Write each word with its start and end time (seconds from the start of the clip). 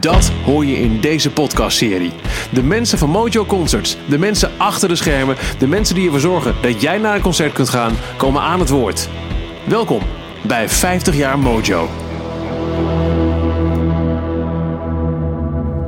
Dat 0.00 0.30
hoor 0.44 0.64
je 0.64 0.76
in 0.76 1.00
deze 1.00 1.30
podcastserie. 1.30 2.12
De 2.50 2.62
mensen 2.62 2.98
van 2.98 3.10
Mojo 3.10 3.44
Concerts, 3.44 3.96
de 4.08 4.18
mensen 4.18 4.50
achter 4.56 4.88
de 4.88 4.94
schermen, 4.94 5.36
de 5.58 5.66
mensen 5.66 5.94
die 5.94 6.04
ervoor 6.04 6.20
zorgen 6.20 6.54
dat 6.60 6.80
jij 6.80 6.98
naar 6.98 7.14
een 7.14 7.20
concert 7.20 7.52
kunt 7.52 7.68
gaan, 7.68 7.96
komen 8.16 8.42
aan 8.42 8.60
het 8.60 8.68
woord. 8.68 9.08
Welkom 9.64 10.02
bij 10.42 10.68
50 10.68 11.16
jaar 11.16 11.38
Mojo. 11.38 11.88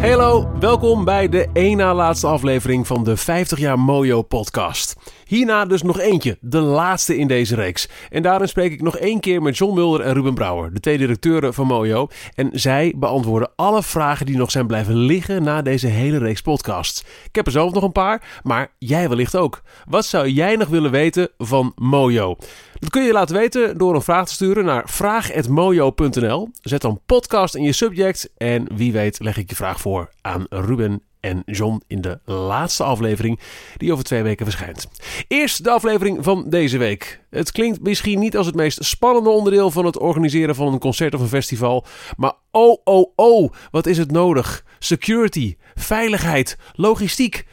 Hallo, 0.01 0.51
welkom 0.61 1.05
bij 1.05 1.29
de 1.29 1.49
één 1.53 1.77
na 1.77 1.95
laatste 1.95 2.27
aflevering 2.27 2.87
van 2.87 3.05
de 3.05 3.17
50 3.17 3.59
jaar 3.59 3.79
Mojo 3.79 4.23
podcast. 4.23 4.97
Hierna 5.25 5.65
dus 5.65 5.83
nog 5.83 5.99
eentje, 5.99 6.39
de 6.41 6.59
laatste 6.59 7.17
in 7.17 7.27
deze 7.27 7.55
reeks. 7.55 7.89
En 8.11 8.23
daarin 8.23 8.49
spreek 8.49 8.73
ik 8.73 8.83
nog 8.83 8.97
één 8.97 9.21
keer 9.21 9.43
met 9.43 9.57
John 9.57 9.75
Mulder 9.75 10.01
en 10.01 10.13
Ruben 10.13 10.35
Brouwer, 10.35 10.75
de 10.75 10.81
twee 10.81 10.99
directeuren 10.99 11.55
van 11.55 11.67
Mojo. 11.67 12.09
En 12.35 12.51
zij 12.53 12.95
beantwoorden 12.97 13.51
alle 13.57 13.83
vragen 13.83 14.27
die 14.27 14.37
nog 14.37 14.51
zijn 14.51 14.67
blijven 14.67 14.97
liggen 14.97 15.43
na 15.43 15.63
deze 15.63 15.87
hele 15.87 16.19
reeks 16.19 16.43
podcasts. 16.43 17.01
Ik 17.25 17.35
heb 17.37 17.47
er 17.47 17.53
zelf 17.53 17.73
nog 17.73 17.83
een 17.83 17.93
paar, 17.93 18.41
maar 18.43 18.73
jij 18.79 19.09
wellicht 19.09 19.37
ook. 19.37 19.63
Wat 19.89 20.05
zou 20.05 20.29
jij 20.29 20.57
nog 20.57 20.69
willen 20.69 20.91
weten 20.91 21.29
van 21.39 21.73
Mojo? 21.77 22.37
Dat 22.81 22.91
kun 22.91 23.03
je 23.03 23.13
laten 23.13 23.37
weten 23.37 23.79
door 23.79 23.95
een 23.95 24.03
vraag 24.03 24.27
te 24.27 24.33
sturen 24.33 24.65
naar 24.65 24.89
vraag.mojo.nl. 24.89 26.49
Zet 26.63 26.81
dan 26.81 27.01
podcast 27.07 27.55
in 27.55 27.63
je 27.63 27.73
subject 27.73 28.31
en 28.37 28.77
wie 28.77 28.93
weet 28.93 29.21
leg 29.21 29.37
ik 29.37 29.49
je 29.51 29.57
vraag 29.57 29.81
voor 29.81 30.11
aan 30.21 30.47
Ruben 30.49 31.03
en 31.21 31.43
John 31.47 31.83
in 31.87 32.01
de 32.01 32.21
laatste 32.25 32.85
aflevering 32.85 33.41
die 33.77 33.93
over 33.93 34.05
twee 34.05 34.23
weken 34.23 34.47
verschijnt. 34.47 34.89
Eerst 35.29 35.65
de 35.65 35.71
aflevering 35.71 36.25
van 36.25 36.51
deze 36.51 36.79
week. 36.79 37.21
Het 37.31 37.53
klinkt 37.53 37.83
misschien 37.83 38.19
niet 38.19 38.37
als 38.37 38.47
het 38.47 38.55
meest 38.55 38.85
spannende 38.85 39.31
onderdeel 39.31 39.71
van 39.71 39.85
het 39.85 39.99
organiseren 39.99 40.55
van 40.55 40.73
een 40.73 40.79
concert 40.79 41.15
of 41.15 41.21
een 41.21 41.29
festival, 41.29 41.87
maar 42.17 42.33
oh 42.51 42.81
oh 42.85 43.13
oh, 43.17 43.53
wat 43.71 43.87
is 43.87 43.99
het 43.99 44.11
nodig? 44.11 44.65
Security, 44.79 45.57
veiligheid, 45.75 46.59
logistiek. 46.73 47.47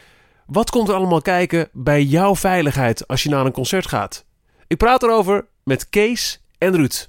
Wat 0.46 0.70
komt 0.70 0.90
er 0.90 0.96
allemaal 0.96 1.22
kijken 1.22 1.70
bij 1.74 2.04
jouw 2.04 2.36
veiligheid 2.36 3.08
als 3.08 3.24
je 3.24 3.30
naar 3.30 3.46
een 3.46 3.52
concert 3.52 3.88
gaat? 3.88 4.27
Ik 4.70 4.78
praat 4.78 5.04
erover 5.04 5.46
met 5.64 5.90
Kees 5.90 6.42
en 6.58 6.76
Ruud 6.76 7.08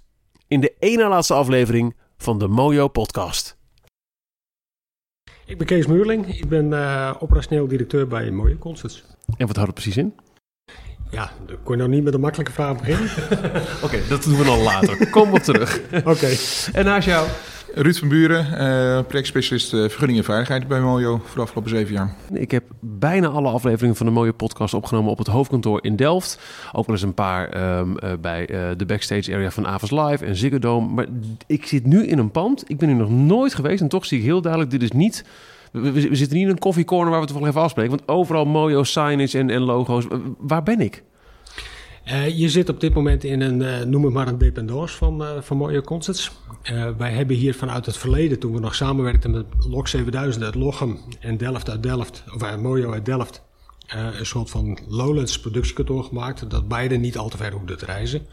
in 0.48 0.60
de 0.60 0.74
ene 0.78 1.08
laatste 1.08 1.34
aflevering 1.34 1.96
van 2.16 2.38
de 2.38 2.48
Mojo 2.48 2.88
podcast. 2.88 3.56
Ik 5.46 5.58
ben 5.58 5.66
Kees 5.66 5.86
Muurling. 5.86 6.36
Ik 6.36 6.48
ben 6.48 6.70
uh, 6.70 7.14
operationeel 7.18 7.68
directeur 7.68 8.06
bij 8.06 8.30
Mooie 8.30 8.58
Concerts. 8.58 9.04
En 9.36 9.46
wat 9.46 9.56
houdt 9.56 9.70
het 9.70 9.74
precies 9.74 9.96
in? 9.96 10.14
Ja, 11.10 11.32
dan 11.46 11.56
kon 11.62 11.76
je 11.76 11.82
nou 11.82 11.94
niet 11.94 12.04
met 12.04 12.14
een 12.14 12.20
makkelijke 12.20 12.52
vraag 12.52 12.76
beginnen. 12.78 13.10
Oké, 13.84 14.08
dat 14.08 14.22
doen 14.22 14.38
we 14.38 14.44
dan 14.44 14.62
later. 14.62 15.10
Kom 15.10 15.32
op 15.32 15.38
terug. 15.38 15.80
Oké. 16.04 16.36
En 16.72 16.84
naast 16.84 17.06
jou? 17.06 17.28
Ruud 17.80 17.96
van 17.96 18.08
Buren, 18.08 18.46
uh, 18.50 19.04
projectspecialist 19.06 19.72
uh, 19.72 19.80
vergunning 19.80 20.18
en 20.18 20.24
veiligheid 20.24 20.68
bij 20.68 20.80
Mojo 20.80 21.20
voor 21.24 21.34
de 21.34 21.40
afgelopen 21.40 21.70
zeven 21.70 21.94
jaar. 21.94 22.14
Ik 22.32 22.50
heb 22.50 22.64
bijna 22.80 23.26
alle 23.26 23.48
afleveringen 23.48 23.96
van 23.96 24.06
de 24.06 24.12
Mooie 24.12 24.32
podcast 24.32 24.74
opgenomen 24.74 25.10
op 25.10 25.18
het 25.18 25.26
hoofdkantoor 25.26 25.84
in 25.84 25.96
Delft. 25.96 26.40
Ook 26.72 26.86
wel 26.86 26.94
eens 26.94 27.04
een 27.04 27.14
paar 27.14 27.78
um, 27.78 27.96
uh, 28.04 28.12
bij 28.20 28.46
de 28.76 28.86
backstage 28.86 29.34
area 29.34 29.50
van 29.50 29.66
Avas 29.66 29.90
Live 29.90 30.24
en 30.24 30.36
Ziggo 30.36 30.58
Dome. 30.58 30.88
Maar 30.88 31.06
ik 31.46 31.66
zit 31.66 31.86
nu 31.86 32.06
in 32.06 32.18
een 32.18 32.30
pand. 32.30 32.64
Ik 32.66 32.78
ben 32.78 32.88
hier 32.88 32.98
nog 32.98 33.10
nooit 33.10 33.54
geweest 33.54 33.80
en 33.80 33.88
toch 33.88 34.06
zie 34.06 34.18
ik 34.18 34.24
heel 34.24 34.40
duidelijk, 34.40 34.70
dit 34.70 34.82
is 34.82 34.92
niet... 34.92 35.24
We, 35.72 36.16
zitten 36.16 36.36
niet 36.36 36.46
in 36.46 36.52
een 36.52 36.58
koffiecorner 36.58 37.10
waar 37.10 37.20
we 37.20 37.26
toevallig 37.26 37.50
even 37.50 37.62
afspreken. 37.62 37.90
Want 37.90 38.08
overal 38.08 38.44
Mojo 38.44 38.82
signage 38.82 39.38
en, 39.38 39.50
en 39.50 39.60
logo's. 39.60 40.06
Waar 40.38 40.62
ben 40.62 40.80
ik? 40.80 41.02
Uh, 42.08 42.38
je 42.38 42.48
zit 42.48 42.68
op 42.68 42.80
dit 42.80 42.94
moment 42.94 43.24
in 43.24 43.40
een, 43.40 43.60
uh, 43.60 43.80
noem 43.80 44.04
het 44.04 44.12
maar 44.12 44.28
een 44.28 44.38
dependance 44.38 44.96
van, 44.96 45.22
uh, 45.22 45.40
van 45.40 45.56
Mooie 45.56 45.82
Concerts. 45.82 46.30
wij 46.98 47.12
hebben 47.12 47.36
hier 47.36 47.54
vanuit 47.54 47.86
het 47.86 47.96
verleden, 47.96 48.38
toen 48.38 48.52
we 48.52 48.60
nog 48.60 48.74
samenwerkten 48.74 49.30
met 49.30 49.46
Lok 49.68 49.88
7000 49.88 50.44
uit 50.44 50.54
Lochem 50.54 50.98
en 51.20 51.36
Delft 51.36 51.70
uit 51.70 51.82
Delft, 51.82 52.24
of 52.34 52.56
Mojo 52.56 52.92
uit 52.92 53.04
Delft, 53.04 53.42
een 53.86 54.26
soort 54.26 54.50
van 54.50 54.78
Lowlands 54.88 55.40
productiekantoor 55.40 56.04
gemaakt, 56.04 56.50
dat 56.50 56.68
beide 56.68 56.96
niet 56.96 57.18
al 57.18 57.28
te 57.28 57.36
ver 57.36 57.52
hoefden 57.52 57.78
te 57.78 57.84
reizen. 57.84 58.26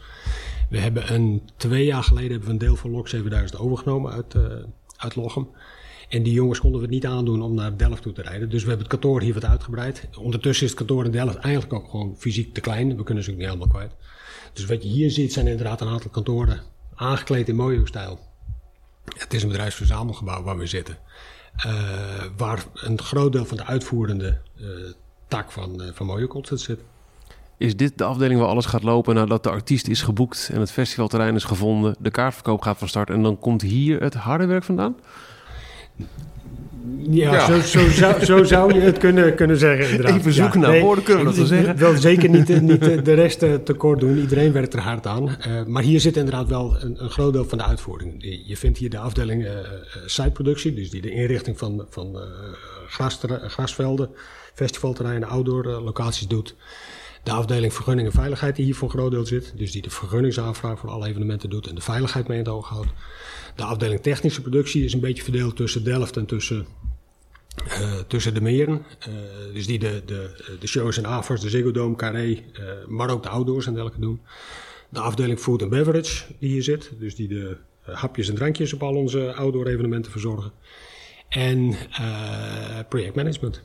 We 0.70 0.78
hebben 0.78 1.14
een, 1.14 1.42
twee 1.56 1.84
jaar 1.84 2.02
geleden 2.02 2.30
hebben 2.30 2.48
we 2.48 2.52
een 2.52 2.60
deel 2.60 2.76
van 2.76 2.90
Lok 2.90 3.08
7000 3.08 3.60
overgenomen 3.60 4.12
uit, 4.12 4.34
uit 4.96 5.16
Lochem. 5.16 5.48
En 6.08 6.22
die 6.22 6.32
jongens 6.32 6.60
konden 6.60 6.80
we 6.80 6.86
het 6.86 6.94
niet 6.94 7.06
aandoen 7.06 7.42
om 7.42 7.54
naar 7.54 7.76
Delft 7.76 8.02
toe 8.02 8.12
te 8.12 8.22
rijden. 8.22 8.50
Dus 8.50 8.62
we 8.62 8.68
hebben 8.68 8.86
het 8.86 9.00
kantoor 9.00 9.20
hier 9.20 9.34
wat 9.34 9.44
uitgebreid. 9.44 10.08
Ondertussen 10.18 10.64
is 10.64 10.70
het 10.70 10.78
kantoor 10.78 11.04
in 11.04 11.10
Delft 11.10 11.36
eigenlijk 11.36 11.74
ook 11.74 11.90
gewoon 11.90 12.14
fysiek 12.18 12.54
te 12.54 12.60
klein. 12.60 12.96
We 12.96 13.02
kunnen 13.02 13.24
ze 13.24 13.30
ook 13.30 13.36
niet 13.36 13.46
helemaal 13.46 13.68
kwijt. 13.68 13.92
Dus 14.52 14.64
wat 14.64 14.82
je 14.82 14.88
hier 14.88 15.10
ziet 15.10 15.32
zijn 15.32 15.46
inderdaad 15.46 15.80
een 15.80 15.88
aantal 15.88 16.10
kantoren 16.10 16.60
aangekleed 16.94 17.48
in 17.48 17.56
mooie 17.56 17.86
stijl. 17.86 18.18
Het 19.18 19.34
is 19.34 19.42
een 19.42 19.48
bedrijfsverzamelgebouw 19.48 20.42
waar 20.42 20.58
we 20.58 20.66
zitten. 20.66 20.98
Uh, 21.66 21.72
waar 22.36 22.64
een 22.74 23.00
groot 23.00 23.32
deel 23.32 23.44
van 23.44 23.56
de 23.56 23.64
uitvoerende 23.64 24.38
uh, 24.56 24.68
tak 25.28 25.52
van, 25.52 25.82
uh, 25.82 25.88
van 25.92 26.06
Mooie 26.06 26.26
Concert 26.26 26.60
zit. 26.60 26.80
Is 27.58 27.76
dit 27.76 27.98
de 27.98 28.04
afdeling 28.04 28.40
waar 28.40 28.48
alles 28.48 28.66
gaat 28.66 28.82
lopen 28.82 29.14
nadat 29.14 29.42
de 29.42 29.50
artiest 29.50 29.88
is 29.88 30.02
geboekt 30.02 30.50
en 30.52 30.60
het 30.60 30.70
festivalterrein 30.70 31.34
is 31.34 31.44
gevonden, 31.44 31.96
de 31.98 32.10
kaartverkoop 32.10 32.60
gaat 32.60 32.78
van 32.78 32.88
start 32.88 33.10
en 33.10 33.22
dan 33.22 33.38
komt 33.38 33.62
hier 33.62 34.00
het 34.00 34.14
harde 34.14 34.46
werk 34.46 34.64
vandaan? 34.64 34.96
Ja, 37.10 37.32
ja. 37.32 37.46
Zo, 37.46 37.60
zo, 37.60 37.90
zou, 37.90 38.24
zo, 38.24 38.44
zou 38.54 38.74
je 38.74 38.80
het 38.80 38.98
kunnen, 38.98 39.34
kunnen 39.34 39.58
zeggen. 39.58 39.90
Inderdaad. 39.90 40.18
Even 40.18 40.32
zoeken 40.32 40.60
ja, 40.60 40.66
naar 40.66 40.74
nee, 40.74 40.82
woorden, 40.82 41.04
kunnen 41.04 41.24
we 41.24 41.28
dat 41.28 41.38
wel 41.38 41.46
zeggen? 41.46 41.76
Wel 41.76 41.96
zeker 41.96 42.28
niet, 42.28 42.60
niet 42.60 43.04
de 43.04 43.14
rest 43.24 43.38
tekort 43.38 44.00
doen. 44.00 44.18
Iedereen 44.18 44.52
werkt 44.52 44.72
er 44.72 44.80
hard 44.80 45.06
aan. 45.06 45.28
Uh, 45.28 45.64
maar 45.66 45.82
hier 45.82 46.00
zit 46.00 46.16
inderdaad 46.16 46.48
wel 46.48 46.76
een, 46.80 47.02
een, 47.02 47.10
groot 47.10 47.32
deel 47.32 47.44
van 47.44 47.58
de 47.58 47.64
uitvoering. 47.64 48.14
Je 48.46 48.56
vindt 48.56 48.78
hier 48.78 48.90
de 48.90 48.98
afdeling 48.98 49.44
uh, 49.44 49.50
siteproductie, 50.06 50.74
dus 50.74 50.90
die 50.90 51.02
de 51.02 51.10
inrichting 51.10 51.58
van, 51.58 51.86
van 51.90 52.10
uh, 52.14 52.20
gras, 52.88 53.20
grasvelden, 53.46 54.10
festivalterreinen, 54.54 55.28
outdoor 55.28 55.64
locaties 55.66 56.28
doet. 56.28 56.54
De 57.26 57.32
afdeling 57.32 57.72
vergunning 57.74 58.08
en 58.08 58.14
veiligheid 58.14 58.56
die 58.56 58.64
hier 58.64 58.74
voor 58.74 58.88
een 58.88 58.98
groot 58.98 59.10
deel 59.10 59.26
zit. 59.26 59.52
Dus 59.56 59.72
die 59.72 59.82
de 59.82 59.90
vergunningsaanvraag 59.90 60.78
voor 60.78 60.90
alle 60.90 61.08
evenementen 61.08 61.50
doet 61.50 61.66
en 61.66 61.74
de 61.74 61.80
veiligheid 61.80 62.28
mee 62.28 62.38
in 62.38 62.44
het 62.44 62.52
oog 62.52 62.68
houdt. 62.68 62.88
De 63.56 63.62
afdeling 63.62 64.00
technische 64.00 64.42
productie 64.42 64.84
is 64.84 64.92
een 64.92 65.00
beetje 65.00 65.22
verdeeld 65.22 65.56
tussen 65.56 65.84
Delft 65.84 66.16
en 66.16 66.26
tussen, 66.26 66.66
uh, 67.66 67.98
tussen 68.06 68.34
de 68.34 68.40
meren. 68.40 68.84
Uh, 69.08 69.14
dus 69.52 69.66
die 69.66 69.78
de, 69.78 70.02
de, 70.06 70.56
de 70.60 70.66
shows 70.66 70.96
en 70.96 71.06
AFAS, 71.06 71.40
de 71.40 71.48
Ziggo 71.48 71.70
Dome, 71.70 71.96
Carré, 71.96 72.28
uh, 72.28 72.38
maar 72.86 73.10
ook 73.10 73.22
de 73.22 73.28
outdoors 73.28 73.66
en 73.66 73.72
dergelijke 73.72 74.00
doen. 74.00 74.20
De 74.88 75.00
afdeling 75.00 75.38
food 75.38 75.62
and 75.62 75.70
beverage 75.70 76.24
die 76.38 76.50
hier 76.50 76.62
zit. 76.62 76.92
Dus 76.98 77.14
die 77.14 77.28
de 77.28 77.56
hapjes 77.80 78.28
en 78.28 78.34
drankjes 78.34 78.72
op 78.72 78.82
al 78.82 78.94
onze 78.94 79.34
outdoor 79.34 79.66
evenementen 79.66 80.12
verzorgen. 80.12 80.52
En 81.28 81.74
projectmanagement. 82.88 83.62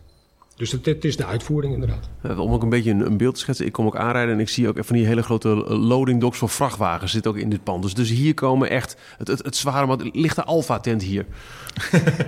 Dus 0.55 0.71
het, 0.71 0.85
het, 0.85 1.05
is 1.05 1.17
de 1.17 1.25
uitvoering 1.25 1.73
inderdaad. 1.73 2.09
om 2.39 2.53
ook 2.53 2.63
een 2.63 2.69
beetje 2.69 2.91
een, 2.91 3.05
een, 3.05 3.17
beeld 3.17 3.33
te 3.33 3.39
schetsen. 3.39 3.65
Ik 3.65 3.71
kom 3.71 3.85
ook 3.85 3.95
aanrijden 3.95 4.33
en 4.33 4.39
ik 4.39 4.49
zie 4.49 4.67
ook 4.67 4.85
van 4.85 4.95
die 4.95 5.05
hele 5.05 5.23
grote 5.23 5.49
loading 5.67 6.21
docks 6.21 6.37
voor 6.37 6.49
vrachtwagens 6.49 7.11
zit 7.11 7.27
ook 7.27 7.37
in 7.37 7.49
dit 7.49 7.63
pand. 7.63 7.83
Dus, 7.83 7.93
dus 7.93 8.09
hier 8.09 8.33
komen 8.33 8.69
echt 8.69 8.97
het, 9.17 9.27
het, 9.27 9.43
het 9.43 9.55
zware... 9.55 9.85
Maar 9.85 9.97
ligt 10.11 10.35
de 10.35 10.43
Alfa 10.43 10.79
tent 10.79 11.03
hier? 11.03 11.25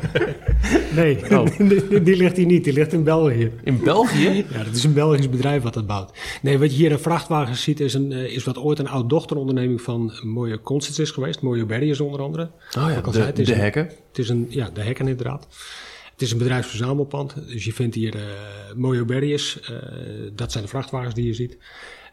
nee, 0.95 1.31
oh. 1.31 1.45
die, 1.69 2.03
die, 2.03 2.15
ligt 2.15 2.37
hier 2.37 2.45
niet. 2.45 2.63
Die 2.63 2.73
ligt 2.73 2.93
in 2.93 3.03
België. 3.03 3.51
In 3.63 3.79
België? 3.83 4.45
ja, 4.53 4.63
dat 4.63 4.75
is 4.75 4.83
een 4.83 4.93
Belgisch 4.93 5.29
bedrijf 5.29 5.63
wat 5.63 5.73
dat 5.73 5.87
bouwt. 5.87 6.11
Nee, 6.41 6.59
wat 6.59 6.71
je 6.71 6.77
hier 6.77 6.91
in 6.91 6.99
vrachtwagens 6.99 7.63
ziet 7.63 7.79
is, 7.79 7.93
een, 7.93 8.11
is 8.11 8.43
wat 8.43 8.57
ooit 8.57 8.79
een 8.79 8.89
oud-dochteronderneming 8.89 9.81
van 9.81 10.13
Mooie 10.23 10.61
Constance 10.61 11.01
is 11.01 11.11
geweest. 11.11 11.41
Mooie 11.41 11.65
Berries 11.65 11.99
onder 11.99 12.21
andere. 12.21 12.51
Oh 12.77 12.89
ja, 12.89 13.31
de, 13.31 13.43
de 13.43 13.53
hekken. 13.53 13.83
Het 13.83 14.17
is 14.17 14.29
een, 14.29 14.45
ja, 14.49 14.69
de 14.73 14.81
hekken 14.81 15.07
inderdaad. 15.07 15.47
Is 16.23 16.31
een 16.31 16.37
bedrijfsverzamelpand, 16.37 17.47
dus 17.47 17.65
je 17.65 17.73
vindt 17.73 17.95
hier 17.95 18.15
uh, 18.15 18.21
Mojo 18.75 19.05
Berries, 19.05 19.59
uh, 19.69 19.77
dat 20.33 20.51
zijn 20.51 20.63
de 20.63 20.69
vrachtwagens 20.69 21.15
die 21.15 21.25
je 21.25 21.33
ziet. 21.33 21.57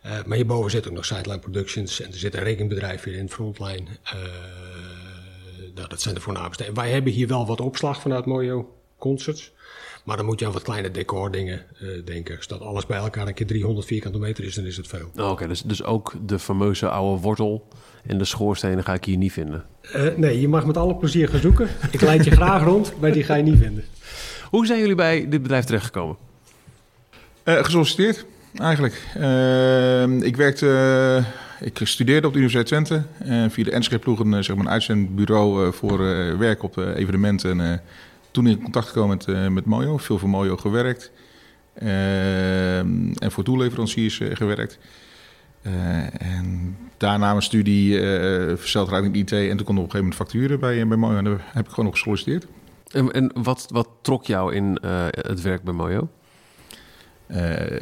Uh, 0.07 0.25
maar 0.25 0.37
hierboven 0.37 0.71
zit 0.71 0.89
ook 0.89 0.95
nog 0.95 1.05
Sideline 1.05 1.39
Productions 1.39 2.01
en 2.01 2.13
er 2.13 2.19
zit 2.19 2.35
een 2.35 2.43
rekenbedrijf 2.43 3.03
hier 3.03 3.15
in 3.15 3.31
Frontline. 3.31 3.85
Nou, 5.75 5.89
dat 5.89 6.01
zijn 6.01 6.15
de 6.15 6.21
voornaamste. 6.21 6.73
Wij 6.75 6.91
hebben 6.91 7.13
hier 7.13 7.29
wel 7.29 7.47
wat 7.47 7.61
opslag 7.61 8.01
vanuit 8.01 8.27
Mojo 8.27 8.77
Concerts. 8.99 9.53
Maar 10.11 10.19
dan 10.19 10.29
moet 10.29 10.41
je 10.41 10.47
aan 10.47 10.53
wat 10.53 10.63
kleine 10.63 10.91
decordingen 10.91 11.63
uh, 11.83 12.05
denken. 12.05 12.37
Als 12.37 12.47
dat 12.47 12.61
alles 12.61 12.87
bij 12.87 12.99
elkaar 12.99 13.27
een 13.27 13.35
keer 13.35 13.47
300 13.47 13.87
vierkante 13.87 14.19
meter 14.19 14.45
is, 14.45 14.55
dan 14.55 14.65
is 14.65 14.77
het 14.77 14.87
veel. 14.87 15.11
Oh, 15.17 15.31
Oké, 15.31 15.49
dus, 15.49 15.63
dus 15.63 15.83
ook 15.83 16.15
de 16.27 16.39
fameuze 16.39 16.89
oude 16.89 17.23
wortel 17.23 17.69
en 18.07 18.19
de 18.19 18.25
schoorstenen 18.25 18.85
ga 18.85 18.95
ik 18.95 19.05
hier 19.05 19.17
niet 19.17 19.33
vinden. 19.33 19.65
Uh, 19.97 20.17
nee, 20.17 20.41
je 20.41 20.49
mag 20.49 20.67
met 20.67 20.77
alle 20.77 20.97
plezier 20.97 21.29
gaan 21.29 21.41
zoeken. 21.41 21.69
ik 21.91 22.01
leid 22.01 22.25
je 22.25 22.31
graag 22.31 22.65
rond, 22.65 22.93
maar 23.01 23.13
die 23.13 23.23
ga 23.23 23.35
je 23.35 23.43
niet 23.43 23.59
vinden. 23.59 23.85
Hoe 24.45 24.67
zijn 24.67 24.81
jullie 24.81 24.95
bij 24.95 25.29
dit 25.29 25.43
bedrijf 25.43 25.65
terechtgekomen? 25.65 26.17
Uh, 27.45 27.65
gesolliciteerd, 27.65 28.27
eigenlijk. 28.55 28.95
ik 30.25 30.37
werkte... 30.37 31.25
Ik 31.61 31.81
studeerde 31.83 32.27
op 32.27 32.33
de 32.33 32.39
Universiteit 32.39 32.67
Twente. 32.67 33.03
En 33.19 33.51
via 33.51 33.65
de 33.65 33.79
NSG-ploeg 33.79 34.19
een, 34.19 34.45
zeg 34.45 34.57
maar 34.57 34.65
een 34.65 34.73
uitzendbureau 34.73 35.73
voor 35.73 35.99
werk 36.39 36.63
op 36.63 36.77
evenementen 36.77 37.81
toen 38.31 38.47
in 38.47 38.63
contact 38.63 38.87
gekomen 38.87 39.17
met, 39.17 39.27
uh, 39.27 39.49
met 39.49 39.65
Mojo, 39.65 39.97
veel 39.97 40.19
voor 40.19 40.29
Mojo 40.29 40.57
gewerkt. 40.57 41.13
Uh, 41.83 42.79
en 42.79 43.31
voor 43.31 43.45
toeleveranciers 43.45 44.19
uh, 44.19 44.37
gewerkt. 44.37 44.79
en 45.63 46.77
daarna 46.97 47.31
mijn 47.31 47.43
studie 47.43 48.01
uh, 48.01 48.57
versneld 48.57 49.17
IT. 49.17 49.33
En 49.33 49.57
toen 49.57 49.67
kon 49.67 49.79
op 49.79 49.85
een 49.85 49.91
gegeven 49.91 49.99
moment 49.99 50.15
facturen 50.15 50.61
bij, 50.61 50.87
bij 50.87 50.97
Mojo. 50.97 51.17
En 51.17 51.25
daar 51.25 51.51
heb 51.53 51.65
ik 51.65 51.71
gewoon 51.71 51.85
nog 51.85 51.95
gesolliciteerd. 51.95 52.47
En, 52.93 53.13
en 53.13 53.31
wat, 53.35 53.67
wat 53.69 53.89
trok 54.03 54.25
jou 54.25 54.55
in 54.55 54.79
het 55.11 55.41
werk 55.41 55.63
bij 55.63 55.75
Mojo? 55.75 56.09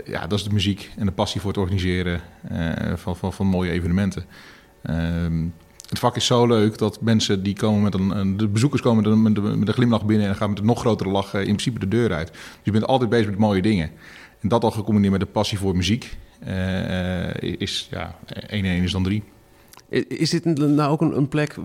ja, 0.05 0.27
dat 0.27 0.39
is 0.39 0.45
de 0.45 0.53
muziek 0.53 0.91
en 0.97 1.07
de 1.07 1.13
passie 1.13 1.41
voor 1.41 1.51
het 1.51 1.61
organiseren 1.61 2.21
van, 2.95 3.17
van, 3.17 3.33
van 3.33 3.47
mooie 3.47 3.71
evenementen. 3.71 4.25
Ehm, 4.83 5.47
het 5.89 5.99
vak 5.99 6.17
is 6.17 6.27
zo 6.27 6.47
leuk 6.47 6.79
dat 6.79 7.01
mensen 7.01 7.43
die 7.43 7.55
komen 7.55 7.83
met 7.83 7.95
een. 7.95 8.37
De 8.37 8.49
bezoekers 8.49 8.83
komen 8.83 9.23
met 9.23 9.37
een, 9.37 9.59
met 9.59 9.69
een 9.69 9.75
glimlach 9.75 10.05
binnen 10.05 10.29
en 10.29 10.37
gaan 10.37 10.49
met 10.49 10.59
een 10.59 10.67
nog 10.67 10.81
grotere 10.81 11.11
lach 11.11 11.35
in 11.35 11.43
principe 11.43 11.79
de 11.79 11.89
deur 11.89 12.13
uit. 12.13 12.31
Dus 12.31 12.41
je 12.63 12.71
bent 12.71 12.87
altijd 12.87 13.11
bezig 13.11 13.27
met 13.27 13.39
mooie 13.39 13.63
dingen. 13.63 13.91
En 14.41 14.49
dat 14.49 14.65
al 14.65 14.71
gecombineerd 14.71 15.13
met 15.13 15.21
de 15.21 15.27
passie 15.27 15.59
voor 15.59 15.77
muziek 15.77 16.17
uh, 16.47 17.35
is 17.41 17.89
ja, 17.91 18.19
1 18.27 18.65
en 18.65 18.71
1 18.71 18.83
is 18.83 18.93
dan 18.93 19.03
3. 19.03 19.23
Is 20.09 20.31
dit 20.31 20.45
nou 20.45 20.91
ook 20.91 21.01
een, 21.01 21.17
een, 21.17 21.29
plek? 21.29 21.57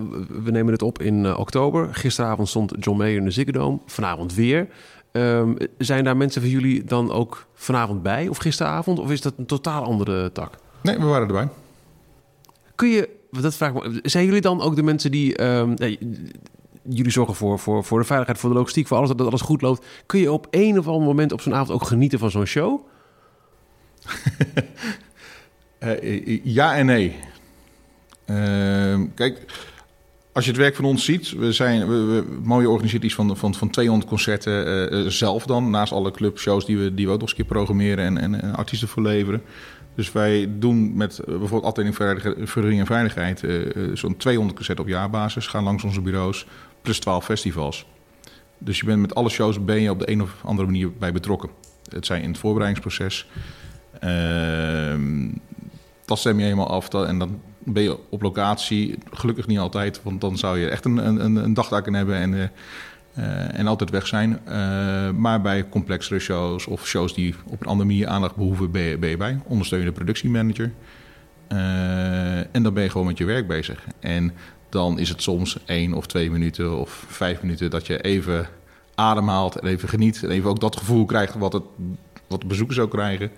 We 0.43 0.51
nemen 0.51 0.73
het 0.73 0.81
op 0.81 1.01
in 1.01 1.23
uh, 1.23 1.39
oktober. 1.39 1.95
Gisteravond 1.95 2.49
stond 2.49 2.73
John 2.79 2.97
Mayer 2.97 3.17
in 3.17 3.23
de 3.23 3.31
Ziggo. 3.31 3.81
Vanavond 3.85 4.33
weer. 4.33 4.67
Um, 5.11 5.57
zijn 5.77 6.03
daar 6.03 6.17
mensen 6.17 6.41
van 6.41 6.49
jullie 6.49 6.83
dan 6.83 7.11
ook 7.11 7.47
vanavond 7.53 8.03
bij? 8.03 8.27
Of 8.27 8.37
gisteravond? 8.37 8.99
Of 8.99 9.11
is 9.11 9.21
dat 9.21 9.33
een 9.37 9.45
totaal 9.45 9.83
andere 9.83 10.31
tak? 10.31 10.57
Nee, 10.81 10.97
we 10.97 11.05
waren 11.05 11.27
erbij. 11.27 11.47
Kun 12.75 12.89
je 12.89 13.09
dat 13.41 13.55
vraag. 13.55 13.73
Zijn 14.01 14.25
jullie 14.25 14.41
dan 14.41 14.61
ook 14.61 14.75
de 14.75 14.83
mensen 14.83 15.11
die. 15.11 15.43
Um, 15.43 15.75
jullie 16.89 17.11
zorgen 17.11 17.35
voor, 17.35 17.59
voor, 17.59 17.83
voor 17.83 17.99
de 17.99 18.05
veiligheid, 18.05 18.39
voor 18.39 18.49
de 18.49 18.55
logistiek, 18.55 18.87
voor 18.87 18.97
alles 18.97 19.09
dat 19.09 19.27
alles 19.27 19.41
goed 19.41 19.61
loopt. 19.61 19.85
Kun 20.05 20.19
je 20.19 20.31
op 20.31 20.47
een 20.49 20.79
of 20.79 20.87
ander 20.87 21.07
moment 21.07 21.31
op 21.31 21.41
zo'n 21.41 21.53
avond 21.53 21.71
ook 21.71 21.87
genieten 21.87 22.19
van 22.19 22.31
zo'n 22.31 22.45
show? 22.45 22.79
uh, 25.83 26.45
ja 26.45 26.75
en 26.75 26.85
nee. 26.85 27.15
Uh, 28.25 28.99
kijk, 29.15 29.45
als 30.33 30.45
je 30.45 30.51
het 30.51 30.59
werk 30.59 30.75
van 30.75 30.85
ons 30.85 31.05
ziet, 31.05 31.31
we 31.31 31.51
zijn 31.51 31.87
we, 31.87 32.25
mooie 32.43 32.69
organiseert 32.69 33.03
iets 33.03 33.15
van, 33.15 33.37
van, 33.37 33.53
van 33.53 33.69
200 33.69 34.09
concerten 34.09 34.93
uh, 34.93 35.07
zelf 35.07 35.45
dan, 35.45 35.69
naast 35.69 35.91
alle 35.91 36.11
clubshows 36.11 36.65
die 36.65 36.77
we, 36.77 36.93
die 36.93 37.05
we 37.05 37.11
ook 37.11 37.19
nog 37.19 37.27
eens 37.27 37.37
keer 37.37 37.45
programmeren 37.45 38.05
en, 38.05 38.17
en, 38.17 38.41
en 38.41 38.55
artiesten 38.55 38.87
verleveren. 38.87 39.41
Dus 39.95 40.11
wij 40.11 40.49
doen 40.59 40.97
met 40.97 41.19
uh, 41.19 41.25
bijvoorbeeld 41.25 41.63
afdeling 41.63 41.95
vergunning 42.47 42.79
en 42.79 42.85
veiligheid 42.85 43.43
uh, 43.43 43.95
zo'n 43.95 44.17
200 44.17 44.55
concerten 44.55 44.83
op 44.83 44.89
jaarbasis, 44.89 45.47
gaan 45.47 45.63
langs 45.63 45.83
onze 45.83 46.01
bureaus, 46.01 46.47
plus 46.81 46.99
12 46.99 47.25
festivals. 47.25 47.85
Dus 48.57 48.79
je 48.79 48.85
bent 48.85 49.01
met 49.01 49.15
alle 49.15 49.29
shows 49.29 49.65
ben 49.65 49.81
je 49.81 49.89
op 49.89 49.99
de 49.99 50.09
een 50.09 50.21
of 50.21 50.35
andere 50.43 50.67
manier 50.67 50.93
bij 50.93 51.11
betrokken. 51.11 51.49
Het 51.89 52.05
zijn 52.05 52.21
in 52.21 52.29
het 52.29 52.37
voorbereidingsproces. 52.37 53.27
Ehm, 53.99 55.29
dat 56.05 56.19
stem 56.19 56.37
je 56.37 56.43
helemaal 56.43 56.69
af 56.69 56.89
en 56.89 57.19
dan 57.19 57.41
ben 57.59 57.83
je 57.83 57.97
op 58.09 58.21
locatie. 58.21 58.97
Gelukkig 59.11 59.47
niet 59.47 59.59
altijd, 59.59 60.03
want 60.03 60.21
dan 60.21 60.37
zou 60.37 60.59
je 60.59 60.69
echt 60.69 60.85
een, 60.85 60.97
een, 60.97 61.35
een 61.35 61.53
dagtaak 61.53 61.91
hebben 61.91 62.15
en 62.15 62.33
uh, 62.33 62.43
en 63.13 63.67
altijd 63.67 63.89
weg 63.89 64.07
zijn. 64.07 64.39
Uh, 64.47 65.09
maar 65.09 65.41
bij 65.41 65.69
complexere 65.69 66.19
shows 66.19 66.67
of 66.67 66.87
shows 66.87 67.13
die 67.13 67.35
op 67.45 67.61
een 67.61 67.67
andere 67.67 67.89
manier 67.89 68.07
aandacht 68.07 68.35
behoeven, 68.35 68.71
ben 68.71 68.81
je, 68.81 68.97
ben 68.97 69.09
je 69.09 69.17
bij. 69.17 69.39
Ondersteunende 69.43 69.93
productiemanager. 69.93 70.71
Uh, 71.51 72.55
en 72.55 72.63
dan 72.63 72.73
ben 72.73 72.83
je 72.83 72.89
gewoon 72.89 73.07
met 73.07 73.17
je 73.17 73.25
werk 73.25 73.47
bezig. 73.47 73.85
En 73.99 74.33
dan 74.69 74.99
is 74.99 75.09
het 75.09 75.21
soms 75.21 75.57
één 75.65 75.93
of 75.93 76.07
twee 76.07 76.31
minuten 76.31 76.79
of 76.79 77.05
vijf 77.07 77.41
minuten 77.41 77.69
dat 77.69 77.87
je 77.87 78.01
even 78.01 78.47
ademhaalt 78.95 79.55
en 79.55 79.67
even 79.67 79.89
geniet. 79.89 80.23
En 80.23 80.29
even 80.29 80.49
ook 80.49 80.59
dat 80.59 80.77
gevoel 80.77 81.05
krijgt 81.05 81.33
wat, 81.35 81.53
het, 81.53 81.63
wat 82.27 82.41
de 82.41 82.47
bezoekers 82.47 82.79
ook 82.79 82.91
krijgen. 82.91 83.31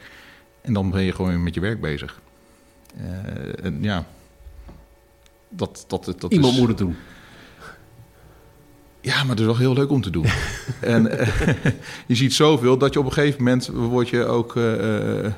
En 0.61 0.73
dan 0.73 0.91
ben 0.91 1.01
je 1.01 1.11
gewoon 1.11 1.43
met 1.43 1.53
je 1.53 1.59
werk 1.59 1.81
bezig. 1.81 2.19
en 3.61 3.77
ja, 3.81 4.05
dat, 5.49 5.85
dat, 5.87 6.05
dat 6.17 6.31
Iemand 6.31 6.53
is... 6.53 6.59
moet 6.59 6.67
het 6.67 6.77
doen. 6.77 6.95
Ja, 9.05 9.21
maar 9.21 9.29
het 9.29 9.39
is 9.39 9.45
wel 9.45 9.57
heel 9.57 9.73
leuk 9.73 9.89
om 9.89 10.01
te 10.01 10.09
doen. 10.09 10.25
en 10.79 11.05
uh, 11.05 11.27
je 12.07 12.15
ziet 12.15 12.33
zoveel 12.33 12.77
dat 12.77 12.93
je 12.93 12.99
op 12.99 13.05
een 13.05 13.11
gegeven 13.11 13.43
moment 13.43 13.67
word 13.67 14.09
je 14.09 14.25
ook... 14.25 14.55
Uh, 14.55 15.31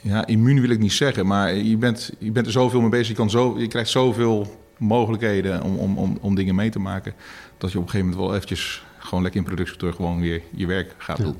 ja, 0.00 0.26
immuun 0.26 0.60
wil 0.60 0.70
ik 0.70 0.78
niet 0.78 0.92
zeggen, 0.92 1.26
maar 1.26 1.54
je 1.54 1.76
bent, 1.76 2.12
je 2.18 2.30
bent 2.30 2.46
er 2.46 2.52
zoveel 2.52 2.80
mee 2.80 2.90
bezig. 2.90 3.08
Je, 3.08 3.14
kan 3.14 3.30
zo, 3.30 3.58
je 3.58 3.68
krijgt 3.68 3.90
zoveel 3.90 4.64
mogelijkheden 4.78 5.62
om, 5.62 5.76
om, 5.76 5.98
om, 5.98 6.18
om 6.20 6.34
dingen 6.34 6.54
mee 6.54 6.70
te 6.70 6.78
maken... 6.78 7.14
dat 7.58 7.72
je 7.72 7.78
op 7.78 7.84
een 7.84 7.90
gegeven 7.90 8.10
moment 8.10 8.26
wel 8.26 8.36
eventjes 8.36 8.84
gewoon 8.98 9.22
lekker 9.22 9.40
in 9.40 9.46
productietor 9.46 9.92
gewoon 9.92 10.20
weer 10.20 10.42
je 10.50 10.66
werk 10.66 10.94
gaat 10.98 11.16
doen. 11.16 11.36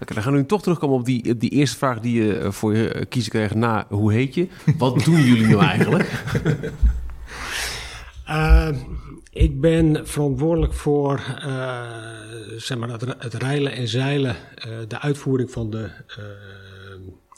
Oké, 0.00 0.14
dan 0.14 0.22
gaan 0.22 0.32
we 0.32 0.38
nu 0.38 0.46
toch 0.46 0.62
terugkomen 0.62 0.96
op 0.96 1.04
die, 1.04 1.36
die 1.36 1.50
eerste 1.50 1.76
vraag 1.76 2.00
die 2.00 2.24
je 2.24 2.52
voor 2.52 2.76
je 2.76 3.06
kiezen 3.08 3.30
kreeg 3.30 3.54
na 3.54 3.86
hoe 3.88 4.12
heet 4.12 4.34
je? 4.34 4.48
Wat 4.78 5.04
doen 5.04 5.20
jullie 5.20 5.46
nu 5.46 5.58
eigenlijk? 5.58 6.10
Uh, 8.28 8.68
ik 9.34 9.60
ben 9.60 10.06
verantwoordelijk 10.06 10.72
voor 10.72 11.18
uh, 11.18 11.86
zeg 12.56 12.78
maar 12.78 12.88
het, 12.88 13.04
het 13.18 13.34
reilen 13.34 13.72
en 13.72 13.88
zeilen, 13.88 14.36
uh, 14.66 14.78
de 14.88 15.00
uitvoering 15.00 15.50
van 15.50 15.70
de, 15.70 15.90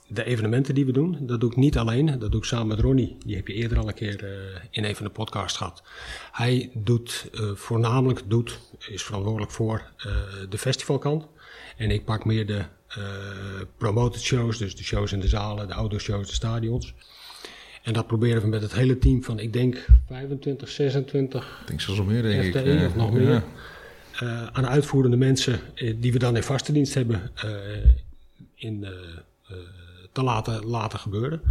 de 0.09 0.25
evenementen 0.25 0.75
die 0.75 0.87
we 0.87 0.93
doen. 0.93 1.19
Dat 1.21 1.41
doe 1.41 1.51
ik 1.51 1.57
niet 1.57 1.79
alleen, 1.79 2.19
dat 2.19 2.31
doe 2.31 2.41
ik 2.41 2.47
samen 2.47 2.67
met 2.67 2.81
Ronnie. 2.81 3.17
Die 3.27 3.37
heb 3.37 3.47
je 3.47 3.55
eerder 3.55 3.79
al 3.79 3.89
een 3.89 3.95
keer 3.95 4.25
in 4.71 4.85
een 4.85 4.97
van 4.97 5.07
de 5.07 5.13
podcasts 5.13 5.59
gehad. 5.59 5.83
Hij 6.33 6.71
doet 6.75 7.31
voornamelijk, 7.55 8.23
doet, 8.27 8.61
is 8.89 9.03
verantwoordelijk 9.03 9.53
voor 9.53 9.91
de 10.49 10.59
festivalkant. 10.59 11.27
En 11.77 11.91
ik 11.91 12.05
pak 12.05 12.25
meer 12.25 12.47
de 12.47 12.65
promoted 13.77 14.23
shows, 14.23 14.59
dus 14.59 14.77
de 14.77 14.85
shows 14.85 15.13
in 15.13 15.21
de 15.21 15.29
zalen, 15.29 15.69
de 15.69 15.75
outdoor 15.75 16.01
shows, 16.01 16.29
de 16.29 16.35
stadions. 16.35 16.95
En 17.87 17.93
dat 17.93 18.07
proberen 18.07 18.43
we 18.43 18.49
met 18.49 18.63
het 18.63 18.75
hele 18.75 18.99
team 18.99 19.25
van, 19.25 19.39
ik 19.39 19.53
denk 19.53 19.87
25, 20.07 20.69
26. 20.69 21.59
Ik 21.61 21.67
denk 21.67 21.81
zelfs 21.81 22.03
meer, 22.03 22.23
denk 22.23 22.45
FTE, 22.45 22.61
ik. 22.63 22.87
of 22.87 22.97
nog 22.97 23.13
meer. 23.13 23.43
Uh, 24.23 24.47
aan 24.47 24.67
uitvoerende 24.67 25.17
mensen 25.17 25.61
uh, 25.75 25.95
die 25.99 26.13
we 26.13 26.19
dan 26.19 26.37
in 26.37 26.43
vaste 26.43 26.73
dienst 26.73 26.95
hebben 26.95 27.31
uh, 27.45 27.51
in, 28.55 28.87
te 30.13 30.23
laten, 30.23 30.65
laten 30.65 30.99
gebeuren. 30.99 31.43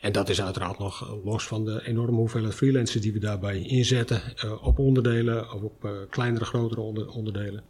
En 0.00 0.12
dat 0.12 0.28
is 0.28 0.42
uiteraard 0.42 0.78
nog 0.78 1.18
los 1.24 1.46
van 1.46 1.64
de 1.64 1.86
enorme 1.86 2.16
hoeveelheid 2.16 2.54
freelancers 2.54 3.02
die 3.02 3.12
we 3.12 3.18
daarbij 3.18 3.62
inzetten 3.62 4.22
op 4.62 4.78
onderdelen 4.78 5.52
of 5.52 5.62
op 5.62 6.06
kleinere, 6.10 6.44
grotere 6.44 6.80
onder, 6.80 7.08
onderdelen. 7.08 7.62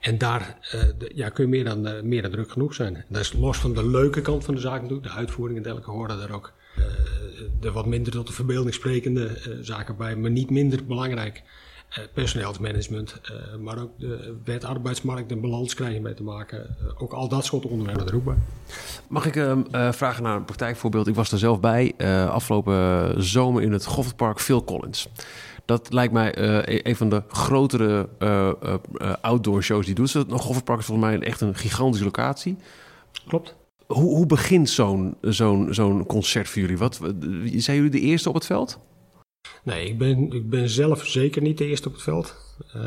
En 0.00 0.18
daar 0.18 0.58
de, 0.98 1.12
ja, 1.14 1.28
kun 1.28 1.44
je 1.44 1.50
meer 1.50 1.64
dan, 1.64 2.08
meer 2.08 2.22
dan 2.22 2.30
druk 2.30 2.50
genoeg 2.50 2.74
zijn. 2.74 3.04
Dat 3.08 3.20
is 3.20 3.32
los 3.32 3.58
van 3.58 3.74
de 3.74 3.86
leuke 3.86 4.20
kant 4.20 4.44
van 4.44 4.54
de 4.54 4.60
zaak 4.60 4.80
natuurlijk, 4.80 5.08
de 5.08 5.14
uitvoering 5.14 5.56
en 5.56 5.62
dergelijke 5.62 5.94
horen 5.94 6.18
daar 6.18 6.30
ook 6.30 6.52
de 7.60 7.68
eh, 7.68 7.74
wat 7.74 7.86
minder 7.86 8.12
tot 8.12 8.26
de 8.26 8.32
verbeelding 8.32 8.74
sprekende 8.74 9.26
eh, 9.26 9.52
zaken 9.60 9.96
bij, 9.96 10.16
maar 10.16 10.30
niet 10.30 10.50
minder 10.50 10.84
belangrijk. 10.84 11.42
Uh, 11.98 12.04
personeelsmanagement, 12.14 13.20
maar 13.60 13.78
ook 13.78 13.90
de 13.98 14.36
wet 14.44 14.64
arbeidsmarkt 14.64 15.30
en 15.30 15.40
balans 15.40 15.74
krijgen 15.74 16.02
mee 16.02 16.14
te 16.14 16.22
maken. 16.22 16.76
Ook 16.98 17.12
al 17.12 17.28
dat 17.28 17.44
soort 17.44 17.64
onderwerpen 17.64 18.06
er 18.06 18.14
ook 18.14 18.24
bij. 18.24 18.36
Mag 19.08 19.26
ik 19.26 19.36
ehm, 19.36 19.92
vragen 19.92 20.22
naar 20.22 20.36
een 20.36 20.44
praktijkvoorbeeld? 20.44 21.06
Ik 21.06 21.14
was 21.14 21.32
er 21.32 21.38
zelf 21.38 21.60
bij 21.60 21.94
afgelopen 22.30 23.22
zomer 23.22 23.62
in 23.62 23.72
het 23.72 23.84
Goffertpark 23.84 24.40
Phil 24.40 24.64
Collins. 24.64 25.08
Dat 25.64 25.92
lijkt 25.92 26.12
mij 26.12 26.34
e-, 26.36 26.80
een 26.82 26.96
van 26.96 27.08
de 27.08 27.22
grotere 27.28 28.08
outdoor 29.20 29.62
shows 29.62 29.86
die 29.86 29.94
doet. 29.94 30.12
Het 30.12 30.32
Goffertpark 30.32 30.78
is 30.78 30.86
volgens 30.86 31.08
mij 31.08 31.20
echt 31.20 31.40
een 31.40 31.54
gigantische 31.54 32.04
locatie. 32.04 32.56
Klopt. 33.26 33.56
Hoe, 33.88 34.16
hoe 34.16 34.26
begint 34.26 34.70
zo'n 34.70 35.16
zo'n 35.20 35.74
zo'n 35.74 36.06
concert 36.06 36.48
voor 36.48 36.60
jullie? 36.60 36.78
Wat, 36.78 37.00
zijn 37.56 37.76
jullie 37.76 37.90
de 37.90 38.00
eerste 38.00 38.28
op 38.28 38.34
het 38.34 38.46
veld? 38.46 38.78
Nee, 39.62 39.86
ik 39.88 39.98
ben, 39.98 40.32
ik 40.32 40.50
ben 40.50 40.68
zelf 40.68 41.06
zeker 41.06 41.42
niet 41.42 41.58
de 41.58 41.66
eerste 41.66 41.88
op 41.88 41.94
het 41.94 42.02
veld. 42.02 42.36
Ik 42.58 42.74
uh, 42.74 42.82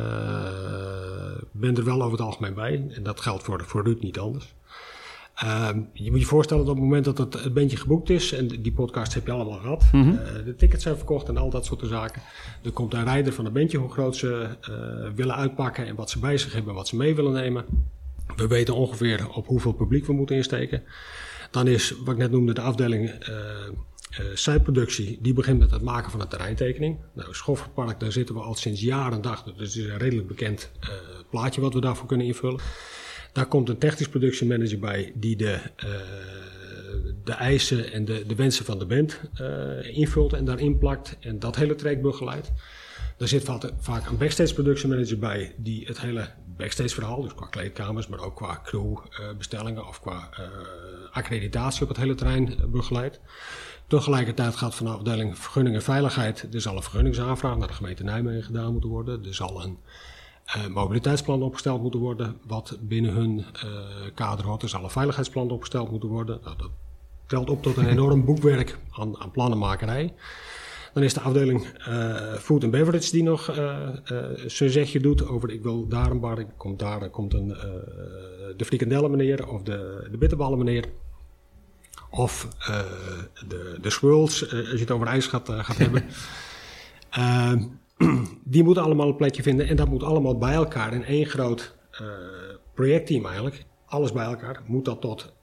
ben 1.52 1.78
er 1.78 1.84
wel 1.84 2.02
over 2.02 2.12
het 2.18 2.28
algemeen 2.28 2.54
bij. 2.54 2.88
En 2.90 3.04
dat 3.04 3.22
geldt 3.22 3.44
voor, 3.44 3.64
voor 3.66 3.84
Ruud 3.84 4.02
niet 4.02 4.20
anders. 4.20 4.54
Ehm, 5.36 5.80
je 5.94 6.12
moet 6.12 6.20
je 6.20 6.26
voorstellen 6.26 6.64
dat 6.66 6.72
op 6.74 6.80
het 6.80 6.90
moment 6.90 7.06
dat 7.06 7.18
het, 7.18 7.44
het 7.44 7.54
bandje 7.54 7.78
geboekt 7.78 8.10
is, 8.10 8.32
en 8.34 8.48
die 8.48 8.72
podcast 8.72 9.14
heb 9.14 9.26
je 9.26 9.32
allemaal 9.32 9.60
gehad, 9.60 9.84
Mhm. 9.92 10.10
eh, 10.10 10.46
de 10.46 10.56
tickets 10.56 10.84
zijn 10.84 10.96
verkocht 10.96 11.28
en 11.28 11.38
al 11.38 11.50
dat 11.50 11.66
soort 11.66 11.82
zaken. 11.88 12.22
Er 12.64 12.72
komt 12.72 12.94
een 12.94 13.04
rijder 13.04 13.34
van 13.34 13.46
het 13.46 13.54
bandje 13.54 13.78
hoe 13.78 13.92
groot 13.92 14.16
ze 14.16 14.48
eh, 14.62 14.74
willen 15.16 15.36
uitpakken 15.36 15.86
en 15.88 15.96
wat 15.96 16.10
ze 16.10 16.20
bij 16.20 16.38
zich 16.38 16.54
hebben 16.54 16.70
en 16.72 16.78
wat 16.78 16.88
ze 16.88 16.96
mee 16.96 17.16
willen 17.16 17.32
nemen. 17.34 17.66
We 18.36 18.48
weten 18.48 18.76
ongeveer 18.76 19.30
op 19.30 19.48
hoeveel 19.48 19.74
publiek 19.74 20.06
we 20.06 20.14
moeten 20.14 20.36
insteken. 20.36 20.84
Dan 21.52 21.68
is, 21.68 21.94
wat 22.04 22.14
ik 22.14 22.20
net 22.20 22.32
noemde, 22.32 22.54
de 22.54 22.62
afdeling 22.62 23.10
eh, 24.12 24.26
siteproductie, 24.34 25.20
die 25.22 25.34
begint 25.34 25.60
met 25.60 25.72
het 25.72 25.82
maken 25.82 26.12
van 26.12 26.22
een 26.22 26.28
terreintekening. 26.28 26.98
Nou, 27.14 27.58
daar 27.98 28.12
zitten 28.12 28.36
we 28.36 28.42
al 28.42 28.56
sinds 28.56 28.82
jaren 28.82 29.14
en 29.14 29.22
dag, 29.22 29.44
dus 29.44 29.54
het 29.54 29.62
is 29.62 29.76
een 29.76 29.98
redelijk 29.98 30.28
bekend 30.28 30.72
eh, 30.80 30.90
plaatje 31.30 31.62
wat 31.62 31.74
we 31.74 31.82
daarvoor 31.82 32.08
kunnen 32.08 32.28
invullen. 32.28 32.60
Daar 33.34 33.46
komt 33.46 33.70
een 33.70 33.78
technisch 33.78 34.10
productiemanager 34.10 34.80
bij 34.80 35.12
die 35.16 35.36
de, 35.36 35.60
de 37.24 37.32
eisen 37.32 37.92
en 37.92 38.06
de, 38.06 38.24
de 38.28 38.36
wensen 38.36 38.66
van 38.66 38.80
de 38.80 38.86
band 38.86 39.20
invult 39.82 40.34
en 40.34 40.46
daarin 40.46 40.78
plakt 40.78 41.18
en 41.20 41.40
dat 41.40 41.56
hele 41.56 41.76
traject 41.76 42.02
begeleidt. 42.02 42.52
Er 43.22 43.28
zit 43.28 43.44
vaak, 43.80 44.10
een 44.10 44.18
backstage 44.18 44.54
productiemanager 44.54 45.20
bij 45.20 45.56
die 45.58 45.86
het 45.86 46.02
hele 46.02 46.30
backstage 46.58 46.90
verhaal, 46.90 47.22
dus 47.22 47.36
qua 47.36 47.46
kleedkamers, 47.46 48.08
maar 48.08 48.20
ook 48.20 48.36
qua 48.36 48.62
crewbestellingen 48.64 49.88
of 49.88 50.02
qua 50.02 50.30
eh, 50.32 50.44
accreditatie 51.12 51.82
op 51.82 51.88
het 51.88 51.98
hele 51.98 52.16
terrein 52.16 52.48
eh, 52.48 52.66
begeleidt. 52.66 53.20
Tegelijkertijd 53.88 54.56
gaat 54.56 54.76
van 54.76 54.86
de 54.86 54.92
afdeling 54.92 55.38
vergunning 55.38 55.76
en 55.76 55.82
veiligheid, 55.82 56.48
er 56.54 56.62
zal 56.62 56.76
een 56.76 56.84
vergunningsaanvraag 56.84 57.58
naar 57.58 57.68
de 57.68 57.74
gemeente 57.74 58.04
Nijmegen 58.04 58.44
gedaan 58.44 58.72
moeten 58.72 58.90
worden. 58.90 59.26
Er 59.26 59.34
zal 59.34 59.64
een 59.64 59.78
eh, 60.46 60.68
mobiliteitsplan 60.68 61.44
opgesteld 61.44 61.82
moeten 61.82 62.00
worden, 62.00 62.38
wat 62.48 62.78
binnen 62.82 63.12
hun 63.14 63.46
eh, 63.54 63.70
kader 64.14 64.46
hoort. 64.46 64.62
Er 64.62 64.70
zal 64.70 64.84
een 64.84 64.90
veiligheidsplan 64.90 65.52
opgesteld 65.52 65.92
moeten 65.92 66.10
worden. 66.10 66.40
Nou, 66.44 66.58
dat 66.58 66.70
telt 67.26 67.50
op 67.50 67.64
tot 67.64 67.78
een 67.78 67.88
enorm 67.96 68.26
boekwerk 68.26 68.78
aan, 68.92 69.20
aan 69.20 69.32
plannenmakerij. 69.32 70.14
Dan 70.94 71.04
is 71.04 71.14
de 71.14 71.20
afdeling 71.20 71.66
eh, 71.66 72.34
Food 72.34 72.64
and 72.64 72.72
Beverage 72.72 73.12
die 73.12 73.24
nog 73.24 73.50
eh 73.50 73.88
eh, 74.04 74.26
zijn 74.46 74.70
zegje 74.70 75.00
doet 75.00 75.28
over 75.28 75.50
ik 75.50 75.64
wil 75.64 75.88
daar 75.88 76.12
een 76.12 76.20
bar, 76.20 76.40
ik 76.40 76.48
komt 76.58 76.80
daar 76.80 77.10
komt 77.10 77.34
een, 77.34 77.48
de 78.58 78.66
frikandellen 78.66 79.12
meneer 79.12 79.48
of 79.48 79.62
de, 79.62 80.08
de 80.12 80.18
bitterballen 80.18 80.58
meneer. 80.58 80.86
Of 82.10 82.48
de, 83.48 83.78
de 83.82 83.90
swirls, 83.90 84.52
als 84.52 84.72
je 84.72 84.78
het 84.80 84.92
over 84.92 85.08
ijs 85.08 85.28
gaat, 85.28 85.50
gaat 85.50 85.78
hebben. 85.86 86.04
Eh, 87.10 87.54
die 88.44 88.64
moeten 88.64 88.84
allemaal 88.84 89.08
een 89.08 89.16
plekje 89.16 89.44
vinden 89.44 89.68
en 89.68 89.76
dat 89.76 89.88
moet 89.88 90.04
allemaal 90.04 90.38
bij 90.38 90.54
elkaar 90.54 90.94
in 90.94 91.04
één 91.04 91.26
groot 91.26 91.76
projectteam 92.74 93.26
eigenlijk. 93.26 93.66
Alles 93.86 94.12
bij 94.12 94.26
elkaar 94.26 94.62
moet 94.66 94.86
dat 94.86 95.02
tot 95.02 95.34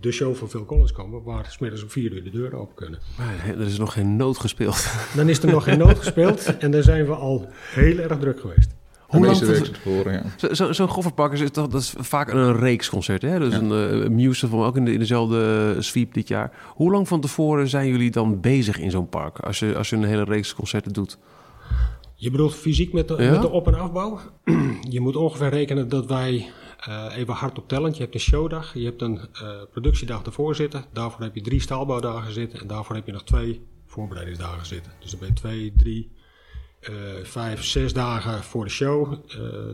de 0.00 0.12
show 0.12 0.34
van 0.34 0.48
Phil 0.48 0.64
Collins 0.64 0.92
komen, 0.92 1.22
waar 1.22 1.46
smiddags 1.48 1.82
om 1.82 1.90
vier 1.90 2.12
uur 2.12 2.24
de 2.24 2.30
deuren 2.30 2.58
open 2.58 2.74
kunnen. 2.74 2.98
Maar 3.18 3.48
er 3.48 3.66
is 3.66 3.78
nog 3.78 3.92
geen 3.92 4.16
nood 4.16 4.38
gespeeld. 4.38 4.92
Dan 5.16 5.28
is 5.28 5.42
er 5.42 5.50
nog 5.50 5.64
geen 5.64 5.78
nood 5.78 5.98
gespeeld 5.98 6.56
en 6.58 6.70
dan 6.70 6.82
zijn 6.82 7.06
we 7.06 7.14
al 7.14 7.48
heel 7.74 7.98
erg 7.98 8.18
druk 8.18 8.40
geweest. 8.40 8.68
De 8.70 9.16
Hoe 9.16 9.26
meeste 9.26 9.44
lang 9.44 9.56
weken 9.58 9.72
tevoren, 9.72 10.12
ja. 10.12 10.22
Zo- 10.36 10.54
zo- 10.54 10.72
Zo'n 10.72 10.88
Gofferpakkers 10.88 11.40
is 11.40 11.50
toch 11.50 11.68
dat 11.68 11.80
is 11.80 11.94
vaak 11.98 12.32
een 12.32 12.56
reeksconcert, 12.56 13.22
hè? 13.22 13.38
Dus 13.38 13.54
een 13.54 14.00
uh, 14.02 14.08
Muse 14.08 14.48
van 14.48 14.62
ook 14.64 14.76
in, 14.76 14.84
de, 14.84 14.92
in 14.92 14.98
dezelfde 14.98 15.74
sweep 15.78 16.14
dit 16.14 16.28
jaar. 16.28 16.52
Hoe 16.74 16.90
lang 16.90 17.08
van 17.08 17.20
tevoren 17.20 17.68
zijn 17.68 17.88
jullie 17.88 18.10
dan 18.10 18.40
bezig 18.40 18.78
in 18.78 18.90
zo'n 18.90 19.08
park 19.08 19.38
als 19.38 19.58
je, 19.58 19.76
als 19.76 19.90
je 19.90 19.96
een 19.96 20.04
hele 20.04 20.24
reeks 20.24 20.54
concerten 20.54 20.92
doet? 20.92 21.18
Je 22.14 22.30
bedoelt 22.30 22.54
fysiek 22.54 22.92
met 22.92 23.08
de, 23.08 23.16
Ja? 23.22 23.30
met 23.30 23.42
de 23.42 23.50
op- 23.50 23.66
en 23.66 23.74
afbouw? 23.78 24.20
je 24.88 25.00
moet 25.00 25.16
ongeveer 25.16 25.48
rekenen 25.48 25.88
dat 25.88 26.06
wij 26.06 26.48
eh, 26.80 27.16
even 27.16 27.34
hard 27.34 27.58
op 27.58 27.68
tellen. 27.68 27.92
Je 27.92 27.98
hebt 28.00 28.14
een 28.14 28.20
showdag, 28.20 28.74
je 28.74 28.84
hebt 28.84 29.02
een 29.02 29.20
eh, 29.32 29.50
productiedag 29.70 30.22
ervoor 30.22 30.54
zitten. 30.54 30.84
Daarvoor 30.92 31.22
heb 31.22 31.34
je 31.34 31.40
drie 31.40 31.60
staalbouwdagen 31.60 32.32
zitten 32.32 32.60
en 32.60 32.66
daarvoor 32.66 32.94
heb 32.94 33.06
je 33.06 33.12
nog 33.12 33.24
twee 33.24 33.66
voorbereidingsdagen 33.86 34.66
zitten. 34.66 34.92
Dus 35.00 35.10
dan 35.10 35.20
ben 35.20 35.28
je 35.28 35.34
twee, 35.34 35.72
drie, 35.76 36.12
eh, 36.80 36.92
vijf, 37.22 37.64
zes 37.64 37.92
dagen 37.92 38.42
voor 38.42 38.64
de 38.64 38.70
show. 38.70 39.14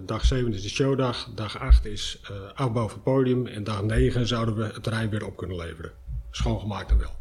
Dag 0.06 0.24
zeven 0.24 0.52
is 0.52 0.62
de 0.62 0.68
showdag, 0.68 1.30
dag 1.34 1.58
acht 1.58 1.84
is 1.84 2.20
afbouw 2.54 2.88
van 2.88 2.94
het 2.94 3.02
podium 3.02 3.46
en 3.46 3.64
dag 3.64 3.82
negen 3.82 4.26
zouden 4.26 4.56
we 4.56 4.64
het 4.64 4.82
terrein 4.82 5.10
weer 5.10 5.26
op 5.26 5.36
kunnen 5.36 5.56
leveren. 5.56 5.92
Schoongemaakt 6.30 6.90
en 6.90 6.98
wel. 6.98 7.14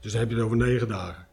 Dus 0.00 0.12
dan 0.12 0.20
heb 0.20 0.30
je 0.30 0.36
het 0.36 0.44
over 0.44 0.56
negen 0.56 0.88
dagen. 0.88 1.26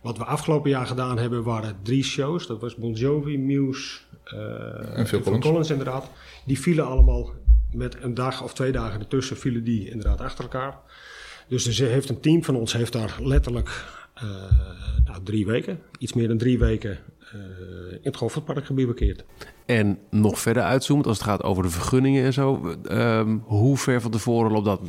Wat 0.00 0.18
we 0.18 0.24
afgelopen 0.24 0.70
jaar 0.70 0.86
gedaan 0.86 1.18
hebben 1.18 1.42
waren 1.42 1.76
drie 1.82 2.04
shows. 2.04 2.46
Dat 2.46 2.60
was 2.60 2.76
Bon 2.76 2.92
Jovi, 2.92 3.38
Muse 3.38 3.98
eh, 4.24 4.98
En 4.98 5.06
Phil 5.06 5.38
Collins. 5.38 5.70
inderdaad. 5.70 6.10
Die 6.44 6.60
vielen 6.60 6.86
allemaal 6.86 7.30
met 7.72 7.96
een 8.02 8.14
dag 8.14 8.42
of 8.42 8.54
twee 8.54 8.72
dagen 8.72 9.00
ertussen 9.00 9.36
vielen 9.36 9.64
die 9.64 9.90
inderdaad 9.90 10.20
achter 10.20 10.44
elkaar. 10.44 10.78
Dus 11.48 11.80
er 11.80 11.88
heeft 11.88 12.08
een 12.08 12.20
team 12.20 12.44
van 12.44 12.56
ons 12.56 12.72
heeft 12.72 12.92
daar 12.92 13.16
letterlijk 13.22 13.84
nou, 15.04 15.22
drie 15.22 15.46
weken, 15.46 15.80
iets 15.98 16.12
meer 16.12 16.28
dan 16.28 16.38
drie 16.38 16.58
weken 16.58 16.98
eh, 17.32 17.92
in 17.92 17.98
het 18.02 18.16
Goffertparkgebied 18.16 18.86
bekeerd. 18.86 19.24
En 19.66 19.98
nog 20.10 20.38
verder 20.38 20.62
uitzoomt 20.62 21.06
als 21.06 21.18
het 21.18 21.26
gaat 21.26 21.42
over 21.42 21.62
de 21.62 21.68
vergunningen 21.68 22.24
en 22.24 22.32
zo. 22.32 22.74
ehm, 22.88 23.38
hoe 23.42 23.76
ver 23.76 24.00
van 24.00 24.10
tevoren 24.10 24.52
loopt 24.52 24.64
dat? 24.64 24.80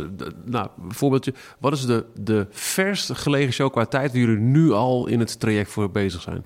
Nou, 0.45 0.69
voorbeeldje. 0.87 1.33
Wat 1.59 1.73
is 1.73 1.85
de, 1.85 2.05
de 2.15 2.47
verst 2.49 3.11
gelegen 3.13 3.53
show 3.53 3.71
qua 3.71 3.85
tijd 3.85 4.11
waar 4.11 4.21
jullie 4.21 4.37
nu 4.37 4.71
al 4.71 5.07
in 5.07 5.19
het 5.19 5.39
traject 5.39 5.71
voor 5.71 5.91
bezig 5.91 6.21
zijn? 6.21 6.43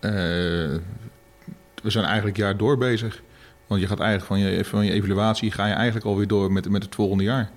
Eh, 0.00 0.10
we 1.82 1.90
zijn 1.90 2.04
eigenlijk 2.04 2.36
jaar 2.36 2.56
door 2.56 2.78
bezig. 2.78 3.22
Want 3.66 3.80
je 3.80 3.86
gaat 3.86 4.00
eigenlijk 4.00 4.28
van 4.28 4.38
je, 4.38 4.64
van 4.64 4.84
je 4.84 4.92
evaluatie 4.92 5.50
ga 5.50 5.66
je 5.66 5.74
eigenlijk 5.74 6.06
alweer 6.06 6.26
door 6.26 6.52
met, 6.52 6.68
met 6.68 6.82
het 6.82 6.94
volgende 6.94 7.24
jaar. 7.24 7.50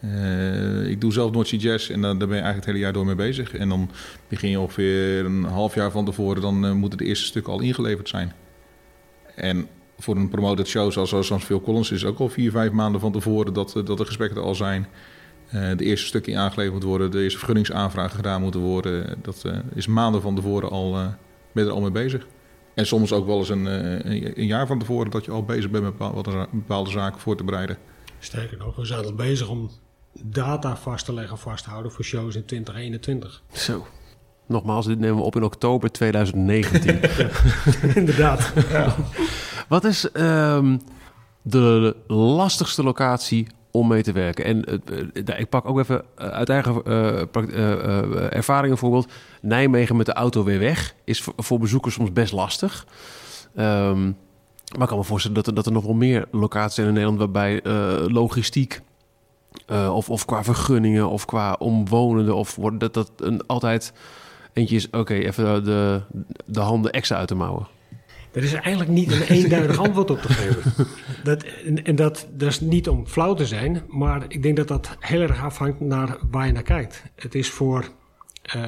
Eh, 0.00 0.88
ik 0.88 1.00
doe 1.00 1.12
zelf 1.12 1.32
Noordse 1.32 1.56
Jazz 1.56 1.90
en 1.90 2.00
daar 2.00 2.16
ben 2.16 2.28
je 2.28 2.32
eigenlijk 2.32 2.56
het 2.56 2.66
hele 2.66 2.78
jaar 2.78 2.92
door 2.92 3.06
mee 3.06 3.14
bezig. 3.14 3.54
En 3.54 3.68
dan 3.68 3.90
begin 4.28 4.50
je 4.50 4.60
ongeveer 4.60 5.24
een 5.24 5.44
half 5.44 5.74
jaar 5.74 5.90
van 5.90 6.04
tevoren, 6.04 6.42
dan 6.42 6.66
eh, 6.66 6.72
moeten 6.72 6.98
de 6.98 7.04
eerste 7.04 7.24
stukken 7.24 7.52
al 7.52 7.60
ingeleverd 7.60 8.08
zijn. 8.08 8.32
En 9.34 9.68
voor 9.98 10.16
een 10.16 10.28
promoted 10.28 10.66
show 10.66 10.92
zoals, 10.92 11.10
zoals 11.10 11.44
Phil 11.44 11.60
Collins 11.60 11.90
is 11.90 12.04
ook 12.04 12.18
al 12.18 12.28
vier, 12.28 12.50
vijf 12.50 12.70
maanden 12.70 13.00
van 13.00 13.12
tevoren 13.12 13.52
dat, 13.52 13.76
eh, 13.76 13.84
dat 13.84 13.98
de 13.98 14.04
gesprekken 14.04 14.38
er 14.38 14.44
al 14.44 14.54
zijn. 14.54 14.86
De 15.50 15.84
eerste 15.84 16.06
stukken 16.06 16.36
aangeleverd 16.38 16.82
worden, 16.82 17.10
de 17.10 17.22
eerste 17.22 17.38
vergunningsaanvragen 17.38 18.16
gedaan 18.16 18.40
moeten 18.40 18.60
worden. 18.60 19.18
Dat 19.22 19.44
is 19.74 19.86
maanden 19.86 20.20
van 20.22 20.34
tevoren 20.34 20.70
al, 20.70 20.92
ben 21.52 21.64
je 21.64 21.70
er 21.70 21.70
al 21.70 21.80
mee 21.80 21.90
bezig. 21.90 22.26
En 22.74 22.86
soms 22.86 23.12
ook 23.12 23.26
wel 23.26 23.38
eens 23.38 23.48
een, 23.48 23.64
een, 23.64 24.40
een 24.40 24.46
jaar 24.46 24.66
van 24.66 24.78
tevoren 24.78 25.10
dat 25.10 25.24
je 25.24 25.30
al 25.30 25.44
bezig 25.44 25.70
bent 25.70 25.84
met 25.84 25.96
bepaalde, 25.96 26.46
bepaalde 26.52 26.90
zaken 26.90 27.20
voor 27.20 27.36
te 27.36 27.44
bereiden. 27.44 27.76
Sterker 28.18 28.58
nog, 28.58 28.76
we 28.76 28.84
zijn 28.84 29.04
al 29.04 29.14
bezig 29.14 29.48
om 29.48 29.70
data 30.24 30.76
vast 30.76 31.04
te 31.04 31.12
leggen, 31.12 31.38
vast 31.38 31.64
te 31.64 31.70
houden 31.70 31.92
voor 31.92 32.04
shows 32.04 32.34
in 32.34 32.44
2021. 32.44 33.42
Zo. 33.52 33.86
Nogmaals, 34.48 34.86
dit 34.86 34.98
nemen 34.98 35.16
we 35.16 35.22
op 35.22 35.36
in 35.36 35.42
oktober 35.42 35.92
2019. 35.92 37.00
Inderdaad. 37.94 38.52
Wat 39.68 39.84
is 39.84 40.10
ehm, 40.10 40.78
de 41.42 41.96
lastigste 42.06 42.82
locatie 42.82 43.46
om 43.70 43.88
mee 43.88 44.02
te 44.02 44.12
werken? 44.12 44.44
En 44.44 44.64
eh, 44.64 45.34
eh, 45.34 45.40
ik 45.40 45.48
pak 45.48 45.66
ook 45.68 45.78
even 45.78 46.04
eh, 46.16 46.28
uit 46.28 46.48
eigen 46.48 46.84
eh, 46.84 48.36
ervaring 48.36 48.72
een 48.72 48.78
voorbeeld. 48.78 49.12
Nijmegen 49.42 49.96
met 49.96 50.06
de 50.06 50.12
auto 50.12 50.44
weer 50.44 50.58
weg 50.58 50.94
is 51.04 51.22
voor, 51.22 51.34
voor 51.36 51.58
bezoekers 51.58 51.94
soms 51.94 52.12
best 52.12 52.32
lastig. 52.32 52.86
Ehm, 53.54 54.04
maar 54.72 54.82
ik 54.82 54.88
kan 54.88 54.98
me 54.98 55.04
voorstellen 55.04 55.36
dat 55.36 55.46
er, 55.46 55.54
dat 55.54 55.66
er 55.66 55.72
nog 55.72 55.84
wel 55.84 55.94
meer 55.94 56.26
locaties 56.30 56.74
zijn 56.74 56.86
in 56.86 56.92
Nederland 56.92 57.18
waarbij 57.18 57.62
logistiek 58.08 58.80
eh, 59.66 59.94
of, 59.94 60.10
of 60.10 60.24
qua 60.24 60.44
vergunningen 60.44 61.08
of 61.08 61.24
qua 61.24 61.52
omwonenden 61.58 62.36
of 62.36 62.56
wordt 62.56 62.80
dat 62.80 62.94
dat 62.94 63.10
een, 63.16 63.46
altijd 63.46 63.92
eentje 64.52 64.76
is. 64.76 64.90
Oké, 64.90 65.14
even 65.14 65.64
de, 65.64 66.00
de 66.44 66.60
handen 66.60 66.92
extra 66.92 67.16
uit 67.16 67.28
de 67.28 67.34
mouwen. 67.34 67.66
Er 68.32 68.42
is 68.42 68.52
eigenlijk 68.52 68.90
niet 68.90 69.12
een 69.12 69.22
eenduidig 69.22 69.78
antwoord 69.78 70.10
op 70.10 70.20
te 70.22 70.32
geven. 70.32 70.86
Dat, 71.24 71.42
en 71.64 71.84
en 71.84 71.96
dat, 71.96 72.26
dat 72.32 72.48
is 72.48 72.60
niet 72.60 72.88
om 72.88 73.06
flauw 73.06 73.34
te 73.34 73.46
zijn, 73.46 73.82
maar 73.88 74.24
ik 74.28 74.42
denk 74.42 74.56
dat 74.56 74.68
dat 74.68 74.96
heel 75.00 75.20
erg 75.20 75.42
afhangt 75.42 75.80
naar 75.80 76.16
waar 76.30 76.46
je 76.46 76.52
naar 76.52 76.62
kijkt. 76.62 77.02
Het 77.14 77.34
is 77.34 77.50
voor. 77.50 77.88
eh, 78.42 78.60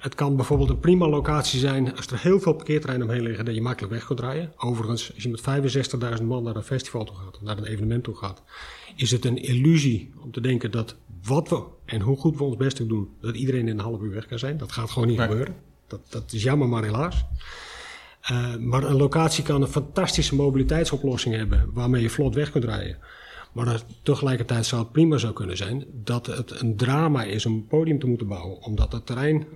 het 0.00 0.14
kan 0.14 0.36
bijvoorbeeld 0.36 0.68
een 0.70 0.78
prima 0.80 1.08
locatie 1.08 1.60
zijn 1.60 1.96
als 1.96 2.06
er 2.06 2.18
heel 2.18 2.40
veel 2.40 2.52
parkeerterreinen 2.52 3.08
omheen 3.08 3.22
liggen 3.22 3.44
dat 3.44 3.54
je 3.54 3.62
makkelijk 3.62 3.92
weg 3.92 4.04
kunt 4.06 4.20
rijden. 4.20 4.52
Overigens, 4.56 5.12
als 5.14 5.22
je 5.22 5.28
met 5.30 6.18
65.000 6.20 6.24
man 6.24 6.42
naar 6.42 6.56
een 6.56 6.62
festival 6.62 7.04
toe 7.04 7.16
gaat, 7.16 7.36
of 7.36 7.42
naar 7.42 7.58
een 7.58 7.64
evenement 7.64 8.04
toe 8.04 8.14
gaat, 8.16 8.42
is 8.96 9.10
het 9.10 9.24
een 9.24 9.42
illusie 9.42 10.12
om 10.22 10.32
te 10.32 10.40
denken 10.40 10.70
dat 10.70 10.96
wat 11.22 11.48
we 11.48 11.62
en 11.84 12.00
hoe 12.00 12.16
goed 12.16 12.36
we 12.36 12.44
ons 12.44 12.56
best 12.56 12.88
doen, 12.88 13.08
dat 13.20 13.36
iedereen 13.36 13.68
in 13.68 13.78
een 13.78 13.84
half 13.84 14.00
uur 14.00 14.10
weg 14.10 14.26
kan 14.26 14.38
zijn. 14.38 14.58
Dat 14.58 14.72
gaat 14.72 14.90
gewoon 14.90 15.08
niet 15.08 15.16
Nee. 15.18 15.28
gebeuren. 15.28 15.54
Dat, 15.86 16.00
dat 16.08 16.32
is 16.32 16.42
jammer, 16.42 16.68
maar 16.68 16.84
helaas. 16.84 17.24
Uh, 18.30 18.56
maar 18.56 18.82
een 18.82 18.96
locatie 18.96 19.44
kan 19.44 19.62
een 19.62 19.68
fantastische 19.68 20.34
mobiliteitsoplossing 20.34 21.34
hebben 21.34 21.70
waarmee 21.72 22.02
je 22.02 22.10
vlot 22.10 22.34
weg 22.34 22.50
kunt 22.50 22.64
rijden. 22.64 22.98
Maar 23.52 23.64
dat, 23.64 23.84
tegelijkertijd 24.02 24.66
zou 24.66 24.82
het 24.82 24.92
prima 24.92 25.18
zo 25.18 25.32
kunnen 25.32 25.56
zijn 25.56 25.84
dat 26.04 26.26
het 26.26 26.60
een 26.60 26.76
drama 26.76 27.22
is 27.24 27.46
om 27.46 27.52
een 27.52 27.66
podium 27.66 27.98
te 27.98 28.06
moeten 28.06 28.26
bouwen, 28.26 28.62
omdat 28.62 28.92
het 28.92 29.06
terrein 29.06 29.46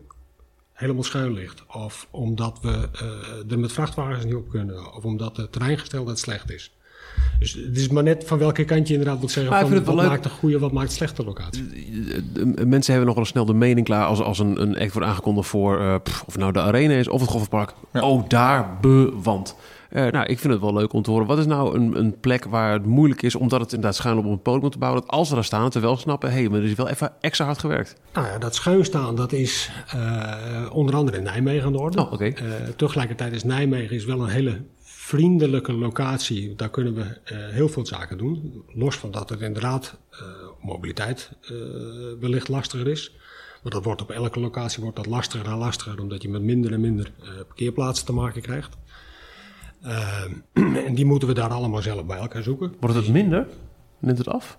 helemaal 0.73 1.02
schuin 1.02 1.32
ligt. 1.32 1.66
Of 1.66 2.09
omdat 2.11 2.59
we 2.62 2.88
uh, 3.02 3.52
er 3.52 3.59
met 3.59 3.73
vrachtwagens 3.73 4.25
niet 4.25 4.35
op 4.35 4.49
kunnen, 4.49 4.94
of 4.94 5.04
omdat 5.04 5.37
het 5.37 5.52
terreingesteldheid 5.52 6.18
slecht 6.18 6.50
is. 6.50 6.73
Dus 7.39 7.53
het 7.53 7.77
is 7.77 7.89
maar 7.89 8.03
net 8.03 8.23
van 8.27 8.39
welke 8.39 8.65
kant 8.65 8.87
je 8.89 8.95
inderdaad 8.95 9.21
moet 9.21 9.31
zeggen. 9.31 9.53
Maar 9.53 9.61
ik 9.61 9.67
Van, 9.67 9.75
vind 9.77 9.87
het 9.87 9.97
wat 9.97 10.05
leuk. 10.05 10.12
maakt 10.15 10.25
een 10.25 10.39
goede, 10.39 10.59
wat 10.59 10.73
maakt 10.73 10.89
een 10.89 10.95
slechte 10.95 11.25
locatie? 11.25 11.65
Eh, 12.35 12.65
Mensen 12.65 12.91
hebben 12.93 13.07
nog 13.07 13.15
wel 13.17 13.25
snel 13.25 13.45
de 13.45 13.55
mening 13.55 13.87
klaar 13.87 14.05
als, 14.05 14.21
als 14.21 14.39
een, 14.39 14.61
een 14.62 14.79
act 14.79 14.93
wordt 14.93 15.09
aangekondigd 15.09 15.49
voor 15.49 15.81
eh, 15.81 15.95
pff, 16.03 16.21
of 16.27 16.33
het 16.33 16.39
nou 16.43 16.53
de 16.53 16.61
arena 16.61 16.95
is 16.95 17.09
of 17.09 17.21
het 17.21 17.31
golfpark. 17.31 17.73
Ja. 17.93 18.03
Oh, 18.03 18.29
daar 18.29 18.79
bewand. 18.81 19.57
Eh 19.91 20.07
nou, 20.07 20.27
ik 20.27 20.39
vind 20.39 20.53
het 20.53 20.62
wel 20.62 20.73
leuk 20.73 20.93
om 20.93 21.03
te 21.03 21.11
horen. 21.11 21.27
Wat 21.27 21.39
is 21.39 21.47
nou 21.47 21.77
een, 21.77 21.99
een 21.99 22.21
plek 22.21 22.45
waar 22.45 22.73
het 22.73 22.85
moeilijk 22.87 23.23
is, 23.23 23.35
omdat 23.35 23.61
het 23.61 23.73
inderdaad 23.73 23.97
schuin 23.97 24.19
op 24.19 24.25
een 24.25 24.43
podium 24.43 24.71
te 24.71 24.79
bouwen, 24.79 25.00
dat 25.00 25.11
als 25.11 25.29
we 25.29 25.35
daar 25.35 25.45
staan, 25.45 25.62
dat 25.62 25.75
we 25.75 25.81
wel 25.81 25.97
snappen, 25.97 26.31
hé, 26.31 26.39
hey, 26.41 26.49
maar 26.49 26.59
er 26.59 26.65
is 26.65 26.75
wel 26.75 26.89
even 26.89 27.12
extra 27.21 27.45
hard 27.45 27.59
gewerkt. 27.59 27.97
Nou 28.15 28.27
ja, 28.27 28.39
dat 28.39 28.55
schuinstaan, 28.55 29.15
dat 29.17 29.33
is 29.33 29.71
eh, 29.93 30.67
onder 30.73 30.95
andere 30.95 31.17
in 31.17 31.23
Nijmegen 31.23 31.67
aan 31.67 31.73
de 31.73 31.79
orde. 31.79 32.00
Oh, 32.00 32.12
oké. 32.12 32.25
Eh, 32.25 32.45
tegelijkertijd 32.77 33.33
is 33.33 33.45
Nijmegen 33.45 33.97
is 33.97 34.05
wel 34.05 34.21
een 34.23 34.29
hele 34.29 34.61
vriendelijke 35.11 35.73
locatie. 35.73 36.55
Daar 36.55 36.71
kunnen 36.71 36.95
we 36.95 37.02
eh, 37.02 37.37
heel 37.38 37.69
veel 37.69 37.87
zaken 37.87 38.19
doen. 38.19 38.64
Los 38.75 38.97
van 38.97 39.11
dat 39.11 39.29
het 39.29 39.40
inderdaad 39.40 39.99
eh, 40.11 40.21
mobiliteit 40.62 41.31
eh, 41.43 41.50
wellicht 42.21 42.49
lastiger 42.49 42.88
is. 42.88 43.14
Maar 43.62 43.73
dat 43.73 43.85
wordt 43.85 44.02
op 44.02 44.11
elke 44.11 44.40
locatie 44.40 44.83
wordt 44.83 44.97
dat 44.97 45.07
lastiger 45.07 45.47
en 45.47 45.57
lastiger, 45.57 46.00
omdat 46.00 46.23
je 46.23 46.29
met 46.29 46.43
minder 46.43 46.73
en 46.73 46.81
minder 46.81 47.12
parkeerplaatsen 47.47 48.07
te 48.07 48.12
maken 48.12 48.43
krijgt. 48.43 48.76
Eh, 49.81 50.23
en 50.87 50.95
die 50.95 51.05
moeten 51.05 51.29
we 51.29 51.35
daar 51.35 51.50
allemaal 51.50 51.83
zelf 51.83 52.07
bij 52.07 52.19
elkaar 52.19 52.43
zoeken. 52.43 52.75
Wordt 52.81 52.97
het 52.97 53.09
minder? 53.09 53.47
Neemt 53.99 54.19
het 54.19 54.29
af? 54.29 54.59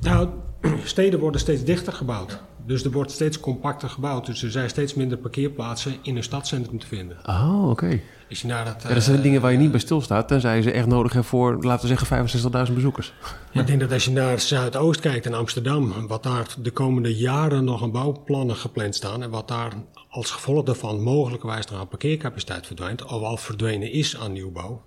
Nou, 0.00 0.28
steden 0.84 1.20
worden 1.20 1.40
steeds 1.40 1.64
dichter 1.64 1.92
gebouwd. 1.92 2.42
Dus 2.66 2.84
er 2.84 2.90
wordt 2.90 3.10
steeds 3.10 3.40
compacter 3.40 3.88
gebouwd. 3.88 4.26
Dus 4.26 4.42
er 4.42 4.50
zijn 4.50 4.68
steeds 4.68 4.94
minder 4.94 5.18
parkeerplaatsen 5.18 5.96
in 6.02 6.16
een 6.16 6.22
stadscentrum 6.22 6.78
te 6.78 6.86
vinden. 6.86 7.16
Oh, 7.26 7.70
oké. 7.70 8.00
Naar 8.42 8.64
dat, 8.64 8.82
Ja, 8.82 8.94
dat 8.94 9.02
zijn 9.02 9.16
eh, 9.16 9.22
dingen 9.22 9.40
waar 9.40 9.52
je 9.52 9.58
niet 9.58 9.70
bij 9.70 9.80
stilstaat, 9.80 10.28
tenzij 10.28 10.56
je 10.56 10.62
ze 10.62 10.70
echt 10.70 10.86
nodig 10.86 11.12
hebt 11.12 11.26
voor, 11.26 11.64
laten 11.64 11.88
we 11.88 11.96
zeggen, 11.96 12.66
65.000 12.66 12.74
bezoekers. 12.74 13.12
Ik 13.52 13.66
denk 13.66 13.80
dat 13.80 13.92
als 13.92 14.04
je 14.04 14.10
naar 14.10 14.40
Zuidoost 14.40 15.00
kijkt 15.00 15.26
in 15.26 15.34
Amsterdam, 15.34 16.06
wat 16.06 16.22
daar 16.22 16.46
de 16.62 16.70
komende 16.70 17.16
jaren 17.16 17.64
nog 17.64 17.82
aan 17.82 17.92
bouwplannen 17.92 18.56
gepland 18.56 18.94
staan 18.94 19.22
en 19.22 19.30
wat 19.30 19.48
daar 19.48 19.72
als 20.08 20.30
gevolg 20.30 20.64
daarvan 20.64 21.02
mogelijkerwijs 21.02 21.66
nog 21.66 21.80
aan 21.80 21.88
parkeercapaciteit 21.88 22.66
verdwijnt, 22.66 23.04
of 23.04 23.22
al 23.22 23.36
verdwenen 23.36 23.92
is 23.92 24.18
aan 24.18 24.32
nieuwbouw. 24.32 24.82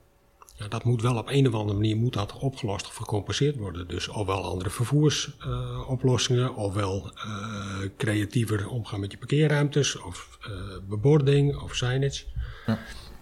Ja, 0.57 0.67
dat 0.67 0.83
moet 0.83 1.01
wel 1.01 1.15
op 1.15 1.29
een 1.29 1.47
of 1.47 1.53
andere 1.53 1.77
manier 1.77 1.97
moet 1.97 2.13
dat 2.13 2.37
opgelost 2.39 2.87
of 2.87 2.95
gecompenseerd 2.95 3.57
worden. 3.57 3.87
Dus 3.87 4.07
ofwel 4.07 4.43
andere 4.43 4.69
vervoersoplossingen, 4.69 6.55
ofwel 6.55 7.11
eh, 7.15 7.89
creatiever 7.97 8.69
omgaan 8.69 8.99
met 8.99 9.11
je 9.11 9.17
parkeerruimtes, 9.17 10.01
of 10.01 10.37
eh, 10.41 10.51
bebording, 10.89 11.61
of 11.61 11.75
signage. 11.75 12.23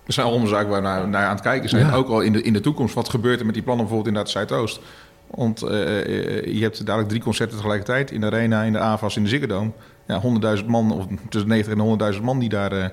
Er 0.05 0.13
zijn 0.13 0.27
allemaal 0.27 0.47
zaken 0.47 0.69
waar 0.69 0.81
we 0.81 0.87
naar, 0.87 1.07
naar 1.07 1.25
aan 1.25 1.35
het 1.35 1.43
kijken 1.43 1.69
zijn. 1.69 1.85
Ja. 1.85 1.93
Ook 1.93 2.07
al 2.07 2.21
in 2.21 2.33
de, 2.33 2.41
in 2.41 2.53
de 2.53 2.59
toekomst. 2.59 2.93
Wat 2.93 3.09
gebeurt 3.09 3.39
er 3.39 3.45
met 3.45 3.53
die 3.53 3.63
plannen 3.63 3.85
bijvoorbeeld 3.85 4.15
in 4.15 4.21
het 4.21 4.29
Zuidoost? 4.29 4.79
Want 5.27 5.61
eh, 5.61 5.99
eh, 5.99 6.55
je 6.55 6.61
hebt 6.61 6.85
dadelijk 6.85 7.09
drie 7.09 7.21
concerten 7.21 7.55
tegelijkertijd. 7.55 8.11
In 8.11 8.19
de 8.19 8.25
Arena, 8.25 8.61
in 8.63 8.73
de 8.73 8.79
AVAS, 8.79 9.15
in 9.15 9.23
de 9.23 9.29
Ziggo 9.29 9.47
Dome. 9.47 9.71
Ja, 10.07 10.21
100.000 10.57 10.65
man, 10.65 10.91
of 10.91 11.05
tussen 11.29 11.49
90 11.49 11.73
en 11.73 12.13
100.000 12.13 12.21
man 12.21 12.39
die 12.39 12.49
daar 12.49 12.71
eh, 12.71 12.85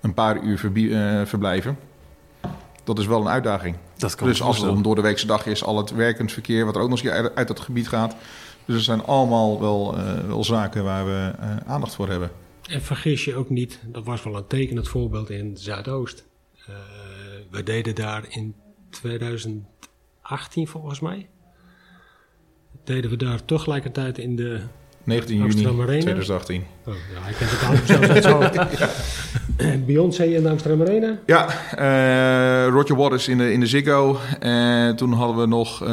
een 0.00 0.14
paar 0.14 0.42
uur 0.42 0.60
eh, 0.74 1.26
verblijven. 1.26 1.78
Dat 2.84 2.98
is 2.98 3.06
wel 3.06 3.20
een 3.20 3.28
uitdaging. 3.28 3.76
Dat 3.96 4.14
kan 4.14 4.26
Dus 4.26 4.42
als 4.42 4.58
het 4.58 4.70
een 4.70 4.82
door 4.82 4.94
de 4.94 5.00
weekse 5.00 5.26
dag 5.26 5.46
is, 5.46 5.64
al 5.64 5.76
het 5.76 5.90
werkend 5.90 6.32
verkeer... 6.32 6.64
wat 6.64 6.76
er 6.76 6.82
ook 6.82 6.88
nog 6.88 7.02
eens 7.02 7.10
uit, 7.10 7.34
uit 7.34 7.48
dat 7.48 7.60
gebied 7.60 7.88
gaat. 7.88 8.16
Dus 8.64 8.76
er 8.76 8.82
zijn 8.82 9.04
allemaal 9.04 9.60
wel, 9.60 9.96
eh, 9.96 10.26
wel 10.26 10.44
zaken 10.44 10.84
waar 10.84 11.06
we 11.06 11.32
eh, 11.38 11.56
aandacht 11.66 11.94
voor 11.94 12.08
hebben. 12.08 12.30
En 12.68 12.82
vergis 12.82 13.24
je 13.24 13.36
ook 13.36 13.50
niet, 13.50 13.80
dat 13.86 14.04
was 14.04 14.22
wel 14.22 14.36
een 14.36 14.46
tekenend 14.46 14.88
voorbeeld 14.88 15.30
in 15.30 15.56
Zuidoost. 15.56 16.24
Eh 16.66 16.74
we 17.54 17.62
deden 17.62 17.94
daar 17.94 18.24
in 18.28 18.54
2018 18.90 20.68
volgens 20.68 21.00
mij. 21.00 21.28
Deden 22.84 23.10
we 23.10 23.16
daar 23.16 23.44
tegelijkertijd 23.44 24.18
in 24.18 24.36
de. 24.36 24.62
19 25.04 25.34
juni 25.36 25.44
Amsterdam 25.48 25.80
Arena. 25.80 26.00
2018. 26.00 26.64
Oh, 26.86 26.94
ja, 26.94 27.28
ik 27.28 27.36
ken 27.36 27.46
het 27.48 27.60
datum 27.88 28.22
zelfs 28.22 28.56
uit. 28.58 29.86
Beyoncé 29.86 30.24
in 30.24 30.42
de 30.42 30.48
Amsterdam 30.48 30.80
Arena. 30.86 31.18
Ja, 31.26 31.48
eh, 31.76 32.72
Roger 32.72 32.96
Waters 32.96 33.28
in 33.28 33.38
de, 33.38 33.52
in 33.52 33.60
de 33.60 33.66
Ziggo. 33.66 34.18
En 34.40 34.96
toen 34.96 35.12
hadden 35.12 35.36
we 35.36 35.46
nog 35.46 35.82
eh, 35.82 35.88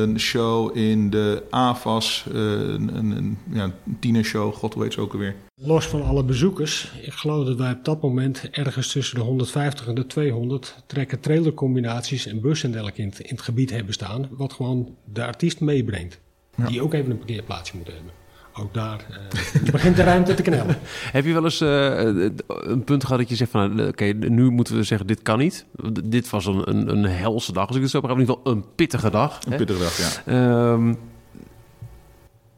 een 0.00 0.20
show 0.20 0.76
in 0.76 1.10
de 1.10 1.42
AFAS. 1.50 2.24
eh, 2.32 2.40
een, 2.40 2.96
een, 2.96 3.38
ja, 3.52 3.62
een 3.64 3.72
tienershow, 4.00 4.54
god 4.54 4.74
heet 4.74 4.92
ze 4.92 5.00
ook 5.00 5.12
alweer. 5.12 5.34
Los 5.62 5.86
van 5.86 6.02
alle 6.04 6.24
bezoekers. 6.24 6.92
Ik 7.02 7.12
geloof 7.12 7.46
dat 7.46 7.56
wij 7.56 7.72
op 7.72 7.84
dat 7.84 8.02
moment 8.02 8.48
ergens 8.50 8.92
tussen 8.92 9.14
de 9.16 9.22
150 9.24 9.86
en 9.86 9.94
de 9.94 10.06
200 10.06 10.74
trekken 10.86 11.20
trailercombinaties 11.20 12.26
en 12.26 12.40
bussen 12.40 12.74
in, 12.74 12.84
het- 12.84 13.18
in 13.20 13.28
het 13.28 13.40
gebied 13.42 13.70
hebben 13.70 13.92
staan. 13.94 14.28
Wat 14.30 14.52
gewoon 14.52 14.96
de 15.12 15.24
artiest 15.24 15.60
meebrengt. 15.60 16.18
Ja. 16.56 16.66
Die 16.66 16.82
ook 16.82 16.94
even 16.94 17.10
een 17.10 17.18
parkeerplaatsje 17.18 17.76
moet 17.76 17.86
hebben. 17.86 18.12
Ook 18.56 18.74
daar 18.74 19.04
eh, 19.10 19.72
begint 19.72 19.96
de 19.96 20.02
ruimte 20.02 20.34
te 20.34 20.42
knellen. 20.42 20.78
Heb 21.12 21.24
je 21.24 21.32
wel 21.32 21.44
eens 21.44 21.60
eh, 21.60 21.98
een 22.46 22.84
punt 22.84 23.04
gehad 23.04 23.18
dat 23.18 23.28
je 23.28 23.36
zegt 23.36 23.50
van, 23.50 23.74
nou, 23.74 23.88
oké, 23.88 24.04
nu 24.04 24.50
moeten 24.50 24.76
we 24.76 24.82
zeggen, 24.82 25.06
dit 25.06 25.22
kan 25.22 25.38
niet. 25.38 25.66
Dit 26.04 26.30
was 26.30 26.46
een, 26.46 26.68
een, 26.68 26.88
een 26.88 27.04
helse 27.04 27.52
dag. 27.52 27.66
Als 27.66 27.76
ik 27.76 27.82
het 27.82 27.90
zo 27.90 28.00
begrijp, 28.00 28.20
in 28.20 28.26
ieder 28.26 28.42
geval 28.42 28.56
een 28.56 28.74
pittige 28.74 29.10
dag. 29.10 29.38
Een 29.44 29.52
hè? 29.52 29.58
pittige 29.58 29.78
dag, 29.78 29.96
ja. 29.96 30.32
Ehm, 30.32 30.94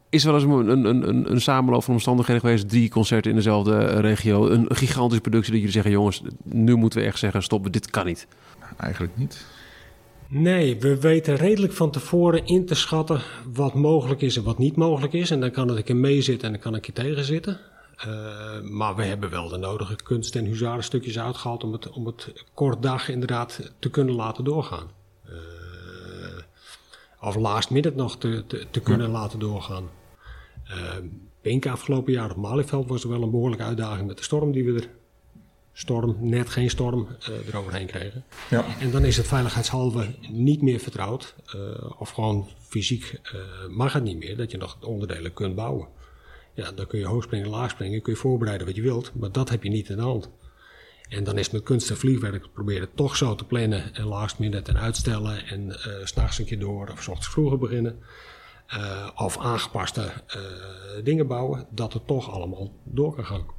is 0.09 0.25
er 0.25 0.31
wel 0.31 0.41
eens 0.41 0.69
een, 0.69 0.85
een, 0.85 1.07
een, 1.09 1.31
een 1.31 1.41
samenloop 1.41 1.83
van 1.83 1.93
omstandigheden 1.93 2.41
geweest, 2.41 2.69
drie 2.69 2.89
concerten 2.89 3.31
in 3.31 3.37
dezelfde 3.37 3.85
regio, 3.85 4.49
een 4.49 4.65
gigantische 4.69 5.21
productie, 5.21 5.51
dat 5.51 5.59
jullie 5.59 5.73
zeggen, 5.73 5.91
jongens, 5.91 6.21
nu 6.43 6.75
moeten 6.75 6.99
we 6.99 7.05
echt 7.05 7.19
zeggen, 7.19 7.43
stoppen, 7.43 7.71
dit 7.71 7.89
kan 7.89 8.05
niet. 8.05 8.27
Eigenlijk 8.77 9.17
niet. 9.17 9.45
Nee, 10.29 10.79
we 10.79 10.99
weten 10.99 11.35
redelijk 11.35 11.73
van 11.73 11.91
tevoren 11.91 12.45
in 12.45 12.65
te 12.65 12.75
schatten 12.75 13.21
wat 13.53 13.73
mogelijk 13.73 14.21
is 14.21 14.37
en 14.37 14.43
wat 14.43 14.57
niet 14.57 14.75
mogelijk 14.75 15.13
is. 15.13 15.31
En 15.31 15.39
dan 15.39 15.51
kan 15.51 15.67
het 15.67 15.77
een 15.77 15.83
keer 15.83 15.95
meezitten 15.95 16.47
en 16.47 16.53
dan 16.53 16.61
kan 16.61 16.75
ik 16.75 16.85
je 16.85 16.93
tegenzitten. 16.93 17.59
Eh, 17.97 18.61
maar 18.61 18.95
we 18.95 19.03
hebben 19.03 19.29
wel 19.29 19.47
de 19.47 19.57
nodige 19.57 19.95
kunst- 19.95 20.35
en 20.35 20.45
huzarenstukjes 20.45 21.19
uitgehaald 21.19 21.63
om 21.63 21.71
het, 21.71 21.89
om 21.89 22.05
het 22.05 22.33
kort 22.53 22.81
dag 22.81 23.09
inderdaad 23.09 23.71
te 23.79 23.89
kunnen 23.89 24.15
laten 24.15 24.43
doorgaan. 24.43 24.91
Eh, 25.25 25.33
of 27.21 27.35
last 27.35 27.69
minute 27.69 27.95
nog 27.95 28.17
te, 28.17 28.43
te, 28.71 28.79
kunnen 28.79 29.09
laten 29.09 29.39
doorgaan. 29.39 29.89
Eh 30.63 30.97
Pink 31.47 31.65
afgelopen 31.65 32.13
jaar 32.13 32.31
op 32.31 32.37
Malieveld 32.37 32.87
was 32.87 33.03
er 33.03 33.09
wel 33.09 33.21
een 33.21 33.31
behoorlijke 33.31 33.63
uitdaging 33.63 34.07
met 34.07 34.17
de 34.17 34.23
storm 34.23 34.51
die 34.51 34.65
we 34.65 34.73
er... 34.73 34.89
Storm, 35.79 36.17
net 36.19 36.49
geen 36.49 36.69
storm, 36.69 37.07
eh, 37.19 37.47
eroverheen 37.47 37.85
kregen. 37.85 38.23
Ja. 38.49 38.65
En 38.79 38.91
dan 38.91 39.05
is 39.05 39.17
het 39.17 39.27
veiligheidshalve 39.27 40.15
niet 40.29 40.61
meer 40.61 40.79
vertrouwd. 40.79 41.35
eh, 41.53 41.91
of 41.99 42.09
gewoon 42.09 42.47
fysiek 42.67 43.19
eh, 43.23 43.39
mag 43.69 43.93
het 43.93 44.03
niet 44.03 44.17
meer 44.17 44.37
dat 44.37 44.51
je 44.51 44.57
nog 44.57 44.77
onderdelen 44.81 45.33
kunt 45.33 45.55
bouwen. 45.55 45.87
Ja, 46.53 46.71
dan 46.71 46.87
kun 46.87 46.99
je 46.99 47.05
hoog 47.05 47.23
springen, 47.23 47.47
laag 47.47 47.69
springen, 47.69 48.01
kun 48.01 48.13
je 48.13 48.19
voorbereiden 48.19 48.67
wat 48.67 48.75
je 48.75 48.81
wilt. 48.81 49.11
Maar 49.13 49.31
dat 49.31 49.49
heb 49.49 49.63
je 49.63 49.69
niet 49.69 49.89
in 49.89 49.95
de 49.95 50.01
hand. 50.01 50.29
En 51.09 51.23
dan 51.23 51.37
is 51.37 51.43
het 51.43 51.53
met 51.53 51.63
kunst 51.63 51.89
en 51.89 51.97
vliegwerk 51.97 52.53
proberen 52.53 52.89
toch 52.95 53.15
zo 53.15 53.35
te 53.35 53.45
plannen 53.45 53.93
en 53.95 54.05
last 54.05 54.39
minute 54.39 54.71
en 54.71 54.79
uitstellen. 54.79 55.47
En 55.47 55.71
s 56.03 56.09
s'nachts 56.09 56.39
een 56.39 56.45
keer 56.45 56.59
door 56.59 56.89
of 56.91 57.01
s 57.01 57.07
ochtends 57.07 57.29
vroeger 57.29 57.57
beginnen. 57.57 57.99
Of 59.15 59.37
aangepaste 59.37 60.11
dingen 61.03 61.27
bouwen, 61.27 61.67
dat 61.71 61.93
het 61.93 62.07
toch 62.07 62.31
allemaal 62.31 62.71
door 62.83 63.15
kan 63.15 63.25
gaan. 63.25 63.56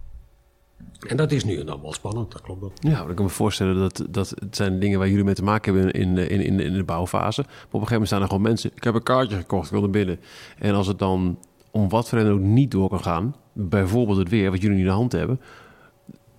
En 1.07 1.17
dat 1.17 1.33
is 1.33 1.45
nu 1.45 1.64
dan 1.64 1.83
wel 1.83 1.93
spannend, 1.93 2.33
dat 2.33 2.41
klopt 2.41 2.62
ook. 2.62 2.73
Ja, 2.81 3.07
ik 3.09 3.14
kan 3.14 3.25
me 3.25 3.31
voorstellen 3.31 3.77
dat, 3.77 4.07
dat 4.11 4.29
het 4.29 4.57
zijn 4.57 4.81
dingen 4.81 4.99
waar 4.99 5.09
jullie 5.09 5.25
mee 5.25 5.35
te 5.35 5.43
maken 5.43 5.75
hebben 5.75 5.93
in, 5.93 6.17
in, 6.17 6.41
in, 6.41 6.61
in 6.61 6.73
de 6.73 6.85
bouwfase. 6.85 7.41
Maar 7.41 7.51
op 7.51 7.59
een 7.61 7.71
gegeven 7.71 7.93
moment 7.93 8.09
staan 8.09 8.21
er 8.21 8.27
gewoon 8.27 8.43
mensen, 8.43 8.71
ik 8.75 8.85
heb 8.85 8.95
een 8.95 9.03
kaartje 9.03 9.37
gekocht, 9.37 9.64
ik 9.64 9.71
wil 9.71 9.81
naar 9.81 9.91
binnen. 9.91 10.21
En 10.59 10.75
als 10.75 10.87
het 10.87 10.99
dan 10.99 11.38
om 11.71 11.88
wat 11.88 12.09
voor 12.09 12.19
reden 12.19 12.33
ook 12.33 12.41
niet 12.41 12.71
door 12.71 12.88
kan 12.88 13.01
gaan, 13.01 13.35
bijvoorbeeld 13.53 14.19
het 14.19 14.29
weer, 14.29 14.51
wat 14.51 14.61
jullie 14.61 14.77
niet 14.77 14.85
in 14.85 14.91
de 14.91 14.97
hand 14.97 15.12
hebben, 15.12 15.41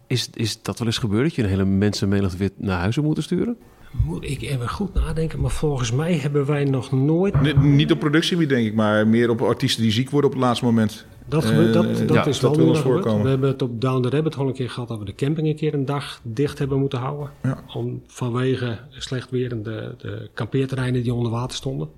is, 0.08 0.30
is 0.34 0.62
dat 0.62 0.78
wel 0.80 0.88
eens 0.88 0.97
gebeurd 0.97 1.23
dat 1.23 1.36
je 1.36 1.43
een 1.43 1.49
hele 1.49 1.65
mensenmenigte 1.65 2.38
weer 2.38 2.52
naar 2.56 2.80
huis 2.80 2.93
zou 2.93 3.06
moeten 3.06 3.23
sturen? 3.23 3.58
Moet 3.91 4.23
ik 4.30 4.41
even 4.41 4.69
goed 4.69 4.93
nadenken, 4.93 5.39
maar 5.41 5.52
volgens 5.52 5.91
mij 5.91 6.13
hebben 6.17 6.45
wij 6.45 6.63
nog 6.63 6.91
nooit. 6.91 7.41
Ni- 7.41 7.54
Niet 7.54 7.91
op 7.91 7.99
productiegebied 7.99 8.49
denk 8.49 8.67
ik, 8.67 8.73
maar 8.73 9.08
meer 9.08 9.30
op 9.30 9.41
artiesten 9.41 9.84
die 9.84 9.91
ziek 9.91 10.10
worden 10.10 10.30
op 10.30 10.36
het 10.36 10.45
laatste 10.45 10.65
moment. 10.65 11.06
Dat, 11.25 11.45
gebeurt, 11.45 11.73
dat, 11.73 11.86
Eh, 11.86 11.97
dat 11.97 12.10
ja, 12.10 12.25
is 12.25 12.39
dat 12.39 12.56
wel 12.56 12.65
gebeurd. 12.65 12.84
voorkomen. 12.84 13.23
We 13.23 13.30
hebben 13.30 13.49
het 13.49 13.62
op 13.62 13.82
Down 13.82 14.02
the 14.02 14.10
Rabbit 14.10 14.34
Hole 14.36 14.47
een 14.49 14.54
keer 14.56 14.69
gehad 14.69 14.88
dat 14.88 14.99
we 14.99 15.06
de 15.06 15.15
camping 15.15 15.47
een 15.47 15.56
keer 15.56 15.73
een 15.73 15.86
dag 15.86 16.19
dicht 16.23 16.60
hebben 16.60 16.80
moeten 16.80 16.99
houden. 16.99 17.32
Ja. 17.43 17.63
Om, 17.73 18.02
vanwege 18.08 18.80
slecht 18.89 19.30
weer 19.30 19.52
en 19.52 19.63
de, 19.63 19.95
de 19.97 20.30
kampeerterreinen 20.34 21.04
die 21.04 21.13
onder 21.13 21.32
water 21.32 21.58
stonden. 21.58 21.89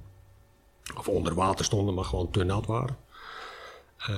Of 0.98 1.08
onder 1.08 1.34
water 1.34 1.66
stonden, 1.66 1.94
maar 1.94 2.04
gewoon 2.06 2.32
te 2.32 2.44
nat 2.44 2.66
waren. 2.66 2.96
Eh, 3.98 4.14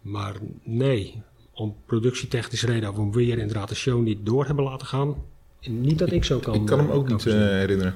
maar 0.00 0.34
nee, 0.62 1.22
om 1.52 1.74
productietechnische 1.86 2.66
reden 2.66 2.88
of 2.90 2.96
om 2.98 3.12
weer 3.12 3.38
inderdaad 3.38 3.68
de 3.68 3.74
show 3.74 4.02
niet 4.02 4.18
door 4.26 4.46
hebben 4.46 4.64
laten 4.64 4.86
gaan. 4.86 5.14
Niet 5.62 5.98
dat 5.98 6.12
ik 6.12 6.24
zo 6.24 6.38
kan. 6.38 6.54
Ik 6.54 6.66
kan 6.66 6.78
hem 6.78 6.88
eh, 6.90 6.94
ook 6.94 7.08
niet 7.08 7.26
eh, 7.26 7.32
herinneren. 7.34 7.94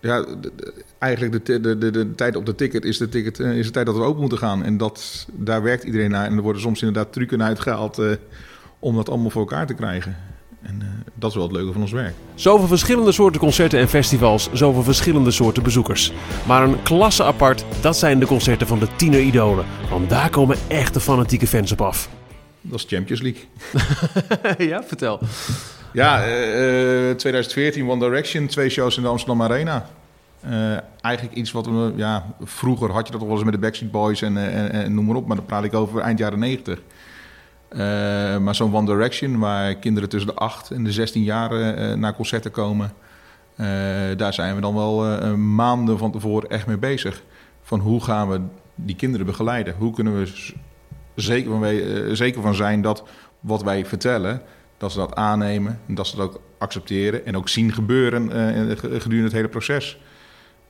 Ja, 0.00 0.22
de- 0.22 0.36
de- 0.56 0.84
eigenlijk 0.98 1.46
de, 1.46 1.60
de, 1.60 1.78
de, 1.78 1.90
de 1.90 2.14
tijd 2.14 2.36
op 2.36 2.46
de 2.46 2.54
ticket 2.54 2.84
is 2.84 2.98
de, 2.98 3.08
ticket, 3.08 3.40
eh, 3.40 3.58
is 3.58 3.66
de 3.66 3.72
tijd 3.72 3.86
dat 3.86 3.96
we 3.96 4.02
open 4.02 4.20
moeten 4.20 4.38
gaan. 4.38 4.64
En 4.64 4.76
dat, 4.76 5.26
daar 5.32 5.62
werkt 5.62 5.84
iedereen 5.84 6.10
naar. 6.10 6.26
En 6.26 6.36
er 6.36 6.42
worden 6.42 6.62
soms 6.62 6.82
inderdaad 6.82 7.12
trucken 7.12 7.42
uitgehaald 7.42 7.98
eh, 7.98 8.10
om 8.78 8.94
dat 8.96 9.08
allemaal 9.08 9.30
voor 9.30 9.40
elkaar 9.40 9.66
te 9.66 9.74
krijgen. 9.74 10.16
En 10.62 11.04
dat 11.14 11.30
is 11.30 11.36
wel 11.36 11.44
het 11.46 11.56
leuke 11.56 11.72
van 11.72 11.80
ons 11.82 11.92
werk. 11.92 12.14
Zoveel 12.34 12.66
verschillende 12.66 13.12
soorten 13.12 13.40
concerten 13.40 13.78
en 13.78 13.88
festivals, 13.88 14.48
zoveel 14.52 14.82
verschillende 14.82 15.30
soorten 15.30 15.62
bezoekers. 15.62 16.12
Maar 16.46 16.62
een 16.62 16.82
klasse 16.82 17.24
apart, 17.24 17.64
dat 17.80 17.96
zijn 17.96 18.18
de 18.18 18.26
concerten 18.26 18.66
van 18.66 18.78
de 18.78 18.86
tieneridolen. 18.96 19.64
Want 19.90 20.10
daar 20.10 20.30
komen 20.30 20.56
echte 20.68 21.00
fanatieke 21.00 21.46
fans 21.46 21.72
op 21.72 21.80
af. 21.80 22.08
Dat 22.60 22.78
is 22.78 22.84
Champions 22.88 23.20
League. 23.22 23.44
ja, 24.70 24.82
vertel. 24.84 25.20
Ja, 25.98 26.22
2014 27.16 27.88
One 27.88 28.00
Direction, 28.00 28.46
twee 28.46 28.68
shows 28.68 28.96
in 28.96 29.02
de 29.02 29.08
Amsterdam 29.08 29.42
Arena. 29.42 29.86
Uh, 30.46 30.76
eigenlijk 31.00 31.36
iets 31.36 31.52
wat 31.52 31.66
we, 31.66 31.92
ja, 31.96 32.26
vroeger 32.40 32.90
had 32.92 33.06
je 33.06 33.12
dat 33.12 33.22
wel 33.22 33.30
eens 33.30 33.44
met 33.44 33.52
de 33.52 33.58
Backstreet 33.58 33.90
Boys 33.90 34.22
en, 34.22 34.36
en, 34.36 34.70
en, 34.70 34.94
noem 34.94 35.04
maar 35.04 35.16
op, 35.16 35.26
maar 35.26 35.36
dan 35.36 35.46
praat 35.46 35.64
ik 35.64 35.74
over 35.74 36.00
eind 36.00 36.18
jaren 36.18 36.38
90. 36.38 36.78
Uh, 36.78 37.78
maar 38.38 38.54
zo'n 38.54 38.74
One 38.74 38.86
Direction, 38.86 39.38
waar 39.38 39.74
kinderen 39.74 40.08
tussen 40.08 40.30
de 40.30 40.36
8 40.36 40.70
en 40.70 40.84
de 40.84 40.92
16 40.92 41.22
jaar 41.22 41.50
naar 41.98 42.14
concerten 42.14 42.50
komen, 42.50 42.92
daar 44.16 44.34
zijn 44.34 44.54
we 44.54 44.60
dan 44.60 44.74
wel 44.74 45.36
maanden 45.36 45.98
van 45.98 46.12
tevoren 46.12 46.50
echt 46.50 46.66
mee 46.66 46.78
bezig. 46.78 47.22
Van 47.62 47.80
hoe 47.80 48.04
gaan 48.04 48.28
we 48.28 48.40
die 48.74 48.96
kinderen 48.96 49.26
begeleiden? 49.26 49.74
Hoe 49.78 49.94
kunnen 49.94 50.18
we 50.18 50.52
zeker 51.14 51.50
van, 51.50 51.66
zeker 52.16 52.42
van 52.42 52.54
zijn 52.54 52.82
dat 52.82 53.04
wat 53.40 53.62
wij 53.62 53.84
vertellen, 53.84 54.42
dat 54.78 54.92
ze 54.92 54.98
dat 54.98 55.14
aannemen, 55.14 55.80
en 55.86 55.94
dat 55.94 56.06
ze 56.06 56.16
dat 56.16 56.26
ook 56.26 56.40
accepteren 56.58 57.26
en 57.26 57.36
ook 57.36 57.48
zien 57.48 57.72
gebeuren 57.72 58.22
gedurende 58.76 59.22
het 59.22 59.32
hele 59.32 59.48
proces. 59.48 59.98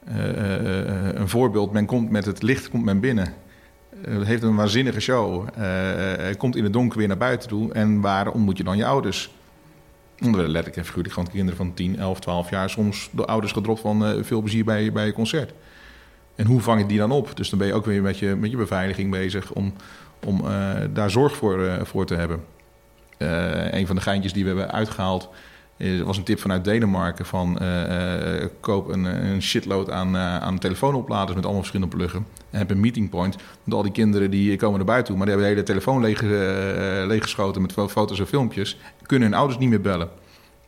Eh, 0.05 0.29
eh, 0.29 1.09
eh, 1.09 1.15
een 1.15 1.29
voorbeeld, 1.29 1.73
men 1.73 1.87
komt 1.87 2.11
met 2.11 2.25
het 2.25 2.43
licht 2.43 2.71
komt 2.71 2.85
men 2.85 3.01
binnen. 3.01 3.35
Het 4.01 4.27
heeft 4.27 4.43
een 4.43 4.55
waanzinnige 4.55 5.01
show. 5.01 5.49
Komt 6.39 6.57
in 6.57 6.65
het 6.65 6.73
donker 6.73 6.99
weer 6.99 7.09
naar 7.09 7.17
buiten 7.17 7.49
toe. 7.49 7.73
En 7.73 8.01
waar 8.01 8.31
ontmoet 8.31 8.57
je 8.57 8.65
dan 8.65 8.77
je 8.77 8.87
ouders? 8.87 9.31
Werden 10.19 10.43
letterlijk 10.43 10.77
en 10.77 10.85
figuurlijk 10.85 11.15
gewoon 11.15 11.31
kinderen 11.31 11.57
van 11.57 11.75
10, 11.75 11.99
11, 11.99 12.21
12 12.21 12.51
jaar... 12.51 12.71
soms 12.71 13.09
door 13.13 13.27
ouders 13.27 13.53
gedropt 13.53 13.81
van 13.81 14.25
veel 14.25 14.41
plezier 14.41 14.65
bij, 14.65 14.93
bij 14.93 15.07
je 15.07 15.13
concert. 15.13 15.53
En 16.35 16.47
hoe 16.47 16.61
vang 16.61 16.81
je 16.81 16.87
die 16.87 16.99
dan 16.99 17.11
op? 17.11 17.37
Dus 17.37 17.51
dan 17.51 17.59
ben 17.59 17.69
je 17.69 17.75
ook 17.75 17.85
weer 17.85 18.03
met 18.03 18.19
je, 18.19 18.37
met 18.37 18.51
je 18.51 18.57
beveiliging 18.57 19.11
bezig... 19.11 19.53
om, 19.53 19.73
om 20.25 20.43
daar 20.93 21.11
zorg 21.11 21.37
voor, 21.37 21.87
voor 21.87 22.07
te 22.07 22.15
hebben. 22.15 22.45
Een 23.19 23.87
van 23.87 23.97
de 23.97 24.03
geintjes 24.03 24.33
die 24.33 24.43
we 24.43 24.49
hebben 24.49 24.71
uitgehaald... 24.71 25.29
Was 26.05 26.17
een 26.17 26.25
tip 26.25 26.41
vanuit 26.41 26.65
Denemarken 26.65 27.27
van 27.27 27.59
uh, 27.63 28.45
koop 28.61 28.89
een, 28.89 29.05
een, 29.05 29.43
shitload 29.43 29.91
aan, 29.91 30.17
aan 30.17 30.59
telefoonopladers 30.59 31.35
met 31.35 31.45
allemaal 31.45 31.63
verschillende 31.63 31.97
pluggen. 31.97 32.27
En 32.51 32.59
heb 32.59 32.71
een 32.71 32.81
meeting 32.81 33.11
point. 33.11 33.37
Want 33.65 33.77
al 33.77 33.83
die 33.83 33.93
kinderen 33.93 34.31
die 34.31 34.57
komen 34.57 34.77
naar 34.77 34.87
buiten 34.87 35.07
toe, 35.07 35.17
maar 35.17 35.27
die 35.27 35.37
hebben 35.37 35.55
de 35.55 35.61
hele 35.61 35.81
telefoon 35.81 36.03
leeg, 36.03 36.21
leeggeschoten 37.07 37.63
met 37.63 37.73
foto's 37.73 38.19
en 38.19 38.27
filmpjes. 38.27 38.79
Kunnen 39.03 39.29
hun 39.29 39.39
ouders 39.39 39.59
niet 39.59 39.69
meer 39.69 39.81
bellen. 39.81 40.09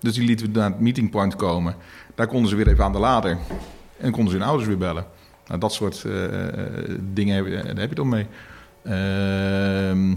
Dus 0.01 0.15
die 0.15 0.25
lieten 0.25 0.53
we 0.53 0.59
naar 0.59 0.71
het 0.71 0.81
meeting 0.81 1.11
point 1.11 1.37
komen. 1.37 1.75
Daar 2.15 2.27
konden 2.27 2.51
ze 2.51 2.57
weer 2.57 2.69
even 2.69 2.85
aan 2.85 2.93
de 2.93 2.99
lader. 2.99 3.39
En 3.97 4.11
konden 4.11 4.33
ze 4.33 4.39
hun 4.39 4.47
ouders 4.47 4.69
weer 4.69 4.79
bellen. 4.79 5.07
Nou, 5.47 5.61
dat 5.61 5.73
soort 5.73 6.07
dingen 7.13 7.35
heb, 7.35 7.65
daar 7.65 7.77
heb 7.77 7.89
je 7.89 7.95
dan 7.95 8.09
mee. 8.09 8.27
Ehm, 8.83 10.15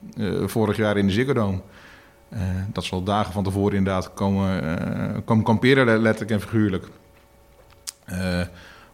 BTS, 0.00 0.52
vorig 0.52 0.76
jaar 0.76 0.96
in 0.96 1.06
de 1.06 1.12
Ziggo. 1.12 1.64
Uh, 2.32 2.40
dat 2.72 2.84
zal 2.84 3.02
dagen 3.02 3.32
van 3.32 3.44
tevoren 3.44 3.76
inderdaad 3.76 4.14
komen, 4.14 5.24
komen 5.24 5.44
kamperen, 5.44 5.98
letterlijk 5.98 6.30
en 6.30 6.40
figuurlijk. 6.40 6.88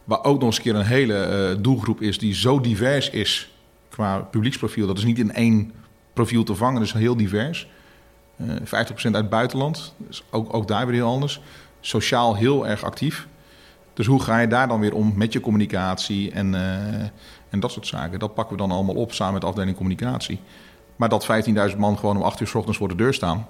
Waar 0.03 0.23
ook 0.23 0.39
nog 0.39 0.43
eens 0.43 0.57
een 0.57 0.63
keer 0.63 0.75
een 0.75 0.85
hele 0.85 1.57
doelgroep 1.61 2.01
is 2.01 2.17
die 2.17 2.33
zo 2.33 2.61
divers 2.61 3.09
is 3.09 3.55
qua 3.89 4.17
publieksprofiel. 4.19 4.87
Dat 4.87 4.97
is 4.97 5.03
niet 5.03 5.19
in 5.19 5.33
één 5.33 5.71
profiel 6.13 6.43
te 6.43 6.55
vangen, 6.55 6.81
is 6.81 6.93
heel 6.93 7.17
divers. 7.17 7.67
50% 8.41 8.45
uit 8.67 9.15
het 9.15 9.29
buitenland, 9.29 9.93
dus 9.97 10.23
ook, 10.29 10.53
ook 10.53 10.67
daar 10.67 10.85
weer 10.85 10.95
heel 10.95 11.07
anders. 11.07 11.41
Sociaal 11.79 12.35
heel 12.35 12.67
erg 12.67 12.83
actief. 12.83 13.27
Dus 13.93 14.05
hoe 14.05 14.21
ga 14.21 14.39
je 14.39 14.47
daar 14.47 14.67
dan 14.67 14.79
weer 14.79 14.93
om 14.93 15.13
met 15.15 15.33
je 15.33 15.39
communicatie 15.39 16.31
en, 16.31 16.55
en 17.49 17.59
dat 17.59 17.71
soort 17.71 17.87
zaken? 17.87 18.19
Dat 18.19 18.33
pakken 18.33 18.55
we 18.55 18.61
dan 18.61 18.71
allemaal 18.71 18.95
op 18.95 19.13
samen 19.13 19.33
met 19.33 19.41
de 19.41 19.47
afdeling 19.47 19.75
communicatie. 19.75 20.39
Maar 20.97 21.09
dat 21.09 21.27
15.000 21.71 21.77
man 21.77 21.97
gewoon 21.97 22.17
om 22.17 22.23
8 22.23 22.39
uur 22.39 22.47
s 22.47 22.55
ochtends 22.55 22.77
voor 22.77 22.87
de 22.87 22.95
deur 22.95 23.13
staan. 23.13 23.47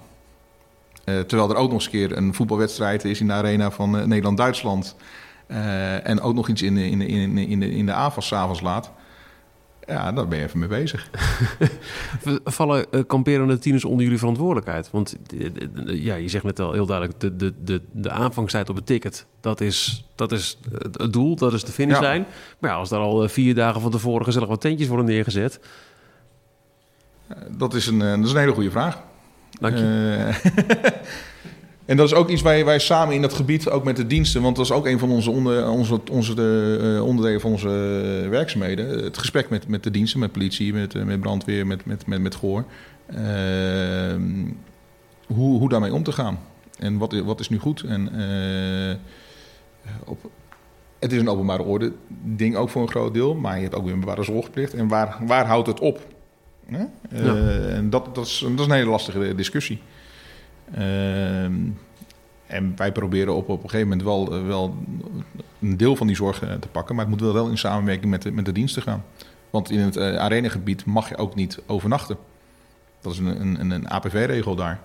Uh, 1.05 1.19
terwijl 1.19 1.49
er 1.49 1.55
ook 1.55 1.71
nog 1.71 1.73
eens 1.73 1.85
een 1.85 1.91
keer 1.91 2.17
een 2.17 2.33
voetbalwedstrijd 2.33 3.05
is 3.05 3.19
in 3.19 3.27
de 3.27 3.33
arena 3.33 3.71
van 3.71 3.95
uh, 3.95 4.03
Nederland-Duitsland. 4.03 4.95
Uh, 5.47 6.07
en 6.07 6.21
ook 6.21 6.33
nog 6.33 6.47
iets 6.47 6.61
in 6.61 6.75
de, 6.75 6.89
in 6.89 6.99
de, 6.99 7.05
in 7.05 7.35
de, 7.35 7.45
in 7.45 7.59
de, 7.59 7.71
in 7.71 7.85
de 7.85 7.93
avonds, 7.93 8.33
avonds 8.33 8.61
laat. 8.61 8.91
Ja, 9.87 10.11
daar 10.11 10.27
ben 10.27 10.37
je 10.37 10.43
even 10.43 10.59
mee 10.59 10.67
bezig. 10.67 11.09
Vallen 12.43 12.85
uh, 12.91 13.01
kamperende 13.07 13.57
tieners 13.57 13.85
onder 13.85 14.03
jullie 14.03 14.19
verantwoordelijkheid? 14.19 14.91
Want 14.91 15.15
ja, 15.85 16.15
je 16.15 16.27
zegt 16.27 16.43
net 16.43 16.59
al 16.59 16.73
heel 16.73 16.85
duidelijk, 16.85 17.19
de, 17.19 17.35
de, 17.35 17.53
de, 17.63 17.81
de 17.91 18.09
aanvangstijd 18.09 18.69
op 18.69 18.75
het 18.75 18.85
ticket, 18.85 19.25
dat 19.41 19.61
is, 19.61 20.07
dat 20.15 20.31
is 20.31 20.59
het 20.91 21.13
doel, 21.13 21.35
dat 21.35 21.53
is 21.53 21.63
de 21.63 21.71
finishlijn. 21.71 22.21
Ja. 22.21 22.27
Maar 22.59 22.71
ja, 22.71 22.77
als 22.77 22.89
daar 22.89 22.99
al 22.99 23.29
vier 23.29 23.55
dagen 23.55 23.81
van 23.81 23.91
tevoren 23.91 24.25
gezellig 24.25 24.47
wat 24.47 24.61
tentjes 24.61 24.87
worden 24.87 25.05
neergezet... 25.05 25.59
Dat 27.57 27.73
is, 27.73 27.87
een, 27.87 28.01
eh, 28.01 28.15
dat 28.15 28.25
is 28.25 28.31
een 28.31 28.39
hele 28.39 28.51
goede 28.51 28.71
vraag. 28.71 29.01
Dank 29.59 29.77
je. 29.77 29.83
Uh, 29.83 30.51
en 31.89 31.97
dat 31.97 32.07
is 32.07 32.13
ook 32.13 32.29
iets 32.29 32.41
waar 32.41 32.65
wij 32.65 32.79
samen 32.79 33.15
in 33.15 33.21
dat 33.21 33.33
gebied, 33.33 33.69
ook 33.69 33.83
met 33.83 33.95
de 33.95 34.07
diensten, 34.07 34.41
want 34.41 34.55
dat 34.55 34.65
is 34.65 34.71
ook 34.71 34.85
een 34.85 34.99
van 34.99 35.09
onze, 35.09 35.31
onder, 35.31 35.69
onze, 35.69 35.99
onze 36.11 36.35
de, 36.35 36.79
uh, 36.81 37.05
onderdelen 37.05 37.41
van 37.41 37.51
onze 37.51 37.69
werkzaamheden. 38.29 39.03
Het 39.03 39.17
gesprek 39.17 39.49
met, 39.49 39.67
met 39.67 39.83
de 39.83 39.91
diensten, 39.91 40.19
met 40.19 40.31
politie, 40.31 40.73
met, 40.73 41.05
met 41.05 41.19
brandweer, 41.19 41.67
met, 41.67 41.85
met, 41.85 42.07
met, 42.07 42.21
met 42.21 42.35
GOOR. 42.35 42.65
Ehm, 43.05 44.45
hoe, 45.27 45.59
hoe 45.59 45.69
daarmee 45.69 45.93
om 45.93 46.03
te 46.03 46.11
gaan. 46.11 46.39
En 46.79 46.97
wat, 46.97 47.19
wat 47.19 47.39
is 47.39 47.49
nu 47.49 47.57
goed? 47.57 47.81
En 47.81 48.09
op, 50.05 50.29
het 50.99 51.11
is 51.11 51.19
een 51.19 51.29
openbare 51.29 51.63
orde 51.63 51.93
ding 52.23 52.55
ook 52.55 52.69
voor 52.69 52.81
een 52.81 52.89
groot 52.89 53.13
deel, 53.13 53.35
maar 53.35 53.55
je 53.55 53.61
hebt 53.61 53.75
ook 53.75 53.83
weer 53.83 53.93
een 53.93 53.99
bepaalde 53.99 54.23
zorgplicht. 54.23 54.73
En 54.73 54.87
waar, 54.87 55.17
waar 55.25 55.45
houdt 55.45 55.67
het 55.67 55.79
op? 55.79 56.15
Ja. 56.69 56.89
en 57.69 57.89
dat, 57.89 58.15
dat, 58.15 58.25
is, 58.25 58.39
dat 58.39 58.59
is 58.59 58.65
een 58.65 58.71
hele 58.71 58.89
lastige 58.89 59.35
discussie. 59.35 59.81
Ehm, 60.73 61.53
en 62.47 62.73
wij 62.75 62.91
proberen 62.91 63.35
op, 63.35 63.49
op 63.49 63.63
een 63.63 63.69
gegeven 63.69 63.87
moment 63.87 64.07
wel, 64.07 64.45
wel 64.45 64.75
een 65.61 65.77
deel 65.77 65.95
van 65.95 66.07
die 66.07 66.15
zorg 66.15 66.41
eh, 66.41 66.53
te 66.53 66.67
pakken, 66.67 66.95
maar 66.95 67.05
het 67.05 67.19
moet 67.19 67.33
wel 67.33 67.47
in 67.47 67.57
samenwerking 67.57 68.11
met 68.11 68.21
de, 68.21 68.31
met 68.31 68.45
de 68.45 68.51
diensten 68.51 68.81
gaan. 68.81 69.03
Want 69.49 69.71
in 69.71 69.79
het 69.79 69.97
arenagebied 69.97 70.85
mag 70.85 71.09
je 71.09 71.17
ook 71.17 71.35
niet 71.35 71.59
overnachten. 71.65 72.17
Dat 73.01 73.13
is 73.13 73.19
een, 73.19 73.59
een, 73.59 73.71
een 73.71 73.89
APV-regel 73.89 74.55
daar. 74.55 74.79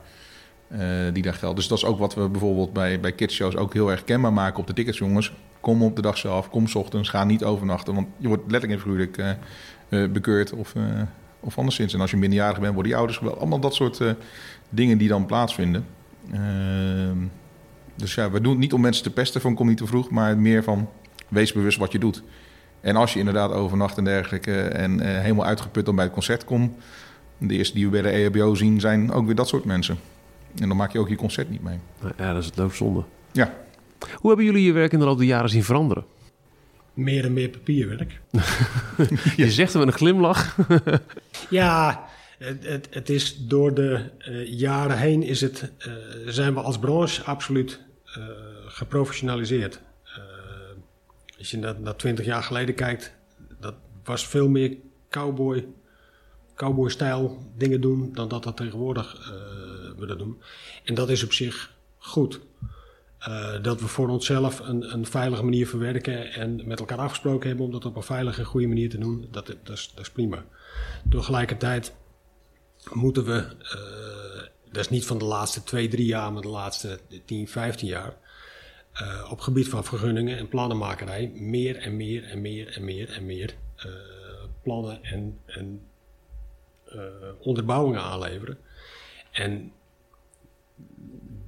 Uh, 0.73 1.13
die 1.13 1.23
daar 1.23 1.35
geldt. 1.35 1.57
Dus 1.57 1.69
dat 1.69 1.79
is 1.79 1.85
ook 1.85 1.99
wat 1.99 2.15
we 2.15 2.29
bijvoorbeeld 2.29 2.73
bij, 2.73 3.01
bij 3.01 3.13
kidsshows 3.13 3.57
ook 3.57 3.73
heel 3.73 3.91
erg 3.91 4.05
kenbaar 4.05 4.33
maken 4.33 4.61
op 4.61 4.67
de 4.67 4.73
tickets, 4.73 4.99
jongens. 4.99 5.33
Kom 5.61 5.83
op 5.83 5.97
de 5.97 6.03
dag 6.03 6.19
zelf, 6.19 6.51
kom 6.51 6.67
s 6.67 6.75
ochtends, 6.75 7.09
ga 7.09 7.25
niet 7.25 7.45
overnachten. 7.45 7.95
Want 7.95 8.07
je 8.17 8.29
wordt 8.29 8.43
letterlijk 8.51 8.73
en 8.73 8.87
figuurlijk 8.87 9.39
uh, 9.89 10.11
bekeurd 10.11 10.53
of 10.53 10.75
of 11.43 11.57
anderszins. 11.57 11.95
En 11.95 12.01
als 12.01 12.11
je 12.11 12.17
minderjarig 12.17 12.61
bent, 12.61 12.75
worden 12.75 12.91
die 12.91 12.97
ouders 12.97 13.21
wel. 13.21 13.39
Allemaal 13.39 13.61
dat 13.61 13.75
soort 13.75 14.01
uh, 14.01 14.11
dingen 14.69 14.99
die 14.99 15.09
dan 15.09 15.27
plaatsvinden. 15.27 15.87
Uh, 16.33 16.39
dus 17.95 18.15
ja, 18.15 18.31
we 18.31 18.41
doen 18.41 18.53
het 18.53 18.61
niet 18.61 18.73
om 18.73 18.81
mensen 18.81 19.03
te 19.03 19.11
pesten 19.11 19.41
van 19.41 19.55
kom 19.55 19.67
niet 19.67 19.77
te 19.77 19.87
vroeg, 19.87 20.11
maar 20.11 20.39
meer 20.39 20.63
van 20.63 20.89
wees 21.29 21.53
bewust 21.53 21.79
wat 21.79 21.93
je 21.93 21.99
doet. 21.99 22.23
En 22.81 22.97
als 22.97 23.13
je 23.13 23.19
inderdaad 23.19 23.53
overnacht 23.53 23.99
en 23.99 24.05
dergelijke 24.05 24.61
en 24.63 24.93
uh, 24.93 25.07
helemaal 25.07 25.47
uitgeput 25.47 25.85
dan 25.85 25.95
bij 25.95 26.05
het 26.05 26.13
concert 26.13 26.45
komt, 26.45 26.77
de 27.39 27.55
eerste 27.55 27.75
die 27.75 27.85
we 27.85 27.91
bij 27.91 28.03
de 28.03 28.09
EHBO 28.09 28.55
zien 28.55 28.81
zijn 28.81 29.13
ook 29.13 29.27
weer 29.27 29.35
dat 29.35 29.49
soort 29.49 29.65
mensen. 29.65 29.99
En 30.61 30.69
dan 30.69 30.77
maak 30.77 30.93
je 30.93 30.99
ook 30.99 31.09
je 31.09 31.17
concert 31.17 31.51
niet 31.51 31.63
mee. 31.63 31.79
Ja, 32.19 32.33
dat 32.33 32.43
is 32.43 32.47
het 32.47 32.57
loopzonde. 32.57 33.05
Ja. 33.33 33.55
Hoe 34.15 34.29
hebben 34.29 34.45
jullie 34.45 34.65
je 34.65 34.73
werk 34.73 34.93
in 34.93 34.99
de 34.99 35.05
loop 35.05 35.19
der 35.19 35.27
jaren 35.27 35.51
zien 35.51 35.65
veranderen? 35.65 36.05
Meer 36.95 37.25
en 37.25 37.33
meer 37.33 37.49
papierwerk. 37.49 38.21
je 39.37 39.51
zegt 39.51 39.73
hem 39.73 39.85
met 39.85 39.93
een 39.93 39.99
glimlach. 39.99 40.57
ja, 41.51 42.05
het, 42.39 42.67
het, 42.67 42.89
het, 42.91 43.11
is 43.11 43.47
door 43.47 43.75
de 43.75 44.11
uh, 44.29 44.59
jaren 44.59 44.99
heen 44.99 45.23
is 45.23 45.41
het, 45.41 45.73
uh, 45.79 45.93
zijn 46.27 46.55
we 46.55 46.61
als 46.61 46.79
branche 46.79 47.23
absoluut 47.23 47.81
uh, 48.19 48.25
geprofessionaliseerd. 48.67 49.81
als 51.39 51.51
je 51.51 51.59
naar, 51.59 51.81
naar 51.81 51.97
20 51.97 52.25
jaar 52.25 52.43
geleden 52.43 52.75
kijkt, 52.75 53.15
dat 53.61 53.75
was 54.05 54.27
veel 54.27 54.49
meer 54.49 54.77
cowboy, 55.11 55.67
cowboy-stijl 56.55 57.53
dingen 57.57 57.81
doen 57.81 58.13
dan 58.13 58.29
dat 58.29 58.43
dat 58.43 58.57
tegenwoordig 58.57 59.33
we 59.97 60.07
dat 60.07 60.19
doen. 60.19 60.43
En 60.85 60.95
dat 60.95 61.11
is 61.11 61.25
op 61.25 61.33
zich 61.33 61.75
goed. 61.99 62.41
Uh, 63.29 63.63
dat 63.63 63.81
we 63.81 63.87
voor 63.87 64.09
onszelf 64.09 64.59
een, 64.61 64.93
een, 64.93 65.07
veilige 65.07 65.43
manier 65.43 65.69
verwerken 65.69 66.33
en 66.33 66.67
met 66.67 66.81
elkaar 66.81 66.99
afgesproken 66.99 67.49
hebben 67.49 67.67
om 67.67 67.73
dat 67.73 67.85
op 67.85 67.97
een 67.97 68.03
veilige 68.03 68.41
en 68.41 68.47
goede 68.47 68.67
manier 68.67 68.91
te 68.91 68.99
doen, 68.99 69.29
dat, 69.31 69.47
dat, 69.47 69.69
is, 69.69 69.93
dat 69.95 70.05
is 70.05 70.11
prima. 70.11 70.45
Tegelijkertijd 71.11 71.95
moeten 72.93 73.25
we, 73.25 73.57
uh, 73.63 74.43
dat 74.71 74.85
is 74.85 74.89
niet 74.89 75.07
van 75.07 75.19
de 75.19 75.25
laatste 75.25 75.63
twee, 75.63 75.89
drie 75.89 76.07
jaar, 76.07 76.33
maar 76.33 76.43
de 76.43 76.49
laatste 76.49 76.99
10, 77.25 77.49
15 77.49 77.89
jaar, 77.89 78.17
uh, 79.03 79.29
op 79.31 79.41
gebied 79.41 79.69
van 79.69 79.85
vergunningen 79.85 80.39
en 80.39 80.49
plannenmakerij 80.49 81.33
meer 81.35 81.77
en 81.77 81.97
meer 81.97 82.25
en 82.25 82.41
meer 82.41 82.69
en 82.69 82.85
meer 82.85 83.11
en 83.11 83.27
meer 83.27 83.55
plannen 84.63 85.05
en, 85.05 85.39
en 85.47 85.87
onderbouwingen 87.39 88.03
aanleveren. 88.03 88.59
En 89.31 89.73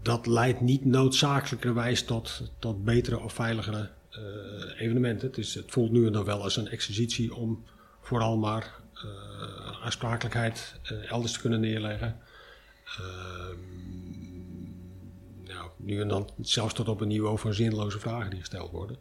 dat 0.04 0.26
leidt 0.26 0.60
niet 0.60 0.84
noodzakelijkerwijs 0.84 2.04
tot, 2.04 2.42
tot 2.58 2.84
betere 2.84 3.20
of 3.20 3.32
veiligere 3.32 3.90
uh, 4.10 4.80
evenementen. 4.80 5.28
Het, 5.28 5.38
is, 5.38 5.54
het 5.54 5.70
voelt 5.70 5.90
nu 5.90 6.06
en 6.06 6.12
dan 6.12 6.24
wel 6.24 6.42
als 6.42 6.56
een 6.56 6.68
exercitie 6.68 7.34
om 7.34 7.64
vooral 8.00 8.36
maar 8.36 8.74
uh, 8.94 9.82
aansprakelijkheid 9.82 10.80
uh, 10.92 11.10
elders 11.10 11.32
te 11.32 11.40
kunnen 11.40 11.60
neerleggen. 11.60 12.18
Ehm, 12.84 13.58
nou, 15.44 15.70
nu 15.76 16.00
en 16.00 16.08
dan 16.08 16.30
zelfs 16.40 16.74
tot 16.74 16.88
op 16.88 17.00
een 17.00 17.08
niveau 17.08 17.38
van 17.38 17.54
zinloze 17.54 17.98
vragen 17.98 18.30
die 18.30 18.40
gesteld 18.40 18.70
worden. 18.70 18.96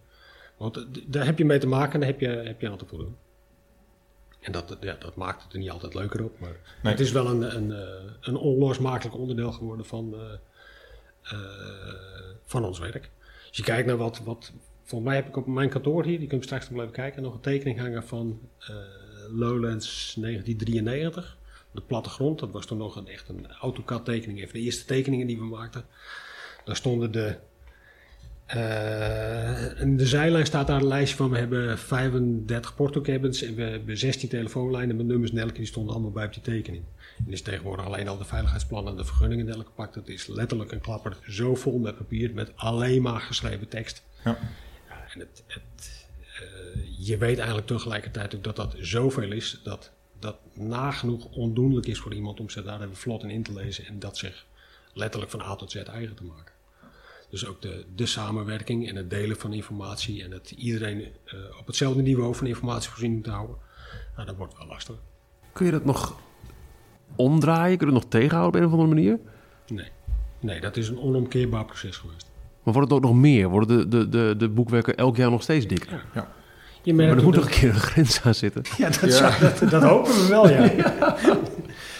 Want 0.58 0.86
daar 1.06 1.26
heb 1.26 1.38
je 1.38 1.46
mee 1.46 1.60
te 1.60 1.68
maken 1.68 1.94
en 1.94 2.00
daar 2.00 2.10
heb 2.10 2.20
je, 2.20 2.28
heb 2.28 2.62
je 2.62 2.70
aan 2.70 2.78
te 2.78 2.86
voldoen. 2.86 3.16
En 4.40 4.52
dat, 4.52 4.78
ja, 4.82 4.96
dat 5.00 5.16
maakt 5.16 5.44
het 5.44 5.54
er 5.54 5.60
niet 5.60 5.70
altijd 5.70 5.94
leuker 5.94 6.24
op. 6.24 6.40
Maar 6.40 6.58
het 6.82 7.00
is 7.00 7.12
wel 7.12 7.28
een, 7.28 7.56
een, 7.56 7.88
een 8.22 8.36
onlosmakelijk 8.36 9.18
onderdeel 9.18 9.52
geworden 9.52 9.86
van, 9.86 10.16
van 12.46 12.66
ons 12.66 12.80
werk. 12.80 13.10
Als 13.48 13.58
je 13.58 13.64
kijkt 13.64 13.88
naar 13.88 13.98
wat, 13.98 14.22
wat. 14.24 14.52
Volgens 14.84 15.10
mij 15.10 15.20
heb 15.20 15.28
ik 15.28 15.38
op 15.38 15.48
mijn 15.48 15.70
kantoor 15.70 16.06
hier, 16.06 16.20
die 16.20 16.28
kun 16.28 16.38
je 16.38 16.44
straks 16.44 16.70
nog 16.70 16.80
even 16.82 16.94
kijken, 16.94 17.24
nog 17.24 17.34
een 17.34 17.40
tekening 17.40 17.80
hangen 17.80 18.04
van 18.08 18.40
uh, 18.60 18.76
Lowlands 19.30 20.14
1993. 20.20 21.38
De 21.72 21.82
plattegrond, 21.82 22.40
dat 22.40 22.52
was 22.52 22.66
toen 22.66 22.78
nog 22.78 22.96
een, 22.96 23.08
echt 23.08 23.30
een 23.30 23.48
AutoCAD 23.52 24.06
tekening, 24.06 24.40
even 24.40 24.54
de 24.54 24.60
eerste 24.60 24.86
tekeningen 24.86 25.28
die 25.28 25.38
we 25.38 25.46
maakten. 25.46 25.86
Daar 26.66 26.76
stonden 26.76 27.12
de 27.12 27.38
in 29.80 29.98
de 29.98 30.06
zijlijn 30.06 30.46
staat 30.46 30.68
daar 30.68 30.82
een 30.82 30.88
lijstje 30.88 31.18
van: 31.18 31.30
we 31.30 31.38
hebben 31.38 31.78
35 31.78 32.76
portocabins 32.76 33.42
en 33.42 33.56
we 33.56 33.62
hebben 33.64 33.98
16 33.98 34.30
telefoonlijnen 34.30 34.96
met 34.96 35.06
nummers 35.06 35.32
en 35.32 35.38
elke 35.38 35.54
die 35.54 35.66
stonden 35.66 35.94
allemaal 35.94 36.12
bij 36.12 36.26
op 36.26 36.34
die 36.34 36.42
tekening. 36.42 36.84
En 37.26 37.32
is 37.32 37.42
tegenwoordig 37.42 37.86
alleen 37.86 38.08
al 38.08 38.18
de 38.18 38.26
veiligheidsplannen 38.26 38.92
en 38.92 38.98
de 38.98 39.06
vergunningen 39.06 39.48
en 39.48 39.54
elke 39.54 39.72
pak. 39.72 39.94
Dat 39.94 40.08
is 40.08 40.28
letterlijk 40.28 40.72
een 40.72 40.82
klapper 40.82 41.18
zo 41.30 41.56
vol 41.56 41.80
met 41.80 41.98
papier 41.98 42.34
met 42.34 42.52
alleen 42.56 43.02
maar 43.02 43.22
geschreven 43.22 43.68
tekst. 43.68 44.04
Ja. 44.24 44.38
en 45.14 45.20
het, 45.20 45.44
het 45.48 46.08
uh, 46.42 47.08
je 47.08 47.18
weet 47.18 47.38
eigenlijk 47.38 47.68
tegelijkertijd 47.68 48.36
ook 48.36 48.44
dat 48.44 48.56
dat 48.56 48.76
zoveel 48.80 49.32
is 49.32 49.60
dat 49.64 49.92
dat 50.20 50.38
nagenoeg 50.54 51.26
ondoenlijk 51.26 51.86
is 51.88 52.00
voor 52.00 52.14
iemand 52.14 52.40
om 52.40 52.50
zich 52.50 52.64
daar 52.64 52.82
even 52.82 52.96
vlot 52.96 53.24
in 53.24 53.30
in 53.30 53.44
te 53.44 53.54
lezen 53.54 53.86
en 53.86 54.00
dat 54.00 54.18
zich 54.18 54.46
letterlijk 54.94 55.32
van 55.32 55.42
A 55.42 55.56
tot 55.56 55.72
Z 55.72 55.76
eigen 55.76 56.16
te 56.16 56.24
maken. 56.24 56.54
Dus 57.30 57.46
ook 57.46 57.62
de, 57.62 57.86
de 57.96 58.06
samenwerking 58.06 58.90
en 58.90 58.96
het 58.96 59.10
delen 59.10 59.38
van 59.38 59.54
informatie 59.54 60.24
en 60.24 60.32
het 60.32 60.52
iedereen 60.52 61.00
uh, 61.00 61.34
op 61.60 61.68
hetzelfde 61.68 62.02
niveau 62.02 62.36
van 62.36 62.48
informatievoorziening 62.48 63.24
te 63.24 63.30
houden, 63.30 63.58
nou, 64.16 64.28
dat 64.28 64.36
wordt 64.36 64.58
wel 64.58 64.68
lastig. 64.68 64.96
Kun 65.54 65.66
je 65.66 65.72
dat 65.72 65.86
nog 65.86 66.20
omdraaien? 67.16 67.78
Kun 67.78 67.88
je 67.88 67.94
het 67.94 68.04
nog 68.04 68.12
tegenhouden 68.12 68.62
op 68.62 68.68
een 68.68 68.74
of 68.74 68.80
andere 68.80 68.96
manier? 68.96 69.20
Nee, 69.68 69.90
nee 70.40 70.62
dat 70.62 70.78
is 70.78 70.90
een 70.90 71.00
onomkeerbaar 71.00 71.66
proces 71.66 71.98
geweest. 71.98 72.32
Maar 72.64 72.74
wordt 72.74 72.90
het 72.90 72.98
ook 72.98 73.06
nog 73.06 73.16
meer? 73.16 73.50
Worden 73.50 73.90
de, 73.90 73.98
de, 73.98 74.10
de, 74.10 74.36
de 74.38 74.50
boekwerken 74.50 74.96
elk 74.96 75.16
jaar 75.16 75.32
nog 75.32 75.42
steeds 75.42 75.68
dikker? 75.68 75.92
Ja. 75.92 76.02
ja. 76.14 76.32
Je 76.84 76.94
maar 76.94 77.06
er 77.06 77.24
moet 77.24 77.34
toch 77.34 77.46
een 77.46 77.52
keer 77.52 77.70
een 77.70 77.76
grens 77.76 78.22
aan 78.22 78.36
zitten? 78.36 78.64
Ja, 78.78 78.90
dat, 78.90 79.18
ja. 79.18 79.40
dat, 79.40 79.70
dat 79.70 79.84
hopen 79.84 80.12
we 80.12 80.28
wel, 80.30 80.50
ja. 80.50 80.72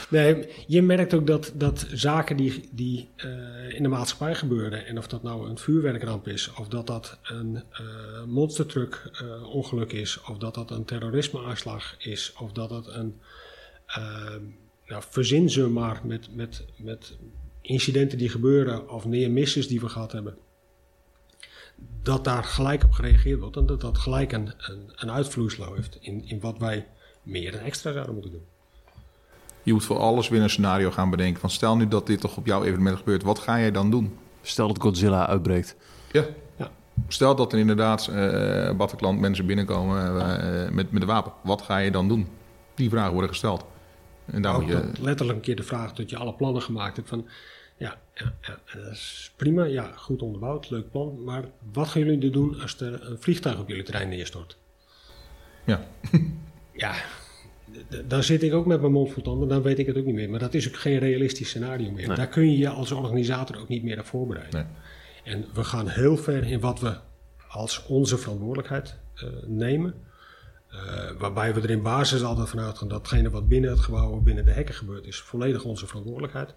Nee, 0.10 0.48
je 0.68 0.82
merkt 0.82 1.14
ook 1.14 1.28
dat, 1.28 1.52
dat 1.56 1.86
zaken 1.92 2.38
die, 2.38 2.70
die 2.72 3.10
uh, 3.18 3.76
in 3.76 3.84
de 3.84 3.90
maatschappij 3.90 4.36
gebeuren, 4.36 4.86
en 4.86 4.98
of 4.98 5.08
dat 5.08 5.24
nou 5.24 5.50
een 5.50 5.58
vuurwerkramp 5.58 6.28
is, 6.28 6.54
of 6.54 6.68
dat 6.68 6.88
dat 6.88 7.18
een 7.24 7.56
uh, 7.56 8.24
monstertruck 8.28 9.10
uh, 9.22 9.54
ongeluk 9.54 9.92
is, 9.92 10.22
of 10.22 10.38
dat 10.38 10.54
dat 10.54 10.72
een 10.72 10.86
terrorismeaanslag 10.86 11.96
is, 11.98 12.34
of 12.40 12.52
dat 12.52 12.70
dat 12.70 12.88
een, 12.88 13.22
nou, 14.94 15.06
verzin 15.10 15.50
ze 15.50 15.70
maar 15.70 16.02
met, 16.04 16.36
met, 16.36 16.66
met 16.78 17.18
incidenten 17.62 18.18
die 18.18 18.30
gebeuren, 18.30 18.90
of 18.90 19.06
neermissers 19.06 19.68
die 19.68 19.80
we 19.80 19.90
gehad 19.90 20.12
hebben, 20.12 20.38
dat 22.02 22.24
daar 22.24 22.44
gelijk 22.44 22.84
op 22.84 22.92
gereageerd 22.92 23.40
wordt 23.40 23.58
en 23.58 23.66
dat 23.66 23.82
dat 23.82 23.98
gelijk 23.98 24.32
een, 24.32 24.54
een, 24.58 24.92
een 24.96 25.12
uitvloeisel 25.12 25.74
heeft 25.74 25.98
in, 26.00 26.28
in 26.28 26.40
wat 26.40 26.58
wij 26.58 26.88
meer 27.24 27.54
en 27.54 27.64
extra 27.64 27.92
zouden 27.92 28.14
moeten 28.14 28.32
doen. 28.32 28.44
Je 29.64 29.74
moet 29.74 29.84
voor 29.84 29.98
alles 29.98 30.30
weer 30.30 30.42
een 30.42 30.50
scenario 30.50 30.92
gaan 30.92 31.10
bedenken. 31.10 31.40
Van 31.40 31.50
stel 31.50 31.76
nu 31.76 31.88
dat 31.88 32.08
dit 32.08 32.20
toch 32.20 32.38
op 32.38 32.46
jouw 32.46 32.64
evenement 32.64 32.98
gebeurt, 32.98 33.24
wat 33.24 33.40
ga 33.40 33.60
jij 33.60 33.72
dan 33.72 33.92
doen? 33.92 34.18
Stel 34.42 34.68
dat 34.68 34.82
Godzilla 34.82 35.28
uitbreekt. 35.28 35.76
Ja. 36.12 36.26
ja. 36.56 36.72
Stel 37.08 37.36
dat 37.36 37.54
er 37.54 37.60
inderdaad 37.60 38.10
uh, 38.12 38.72
Bataclan 38.72 39.20
mensen 39.20 39.46
binnenkomen 39.46 40.16
uh, 40.16 40.70
met, 40.70 40.92
met 40.92 41.02
een 41.02 41.08
wapen. 41.08 41.34
Wat 41.44 41.62
ga 41.62 41.78
je 41.78 41.92
dan 41.92 42.08
doen? 42.08 42.28
Die 42.76 42.90
vragen 42.90 43.12
worden 43.12 43.30
gesteld. 43.30 43.66
En 44.26 44.42
moet 44.42 44.68
je... 44.68 44.92
Letterlijk 45.02 45.38
een 45.38 45.44
keer 45.44 45.56
de 45.56 45.64
vraag 45.64 45.94
dat 45.94 46.10
je 46.10 46.18
alle 46.18 46.34
plannen 46.34 46.62
gemaakt 46.62 46.96
hebt 46.96 47.10
van... 47.10 47.28
Ja, 47.78 47.98
ja, 48.14 48.34
ja, 48.42 48.60
dat 48.74 48.92
is 48.92 49.32
prima. 49.36 49.64
Ja, 49.64 49.92
goed 49.96 50.22
onderbouwd, 50.22 50.70
leuk 50.70 50.92
plan. 50.92 51.24
Maar 51.24 51.44
wat 51.74 51.88
gaan 51.88 52.04
jullie 52.04 52.30
doen 52.30 52.62
als 52.62 52.80
er 52.80 53.08
een 53.08 53.18
vliegtuig 53.20 53.60
op 53.60 53.68
jullie 53.68 53.84
terrein 53.84 54.10
neerstort? 54.10 54.58
Ja. 55.64 55.88
ja, 56.74 56.96
daar 58.06 58.24
zit 58.24 58.44
ik 58.44 58.54
ook 58.54 58.66
met 58.66 58.82
mijn 58.82 58.94
mond 58.94 59.12
vol 59.12 59.24
tanden, 59.24 59.48
dan 59.48 59.62
weet 59.62 59.80
ik 59.80 59.86
het 59.86 59.98
ook 59.98 60.06
niet 60.06 60.16
meer. 60.16 60.30
Maar 60.30 60.40
dat 60.40 60.54
is 60.54 60.68
ook 60.68 60.76
geen 60.76 61.00
realistisch 61.00 61.50
scenario 61.50 61.92
meer. 61.92 62.16
Daar 62.16 62.28
kun 62.28 62.52
je 62.52 62.58
je 62.58 62.70
als 62.70 62.92
organisator 62.92 63.60
ook 63.60 63.68
niet 63.68 63.84
meer 63.84 64.00
op 64.00 64.06
voorbereiden. 64.06 64.68
Nee. 65.24 65.36
En 65.36 65.46
we 65.54 65.64
gaan 65.64 65.88
heel 65.88 66.18
ver 66.18 66.44
in 66.44 66.60
wat 66.60 66.80
we 66.80 66.96
als 67.48 67.86
onze 67.86 68.18
verantwoordelijkheid 68.18 68.98
uh, 69.16 69.30
nemen. 69.46 69.94
Uh, 70.74 71.12
waarbij 71.18 71.54
we 71.54 71.62
er 71.62 71.70
in 71.70 71.82
basis 71.82 72.24
altijd 72.24 72.50
van 72.50 72.60
uitgaan 72.60 72.88
dat 72.88 72.98
datgene 72.98 73.30
wat 73.30 73.48
binnen 73.48 73.70
het 73.70 73.80
gebouw, 73.80 74.20
binnen 74.20 74.46
de 74.46 74.52
hekken 74.52 74.76
gebeurt, 74.76 75.06
is 75.06 75.22
volledig 75.22 75.64
onze 75.64 75.88
verantwoordelijkheid. 75.88 76.54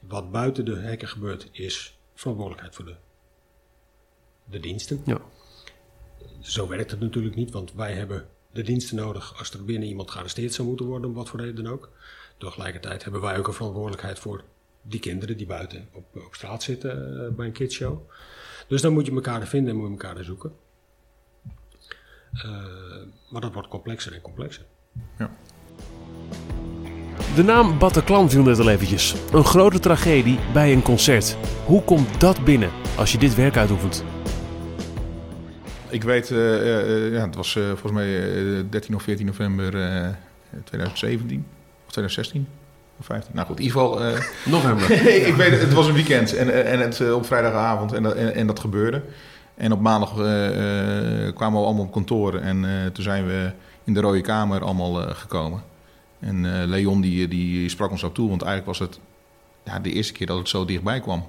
Wat 0.00 0.30
buiten 0.30 0.64
de 0.64 0.76
hekken 0.76 1.08
gebeurt, 1.08 1.48
is 1.52 1.98
verantwoordelijkheid 2.14 2.74
voor 2.74 2.84
de, 2.84 2.94
de 4.44 4.60
diensten. 4.60 5.02
Ja. 5.04 5.20
Zo 6.40 6.68
werkt 6.68 6.90
het 6.90 7.00
natuurlijk 7.00 7.36
niet, 7.36 7.50
want 7.50 7.72
wij 7.72 7.92
hebben 7.92 8.28
de 8.52 8.62
diensten 8.62 8.96
nodig 8.96 9.38
als 9.38 9.50
er 9.50 9.64
binnen 9.64 9.88
iemand 9.88 10.10
gearresteerd 10.10 10.54
zou 10.54 10.68
moeten 10.68 10.86
worden, 10.86 11.08
om 11.08 11.16
wat 11.16 11.28
voor 11.28 11.40
reden 11.40 11.64
dan 11.64 11.72
ook. 11.72 11.90
Tegelijkertijd 12.38 13.02
hebben 13.02 13.20
wij 13.20 13.38
ook 13.38 13.46
een 13.46 13.52
verantwoordelijkheid 13.52 14.18
voor 14.18 14.44
die 14.82 15.00
kinderen 15.00 15.36
die 15.36 15.46
buiten 15.46 15.88
op, 15.92 16.04
op 16.16 16.34
straat 16.34 16.62
zitten 16.62 17.12
uh, 17.12 17.36
bij 17.36 17.46
een 17.46 17.52
kidshow. 17.52 18.10
Dus 18.68 18.82
dan 18.82 18.92
moet 18.92 19.06
je 19.06 19.12
elkaar 19.12 19.46
vinden 19.46 19.70
en 19.70 19.76
moet 19.76 19.86
je 19.86 20.06
elkaar 20.06 20.24
zoeken. 20.24 20.52
Uh, 22.34 22.85
maar 23.36 23.44
dat 23.44 23.54
wordt 23.54 23.68
complexer 23.68 24.12
en 24.12 24.20
complexer. 24.20 24.64
Ja. 25.18 25.30
De 27.34 27.42
naam 27.42 27.78
Bataclan 27.78 28.30
viel 28.30 28.42
net 28.42 28.58
al 28.58 28.68
eventjes. 28.68 29.14
Een 29.32 29.44
grote 29.44 29.78
tragedie 29.78 30.38
bij 30.52 30.72
een 30.72 30.82
concert. 30.82 31.36
Hoe 31.64 31.82
komt 31.82 32.20
dat 32.20 32.44
binnen 32.44 32.70
als 32.96 33.12
je 33.12 33.18
dit 33.18 33.34
werk 33.34 33.56
uitoefent? 33.56 34.04
Ik 35.88 36.02
weet, 36.02 36.30
uh, 36.30 37.12
ja, 37.12 37.26
het 37.26 37.34
was 37.34 37.52
volgens 37.52 37.92
mij 37.92 38.08
13 38.70 38.94
of 38.94 39.02
14 39.02 39.26
november 39.26 39.70
2017 40.64 41.46
of 41.86 41.92
2016 41.92 42.46
of 42.98 43.06
15. 43.06 43.30
Nou 43.34 43.46
goed, 43.46 43.58
in 43.58 43.64
ieder 43.64 43.80
geval. 43.80 44.00
november. 44.56 44.90
ik 45.30 45.34
weet, 45.34 45.60
het 45.60 45.72
was 45.72 45.86
een 45.86 45.94
weekend 45.94 46.34
en, 46.34 46.66
en 46.66 46.80
het 46.80 47.12
op 47.12 47.26
vrijdagavond 47.26 47.92
en, 47.92 48.16
en, 48.16 48.34
en 48.34 48.46
dat 48.46 48.60
gebeurde. 48.60 49.02
En 49.56 49.72
op 49.72 49.80
maandag 49.80 50.12
kwamen 51.34 51.60
we 51.60 51.66
allemaal 51.66 51.84
op 51.84 51.92
kantoor 51.92 52.34
en 52.34 52.90
toen 52.92 53.04
zijn 53.04 53.26
we 53.26 53.52
in 53.84 53.94
de 53.94 54.00
Rode 54.00 54.20
Kamer 54.20 54.64
allemaal 54.64 54.94
gekomen. 55.14 55.62
En 56.18 56.66
Leon 56.66 57.00
die, 57.00 57.28
die 57.28 57.68
sprak 57.68 57.90
ons 57.90 58.02
op 58.02 58.14
toe, 58.14 58.28
want 58.28 58.42
eigenlijk 58.42 58.78
was 58.78 58.88
het 58.88 59.00
ja, 59.64 59.78
de 59.78 59.92
eerste 59.92 60.12
keer 60.12 60.26
dat 60.26 60.38
het 60.38 60.48
zo 60.48 60.64
dichtbij 60.64 61.00
kwam. 61.00 61.24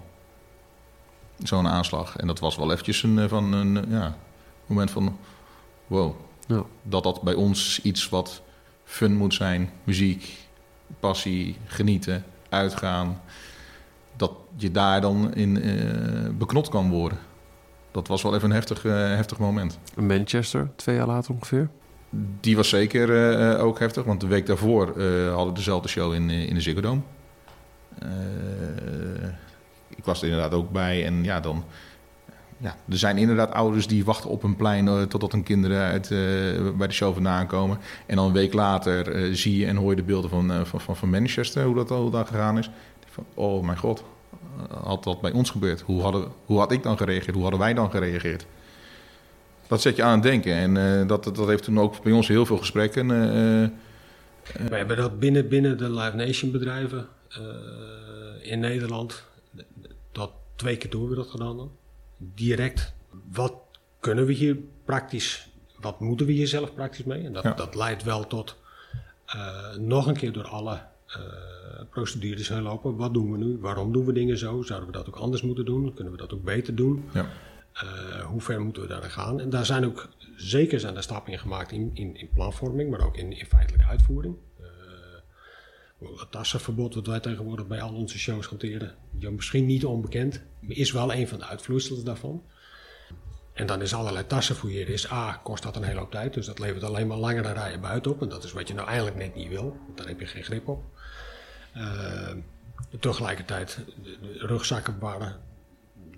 Zo'n 1.43 1.67
aanslag. 1.67 2.17
En 2.17 2.27
dat 2.27 2.39
was 2.39 2.55
wel 2.55 2.71
eventjes 2.71 3.03
een, 3.03 3.29
van 3.29 3.53
een, 3.53 3.85
ja, 3.89 4.17
moment 4.65 4.91
van 4.91 5.17
wow. 5.87 6.15
Ja. 6.47 6.63
Dat 6.83 7.03
dat 7.03 7.21
bij 7.21 7.33
ons 7.33 7.81
iets 7.81 8.09
wat 8.09 8.41
fun 8.83 9.15
moet 9.15 9.33
zijn. 9.33 9.69
Muziek, 9.83 10.47
passie, 10.99 11.57
genieten, 11.65 12.25
uitgaan. 12.49 13.21
Dat 14.15 14.31
je 14.55 14.71
daar 14.71 15.01
dan 15.01 15.33
in 15.33 15.67
uh, 15.67 16.29
beknot 16.37 16.69
kan 16.69 16.89
worden. 16.89 17.17
Dat 17.97 18.07
was 18.07 18.21
wel 18.21 18.35
even 18.35 18.49
een 18.49 18.55
heftig, 18.55 18.83
uh, 18.83 18.93
heftig 18.93 19.37
moment. 19.37 19.79
Manchester, 19.95 20.69
twee 20.75 20.95
jaar 20.95 21.07
later 21.07 21.33
ongeveer? 21.33 21.69
Die 22.39 22.55
was 22.55 22.69
zeker 22.69 23.09
uh, 23.09 23.63
ook 23.63 23.79
heftig, 23.79 24.03
want 24.03 24.21
de 24.21 24.27
week 24.27 24.45
daarvoor 24.45 24.85
hadden 25.29 25.47
we 25.47 25.53
dezelfde 25.53 25.87
show 25.87 26.13
in, 26.13 26.29
in 26.29 26.53
de 26.53 26.61
Ziggo 26.61 26.81
Dome. 26.81 27.01
ik 29.95 30.05
was 30.05 30.21
er 30.21 30.27
inderdaad 30.27 30.53
ook 30.53 30.71
bij 30.71 31.05
en 31.05 31.23
ja, 31.23 31.39
dan 31.39 31.63
ja, 32.57 32.75
er 32.89 32.97
zijn 32.97 33.17
inderdaad 33.17 33.51
ouders 33.51 33.87
die 33.87 34.05
wachten 34.05 34.29
op 34.29 34.43
een 34.43 34.55
plein 34.55 35.07
totdat 35.07 35.31
hun 35.31 35.43
kinderen 35.43 35.81
uit, 35.81 36.09
bij 36.77 36.87
de 36.87 36.93
show 36.93 37.13
vandaan 37.13 37.47
komen. 37.47 37.77
En 38.05 38.15
dan 38.15 38.25
een 38.25 38.33
week 38.33 38.53
later 38.53 39.35
zie 39.35 39.57
je 39.57 39.65
en 39.65 39.75
hoor 39.75 39.89
je 39.89 39.95
de 39.95 40.03
beelden 40.03 40.29
van, 40.29 40.65
van, 40.65 40.81
van, 40.81 40.95
van, 40.95 41.09
Manchester, 41.09 41.65
hoe 41.65 41.75
dat, 41.75 41.89
hoe 41.89 42.11
dat 42.11 42.27
gegaan 42.27 42.57
is. 42.57 42.69
Van, 43.05 43.25
oh 43.33 43.63
mijn 43.63 43.77
god, 43.77 44.03
had 44.83 45.03
dat 45.03 45.21
bij 45.21 45.31
ons 45.31 45.49
gebeurd? 45.49 45.81
Hoe, 45.81 46.01
hadden, 46.01 46.27
hoe 46.45 46.59
had 46.59 46.71
ik 46.71 46.83
dan 46.83 46.97
gereageerd? 46.97 47.33
Hoe 47.33 47.41
hadden 47.41 47.59
wij 47.59 47.73
dan 47.73 47.91
gereageerd? 47.91 48.45
Dat 49.67 49.81
zet 49.81 49.95
je 49.95 50.03
aan 50.03 50.13
het 50.13 50.23
denken. 50.23 50.53
En 50.53 51.07
dat, 51.07 51.23
dat 51.23 51.47
heeft 51.47 51.63
toen 51.63 51.79
ook 51.79 52.03
bij 52.03 52.11
ons 52.11 52.27
heel 52.27 52.45
veel 52.45 52.57
gesprekken. 52.57 53.07
We 53.07 54.75
hebben 54.75 54.97
dat 54.97 55.19
binnen, 55.19 55.47
binnen 55.47 55.77
de 55.77 55.89
Live 55.91 56.15
Nation 56.15 56.51
bedrijven 56.51 57.07
in 58.41 58.59
Nederland 58.59 59.23
tot 60.11 60.31
twee 60.55 60.77
keer 60.77 60.89
hebben 60.91 61.09
we 61.09 61.15
dat 61.15 61.29
gedaan 61.29 61.57
dan. 61.57 61.71
Direct, 62.17 62.93
wat 63.31 63.53
kunnen 63.99 64.25
we 64.25 64.33
hier 64.33 64.57
praktisch, 64.85 65.49
wat 65.79 65.99
moeten 65.99 66.25
we 66.25 66.31
hier 66.31 66.47
zelf 66.47 66.73
praktisch 66.73 67.05
mee? 67.05 67.23
En 67.23 67.33
dat, 67.33 67.43
Ja. 67.43 67.53
dat 67.53 67.75
leidt 67.75 68.03
wel 68.03 68.27
tot 68.27 68.55
eh, 69.25 69.75
nog 69.75 70.07
een 70.07 70.15
keer 70.17 70.31
door 70.31 70.47
alle 70.47 70.73
eh, 70.73 70.79
procedures 71.89 72.49
heen 72.49 72.61
lopen. 72.61 72.95
Wat 72.95 73.13
doen 73.13 73.31
we 73.31 73.37
nu? 73.37 73.57
Waarom 73.57 73.93
doen 73.93 74.05
we 74.05 74.13
dingen 74.13 74.37
zo? 74.37 74.61
Zouden 74.61 74.87
we 74.87 74.93
dat 74.93 75.07
ook 75.07 75.15
anders 75.15 75.41
moeten 75.41 75.65
doen? 75.65 75.93
Kunnen 75.93 76.13
we 76.13 76.19
dat 76.19 76.33
ook 76.33 76.43
beter 76.43 76.75
doen? 76.75 77.03
Ja. 77.13 77.29
Eh, 77.77 78.25
hoe 78.25 78.41
ver 78.41 78.61
moeten 78.61 78.81
we 78.81 78.87
daarin 78.87 79.11
gaan? 79.11 79.39
En 79.39 79.49
daar 79.49 79.65
zijn 79.65 79.85
ook 79.85 80.09
zeker 80.35 80.79
zijn 80.79 80.95
er 80.95 81.03
stappen 81.03 81.31
in 81.31 81.39
gemaakt 81.39 81.71
in, 81.71 81.91
in, 81.93 82.15
in 82.15 82.29
planvorming, 82.33 82.89
maar 82.89 83.05
ook 83.05 83.17
in, 83.17 83.39
in 83.39 83.45
feitelijke 83.45 83.87
uitvoering. 83.87 84.35
Eh, 84.59 86.19
het 86.19 86.31
tassenverbod 86.31 86.95
wat 86.95 87.07
wij 87.07 87.19
tegenwoordig 87.19 87.67
bij 87.67 87.81
al 87.81 87.93
onze 87.93 88.19
shows 88.19 88.47
hanteren, 88.47 88.95
ja, 89.17 89.29
misschien 89.29 89.65
niet 89.65 89.85
onbekend, 89.85 90.41
maar 90.59 90.75
is 90.75 90.91
wel 90.91 91.13
een 91.13 91.27
van 91.27 91.39
de 91.39 91.45
uitvloeisels 91.45 92.03
daarvan. 92.03 92.43
En 93.53 93.65
dan 93.65 93.81
is 93.81 93.93
allerlei 93.93 94.27
tassen 94.27 94.55
fouilleren. 94.55 94.93
Is 94.93 95.11
A, 95.11 95.39
kost 95.43 95.63
dat 95.63 95.75
een 95.75 95.83
hele 95.83 95.99
hoop 95.99 96.11
tijd. 96.11 96.33
Dus 96.33 96.45
dat 96.45 96.59
levert 96.59 96.83
alleen 96.83 97.07
maar 97.07 97.17
langere 97.17 97.53
rijen 97.53 97.81
buiten 97.81 98.11
op. 98.11 98.21
En 98.21 98.29
dat 98.29 98.43
is 98.43 98.51
wat 98.51 98.67
je 98.67 98.73
nou 98.73 98.87
eigenlijk 98.87 99.17
net 99.17 99.35
niet 99.35 99.47
wil. 99.47 99.77
Want 99.85 99.97
daar 99.97 100.07
heb 100.07 100.19
je 100.19 100.25
geen 100.25 100.43
grip 100.43 100.67
op. 100.67 100.83
Eh, 101.77 102.35
tegelijkertijd, 102.99 103.79
de, 104.03 104.17
de 104.21 105.33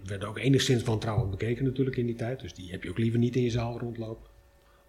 werden 0.04 0.28
ook 0.28 0.38
enigszins 0.38 0.84
wantrouwend 0.84 1.30
bekeken 1.30 1.65
natuurlijk 1.65 1.98
in 1.98 2.06
die 2.06 2.15
tijd. 2.15 2.39
Dus 2.39 2.54
die 2.54 2.72
heb 2.72 2.84
je 2.84 2.89
ook 2.89 2.98
liever 2.98 3.19
niet 3.19 3.36
in 3.36 3.43
je 3.43 3.50
zaal 3.50 3.80
rondlopen. 3.80 4.28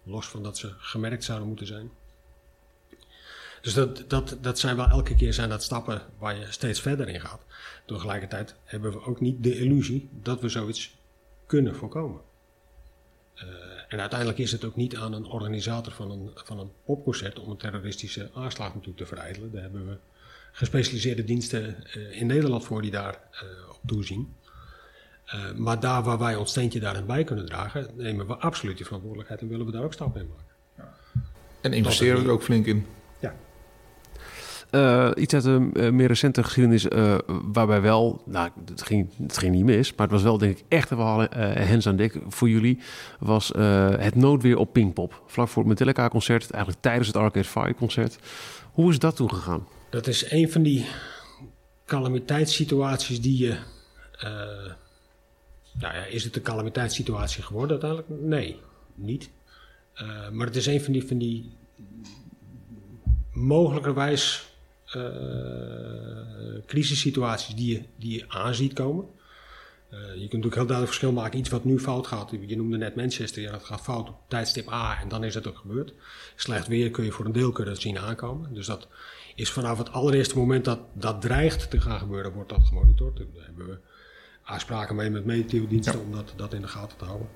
Los 0.03 0.27
van 0.27 0.43
dat 0.43 0.57
ze 0.57 0.73
gemerkt 0.77 1.23
zouden 1.23 1.47
moeten 1.47 1.67
zijn. 1.67 1.91
Dus 3.61 3.73
dat, 3.73 4.03
dat, 4.07 4.37
dat 4.41 4.59
zijn 4.59 4.75
wel 4.75 4.87
elke 4.87 5.15
keer 5.15 5.33
zijn 5.33 5.49
dat 5.49 5.63
stappen 5.63 6.01
waar 6.17 6.35
je 6.35 6.45
steeds 6.49 6.81
verder 6.81 7.09
in 7.09 7.21
gaat. 7.21 7.41
Tegelijkertijd 7.85 8.55
hebben 8.63 8.91
we 8.91 9.05
ook 9.05 9.19
niet 9.19 9.43
de 9.43 9.59
illusie 9.59 10.09
dat 10.21 10.41
we 10.41 10.49
zoiets 10.49 10.97
kunnen 11.45 11.75
voorkomen. 11.75 12.21
Eh, 13.35 13.47
en 13.87 13.99
uiteindelijk 13.99 14.39
is 14.39 14.51
het 14.51 14.65
ook 14.65 14.75
niet 14.75 14.95
aan 14.95 15.13
een 15.13 15.25
organisator 15.25 15.93
van 15.93 16.11
een, 16.11 16.31
van 16.33 16.59
een 16.59 16.71
popconcert 16.85 17.39
om 17.39 17.49
een 17.49 17.57
terroristische 17.57 18.29
aanslag 18.33 18.67
natuurlijk 18.67 18.97
te 18.97 19.05
verijdelen. 19.05 19.51
Daar 19.51 19.61
hebben 19.61 19.87
we 19.87 19.97
gespecialiseerde 20.51 21.23
diensten 21.23 21.83
eh, 21.85 22.19
in 22.19 22.27
Nederland 22.27 22.65
voor 22.65 22.81
die 22.81 22.91
daar 22.91 23.19
eh, 23.31 23.41
op 23.69 23.79
toezien. 23.85 24.35
Eh, 25.25 25.51
maar 25.55 25.79
daar 25.79 26.03
waar 26.03 26.17
wij 26.17 26.35
ons 26.35 26.49
steentje 26.49 26.79
daarin 26.79 27.05
bij 27.05 27.23
kunnen 27.23 27.45
dragen, 27.45 27.87
nemen 27.95 28.27
we 28.27 28.35
absoluut 28.35 28.75
die 28.77 28.85
verantwoordelijkheid 28.85 29.41
en 29.41 29.47
willen 29.47 29.65
we 29.65 29.71
daar 29.71 29.83
ook 29.83 29.93
stappen 29.93 30.21
in 30.21 30.27
maken. 30.27 30.49
En 31.61 31.73
investeren 31.73 32.19
we 32.21 32.25
er 32.25 32.31
ook 32.31 32.43
flink 32.43 32.65
in. 32.65 32.85
Ja. 33.19 33.35
Eh, 34.69 35.09
iets 35.15 35.33
uit 35.33 35.43
de 35.43 35.69
eh, 35.73 35.89
meer 35.89 36.07
recente 36.07 36.43
geschiedenis, 36.43 36.87
eh, 36.87 37.17
waarbij 37.27 37.81
wel, 37.81 38.21
nou, 38.25 38.49
het 38.65 38.81
ging, 38.81 39.09
het 39.21 39.37
ging 39.37 39.55
niet 39.55 39.65
mis, 39.65 39.89
maar 39.95 40.05
het 40.05 40.15
was 40.15 40.23
wel 40.23 40.37
denk 40.37 40.57
ik 40.57 40.65
echt 40.67 40.89
wel 40.89 41.23
eh 41.23 41.53
hens 41.67 41.87
aan 41.87 41.95
dek 41.95 42.19
voor 42.27 42.49
jullie, 42.49 42.79
was 43.19 43.51
eh, 43.51 43.89
het 43.89 44.15
noodweer 44.15 44.57
op 44.57 44.73
Pinkpop. 44.73 45.21
Vlak 45.25 45.47
voor 45.47 45.63
het 45.63 45.71
Metallica-concert, 45.71 46.51
eigenlijk 46.51 46.83
tijdens 46.83 47.07
het 47.07 47.17
Arcade 47.17 47.47
Fire-concert. 47.47 48.17
Hoe 48.71 48.91
is 48.91 48.99
dat 48.99 49.15
toen 49.15 49.33
gegaan? 49.33 49.67
Dat 49.91 50.07
is 50.07 50.31
een 50.31 50.51
van 50.51 50.63
die 50.63 50.85
calamiteitssituaties 51.85 53.21
die 53.21 53.37
je. 53.37 53.57
eh, 54.19 54.73
nou 55.73 55.95
ja, 55.95 56.05
is 56.05 56.23
het 56.23 56.35
een 56.35 56.41
calamiteitssituatie 56.41 57.43
geworden 57.43 57.81
uiteindelijk? 57.81 58.21
Nee, 58.23 58.59
niet. 58.95 59.29
Eh, 59.93 60.29
maar 60.29 60.45
het 60.47 60.55
is 60.55 60.65
een 60.65 60.81
van 60.81 60.93
die, 60.93 61.07
van 61.07 61.17
die 61.17 61.51
mogelijkerwijs 63.33 64.49
eh 64.85 64.99
crisissituaties 66.65 67.55
die 67.55 67.73
je, 67.73 67.83
die 67.95 68.17
je 68.17 68.25
aan 68.27 68.55
ziet 68.55 68.73
komen. 68.73 69.05
Je 69.89 69.97
kunt 69.97 70.21
natuurlijk 70.21 70.55
heel 70.55 70.65
duidelijk 70.65 70.87
verschil 70.87 71.11
maken. 71.11 71.39
Iets 71.39 71.49
wat 71.49 71.63
nu 71.63 71.79
fout 71.79 72.07
gaat. 72.07 72.31
Je 72.47 72.55
noemde 72.55 72.77
net 72.77 72.95
Manchester. 72.95 73.41
Ja, 73.41 73.51
dat 73.51 73.63
gaat 73.63 73.81
fout 73.81 74.09
op 74.09 74.15
tijdstip 74.27 74.71
A 74.71 74.99
en 75.01 75.07
dan 75.07 75.23
is 75.23 75.35
het 75.35 75.47
ook 75.47 75.57
gebeurd. 75.57 75.93
Slecht 76.35 76.67
weer 76.67 76.91
kun 76.91 77.03
je 77.05 77.11
voor 77.11 77.25
een 77.25 77.31
deel 77.31 77.51
kunnen 77.51 77.75
zien 77.75 77.99
aankomen. 77.99 78.53
Dus 78.53 78.65
dat 78.65 78.87
is 79.35 79.51
vanaf 79.51 79.77
het 79.77 79.91
allereerste 79.91 80.37
moment 80.37 80.65
dat 80.65 80.79
dat 80.93 81.21
dreigt 81.21 81.69
te 81.69 81.81
gaan 81.81 81.99
gebeuren, 81.99 82.31
wordt 82.31 82.49
dat 82.49 82.63
gemonitord. 82.63 83.17
Daar 83.17 83.45
hebben 83.45 83.67
we 83.67 83.77
afspraken 84.43 84.95
mee 84.95 85.09
met 85.09 85.25
meteodiensten 85.25 85.99
om 85.99 86.11
dat, 86.11 86.33
dat 86.35 86.53
in 86.53 86.61
de 86.61 86.67
gaten 86.67 86.97
te 86.97 87.05
houden. 87.05 87.27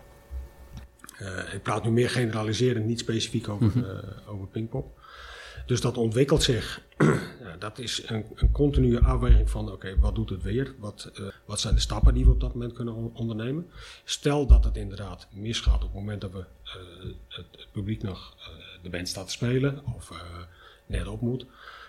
Eh, 1.17 1.53
ik 1.53 1.61
praat 1.63 1.83
nu 1.83 1.91
meer 1.91 2.09
generaliserend, 2.09 2.85
niet 2.85 2.99
specifiek 2.99 3.49
over, 3.49 3.89
eh, 3.89 4.29
over 4.29 4.47
Pinkpop. 4.47 4.99
Dus 5.65 5.81
dat 5.81 5.97
ontwikkelt 5.97 6.43
zich. 6.43 6.81
ja, 7.43 7.55
dat 7.59 7.79
is 7.79 8.09
een, 8.09 8.25
een 8.35 8.51
continue 8.51 8.99
afweging 8.99 9.49
van: 9.49 9.71
oké, 9.71 9.99
wat 9.99 10.15
doet 10.15 10.29
het 10.29 10.43
weer? 10.43 10.75
Wat, 10.79 11.11
eh, 11.13 11.25
wat 11.45 11.59
zijn 11.59 11.75
de 11.75 11.81
stappen 11.81 12.13
die 12.13 12.25
we 12.25 12.31
op 12.31 12.39
dat 12.39 12.53
moment 12.53 12.73
kunnen 12.73 12.93
on- 12.93 13.11
ondernemen? 13.13 13.69
Stel 14.03 14.47
dat 14.47 14.63
het 14.63 14.77
inderdaad 14.77 15.27
misgaat 15.31 15.75
op 15.75 15.81
het 15.81 15.93
moment 15.93 16.21
dat 16.21 16.31
we 16.31 16.43
het, 16.63 17.15
het 17.27 17.67
publiek 17.71 18.03
nog 18.03 18.37
de 18.81 18.89
band 18.89 19.07
staat 19.07 19.25
te 19.25 19.31
spelen 19.31 19.81
of 19.95 20.11
net 20.85 21.07
op 21.07 21.21
moet. 21.21 21.45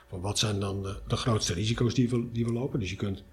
Van 0.08 0.20
wat 0.20 0.38
zijn 0.38 0.60
dan 0.60 0.82
de, 0.82 0.96
de 1.06 1.16
grootste 1.16 1.54
risico's 1.54 1.94
die 1.94 2.10
we, 2.10 2.28
die 2.32 2.44
we 2.44 2.52
lopen? 2.52 2.80
Dus 2.80 2.90
je 2.90 2.96
kunt 2.96 3.24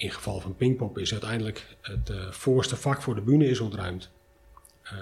in 0.00 0.10
geval 0.10 0.40
van 0.40 0.56
Pinkpop 0.56 0.98
is 0.98 1.12
uiteindelijk 1.12 1.76
het 1.80 2.10
eh, 2.10 2.30
voorste 2.30 2.76
vak 2.76 3.02
voor 3.02 3.14
de 3.14 3.20
bühne 3.20 3.48
is 3.48 3.60
ontruimd. 3.60 4.10
Eh, 4.82 4.96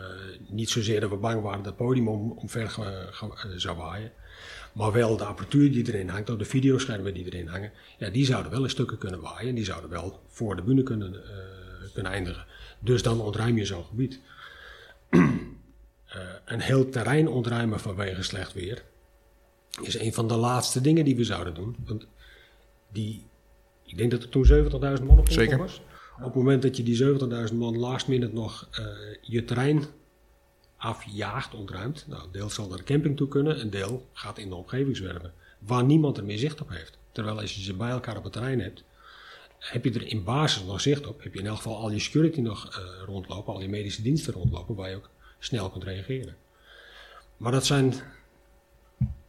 niet 0.49 0.71
zozeer 0.71 1.01
dat 1.01 1.11
we 1.11 1.17
bang 1.17 1.43
waren 1.43 1.63
dat 1.63 1.67
het 1.67 1.77
podium 1.77 2.09
om, 2.09 2.31
omver 2.31 2.75
eh, 2.79 3.51
zou 3.57 3.77
waaien. 3.77 4.13
Maar 4.73 4.93
wel 4.93 5.17
de 5.17 5.25
apparatuur 5.25 5.73
die 5.73 5.87
erin 5.87 6.09
hangt, 6.09 6.31
of 6.31 6.37
de 6.37 6.45
videoschermen 6.45 7.15
die 7.15 7.25
erin 7.25 7.47
hangen. 7.47 7.73
Ja, 7.99 8.11
die 8.11 8.25
zouden 8.25 8.53
wel 8.53 8.63
in 8.63 8.71
stukken 8.71 8.99
kunnen 8.99 9.21
waaien. 9.21 9.49
En 9.49 9.55
die 9.55 9.65
zouden 9.65 9.91
wel 9.91 10.23
voor 10.27 10.57
de 10.57 10.63
bühne 10.63 10.83
kunnen, 10.83 11.23
kunnen 11.95 12.13
eindigen. 12.13 12.47
Dus 12.79 13.03
dan 13.03 13.21
ontruim 13.21 13.57
je 13.57 13.65
zo'n 13.65 13.85
gebied. 13.85 14.21
Een 16.45 16.61
heel 16.61 16.89
terrein 16.89 17.29
ontruimen 17.29 17.81
vanwege 17.81 18.23
slecht 18.23 18.53
weer 18.53 18.83
is 19.81 19.99
een 19.99 20.13
van 20.13 20.29
de 20.29 20.37
laatste 20.37 20.81
dingen 20.81 21.05
die 21.05 21.17
we 21.17 21.25
zouden 21.25 21.55
doen. 21.55 21.77
Want 21.87 22.07
die, 22.93 23.25
ik 23.85 23.97
denk 23.97 24.11
dat 24.11 24.23
er 24.23 24.29
toen 24.29 24.47
70.000 24.99 25.05
man 25.05 25.19
op 25.19 25.29
Zeker. 25.31 25.59
was. 25.59 25.81
Op 26.19 26.25
het 26.25 26.35
moment 26.35 26.63
dat 26.63 26.77
je 26.77 26.83
die 26.83 27.49
70.000 27.51 27.55
man 27.55 27.79
last 27.79 28.09
minute 28.09 28.35
nog 28.35 28.69
eh, 28.71 28.85
je 29.21 29.45
terrein 29.45 29.85
afjaagt, 30.77 31.55
ontruimt. 31.55 32.05
Nou, 32.09 32.23
een 32.23 32.33
deel 32.33 32.51
zal 32.51 32.69
naar 32.69 32.79
de 32.79 32.85
camping 32.85 33.17
toe 33.17 33.29
kunnen, 33.29 33.61
een 33.61 33.71
deel 33.71 34.07
gaat 34.13 34.39
in 34.39 34.49
de 34.49 34.55
omgeving 34.55 34.97
zwerven. 34.97 35.33
Waar 35.59 35.85
niemand 35.85 36.17
er 36.17 36.25
meer 36.25 36.39
zicht 36.39 36.61
op 36.61 36.69
heeft. 36.69 36.99
Terwijl 37.13 37.41
als 37.41 37.55
je 37.55 37.63
ze 37.63 37.75
bij 37.75 37.91
elkaar 37.91 38.17
op 38.17 38.25
het 38.25 38.33
terrein 38.33 38.61
hebt, 38.61 38.85
heb 39.59 39.85
je 39.85 39.93
er 39.93 40.07
in 40.07 40.25
basis 40.25 40.65
nog 40.65 40.81
zicht 40.81 41.07
op. 41.07 41.23
Heb 41.23 41.35
je 41.35 41.41
in 41.41 41.47
elk 41.47 41.57
geval 41.57 41.77
al 41.77 41.91
je 41.91 41.99
security 41.99 42.41
nog 42.41 42.69
eh, 42.69 43.05
rondlopen, 43.07 43.55
al 43.55 43.61
je 43.61 43.69
medische 43.69 44.03
diensten 44.03 44.33
rondlopen, 44.33 44.75
waar 44.75 44.91
je 44.91 44.97
ook 44.97 45.11
snel 45.39 45.71
kunt 45.71 45.85
reageren. 45.85 46.37
Maar 47.37 47.53
dat 47.53 47.67
zijn 47.67 47.95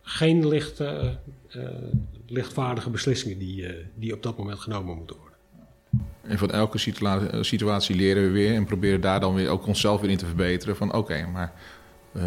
geen 0.09 0.47
licht, 0.47 0.79
eh, 0.79 1.05
eh, 1.49 1.61
lichtvaardige 2.27 2.89
beslissingen 2.89 3.39
die, 3.39 3.65
eh, 3.65 3.85
die 3.95 4.13
op 4.13 4.23
dat 4.23 4.37
moment 4.37 4.59
genomen 4.59 4.95
moeten 4.95 5.15
worden. 5.15 5.37
En 6.21 6.37
van 6.37 6.51
elke 6.51 6.77
situa- 6.77 7.43
situatie 7.43 7.95
leren 7.95 8.23
we 8.23 8.29
weer 8.29 8.55
en 8.55 8.65
proberen 8.65 9.01
daar 9.01 9.19
dan 9.19 9.33
weer 9.33 9.49
ook 9.49 9.67
onszelf 9.67 10.01
weer 10.01 10.09
in 10.09 10.17
te 10.17 10.25
verbeteren. 10.25 10.75
Van 10.75 10.93
oké, 10.93 11.25
maar 11.33 11.53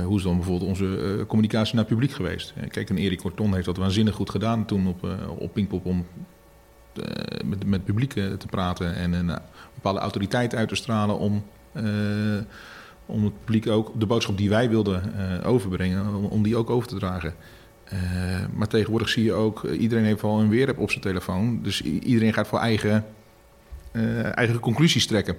hoe 0.05 0.17
is 0.17 0.23
dan 0.23 0.37
bijvoorbeeld 0.37 0.69
onze 0.71 1.25
communicatie 1.29 1.75
naar 1.75 1.85
publiek 1.85 2.13
geweest? 2.13 2.55
Kijk, 2.69 2.91
en 2.91 2.99
Erik 2.99 3.21
Corton 3.21 3.55
heeft 3.55 3.67
dat 3.67 3.77
waanzinnig 3.77 4.15
goed 4.15 4.31
gedaan 4.31 4.65
toen 4.65 4.87
op, 4.87 5.05
eh, 5.05 5.11
op 5.39 5.53
Pinkpop 5.53 5.87
om 5.87 6.07
met, 7.45 7.67
met 7.67 7.85
publiek 7.85 8.13
te 8.13 8.47
praten 8.51 8.95
en 8.95 9.13
een 9.13 9.39
bepaalde 9.75 10.01
autoriteit 10.01 10.55
uit 10.55 10.69
te 10.69 10.75
stralen 10.75 11.19
om, 11.19 11.45
om 13.07 13.25
het 13.25 13.45
publiek 13.45 13.67
ook 13.69 14.01
de 14.01 14.07
boodschap 14.07 14.37
die 14.37 14.49
wij 14.49 14.69
wilden 14.69 15.03
overbrengen, 15.45 16.15
om 16.31 16.43
die 16.43 16.57
ook 16.57 16.71
over 16.71 16.89
te 16.89 16.99
dragen. 16.99 17.35
Eh, 17.93 17.99
maar 18.55 18.69
tegenwoordig 18.69 19.09
zie 19.09 19.25
je 19.25 19.33
ook, 19.33 19.65
eh, 19.65 19.81
iedereen 19.81 20.05
heeft 20.05 20.23
al 20.23 20.41
een 20.41 20.49
weerapp 20.49 20.79
op 20.79 20.91
zijn 20.91 21.03
telefoon. 21.03 21.59
Dus 21.63 21.83
iedereen 21.83 22.33
gaat 22.33 22.49
voor 22.49 22.59
eigen, 22.59 23.05
eh, 23.93 24.37
eigen 24.37 24.61
conclusies 24.61 25.07
trekken. 25.07 25.37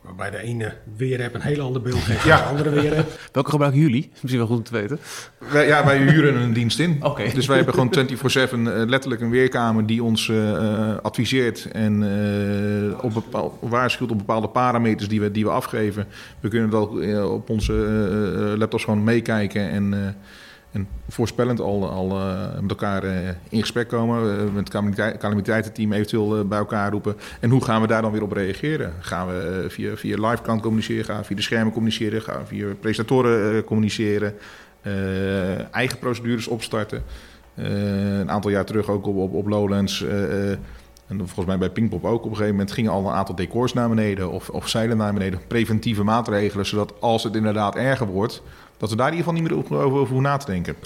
Waarbij 0.00 0.30
de 0.30 0.38
ene 0.38 0.74
weer 0.96 1.20
heb 1.22 1.34
een 1.34 1.40
heel 1.40 1.60
ander 1.60 1.82
beeld 1.82 1.98
geeft 2.02 2.24
Ja. 2.24 2.36
dan 2.36 2.44
de 2.44 2.50
andere 2.62 2.80
weer 2.80 2.96
heb. 2.96 3.18
Welke 3.32 3.50
gebruiken 3.50 3.80
jullie? 3.80 4.08
Misschien 4.12 4.36
wel 4.38 4.46
goed 4.46 4.56
om 4.56 4.62
te 4.62 4.72
weten. 4.72 4.98
Wij, 5.50 5.66
ja, 5.66 5.84
wij 5.84 5.98
huren 5.98 6.36
een 6.36 6.52
dienst 6.52 6.78
in. 6.78 6.98
Oké. 7.02 7.30
Dus 7.34 7.46
wij 7.46 7.56
hebben 7.56 7.74
gewoon 7.74 7.90
24-7 7.90 8.66
eh, 8.66 8.86
letterlijk 8.86 9.20
een 9.22 9.30
weerkamer 9.30 9.86
die 9.86 10.02
ons 10.02 10.32
adviseert 11.02 11.68
en 11.72 12.02
eh, 12.92 13.04
op 13.04 13.14
bepaal, 13.14 13.58
waarschuwt 13.60 14.10
op 14.10 14.18
bepaalde 14.18 14.48
parameters 14.48 15.08
die 15.08 15.20
we, 15.20 15.30
die 15.30 15.44
we 15.44 15.50
afgeven. 15.50 16.06
We 16.40 16.48
kunnen 16.48 16.70
dat 16.70 16.88
op 17.30 17.50
onze 17.50 17.72
eh, 17.72 18.52
eh, 18.52 18.58
laptops 18.58 18.84
gewoon 18.84 19.04
meekijken 19.04 19.70
en, 19.70 19.94
eh, 19.94 20.12
en 20.76 20.88
voorspellend 21.08 21.60
al, 21.60 21.90
al 21.90 22.10
eh, 22.10 22.60
met 22.60 22.70
elkaar 22.70 23.02
eh, 23.02 23.28
in 23.48 23.60
gesprek 23.60 23.88
komen. 23.88 24.38
eh, 24.38 24.44
met 24.44 24.54
het 24.54 24.68
calamite- 24.68 25.16
calamiteitenteam 25.18 25.92
eventueel 25.92 26.46
bij 26.46 26.58
elkaar 26.58 26.90
roepen. 26.90 27.16
En 27.40 27.50
hoe 27.50 27.64
gaan 27.64 27.80
we 27.80 27.86
daar 27.86 28.02
dan 28.02 28.12
weer 28.12 28.22
op 28.22 28.32
reageren? 28.32 28.92
Gaan 29.00 29.26
we 29.26 29.64
via, 29.68 29.96
via 29.96 30.28
live 30.28 30.42
kant 30.42 30.62
communiceren? 30.62 31.04
Gaan 31.04 31.18
we 31.18 31.24
via 31.24 31.36
de 31.36 31.42
schermen 31.42 31.72
communiceren? 31.72 32.22
Gaan 32.22 32.40
we 32.40 32.46
via 32.46 32.66
presentatoren 32.80 33.64
communiceren? 33.64 34.34
eigen 35.70 35.98
procedures 35.98 36.46
opstarten. 36.46 37.02
Een 37.54 38.30
aantal 38.30 38.50
jaar 38.50 38.64
terug 38.64 38.88
ook 38.88 39.06
op, 39.06 39.16
op, 39.16 39.34
op 39.34 39.46
Lowlands. 39.46 40.04
en 41.06 41.16
volgens 41.16 41.46
mij 41.46 41.58
bij 41.58 41.70
Pinkpop 41.70 42.04
ook 42.04 42.18
op 42.18 42.24
een 42.24 42.30
gegeven 42.30 42.50
moment 42.50 42.72
gingen 42.72 42.90
al 42.90 43.06
een 43.06 43.14
aantal 43.14 43.34
decors 43.34 43.72
naar 43.72 43.88
beneden 43.88 44.30
of, 44.30 44.48
of 44.48 44.68
zeilen 44.68 44.96
naar 44.96 45.12
beneden. 45.12 45.40
Preventieve 45.46 46.02
maatregelen, 46.02 46.66
zodat 46.66 46.92
als 47.00 47.22
het 47.22 47.34
inderdaad 47.34 47.76
erger 47.76 48.06
wordt, 48.06 48.42
dat 48.76 48.90
we 48.90 48.96
daar 48.96 49.08
in 49.08 49.16
ieder 49.16 49.32
geval 49.32 49.42
niet 49.42 49.66
meer 49.66 49.78
over, 49.82 49.98
hoeven 49.98 50.22
na 50.22 50.36
te 50.36 50.46
denken. 50.46 50.76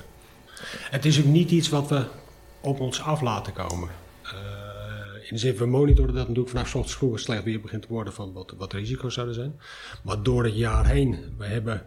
Het 0.90 1.04
is 1.04 1.18
ook 1.18 1.24
niet 1.24 1.50
iets 1.50 1.68
wat 1.68 1.88
we 1.88 2.04
op 2.60 2.80
ons 2.80 3.02
af 3.02 3.20
laten 3.20 3.52
komen. 3.52 3.88
Uh, 4.24 4.30
in 5.14 5.28
de 5.28 5.38
zin, 5.38 5.56
we 5.56 5.66
monitoren 5.66 6.14
dat 6.14 6.28
natuurlijk 6.28 6.48
vanaf 6.48 6.74
ochtends 6.74 6.94
vroeg 6.94 7.20
slecht 7.20 7.44
weer 7.44 7.60
begint 7.60 7.82
te 7.82 7.88
worden 7.88 8.12
van 8.12 8.32
wat, 8.32 8.54
wat 8.58 8.72
risico's 8.72 9.14
zouden 9.14 9.34
zijn. 9.34 9.60
Maar 10.02 10.22
door 10.22 10.44
het 10.44 10.56
jaar 10.56 10.86
heen, 10.86 11.34
we 11.38 11.44
hebben, 11.44 11.86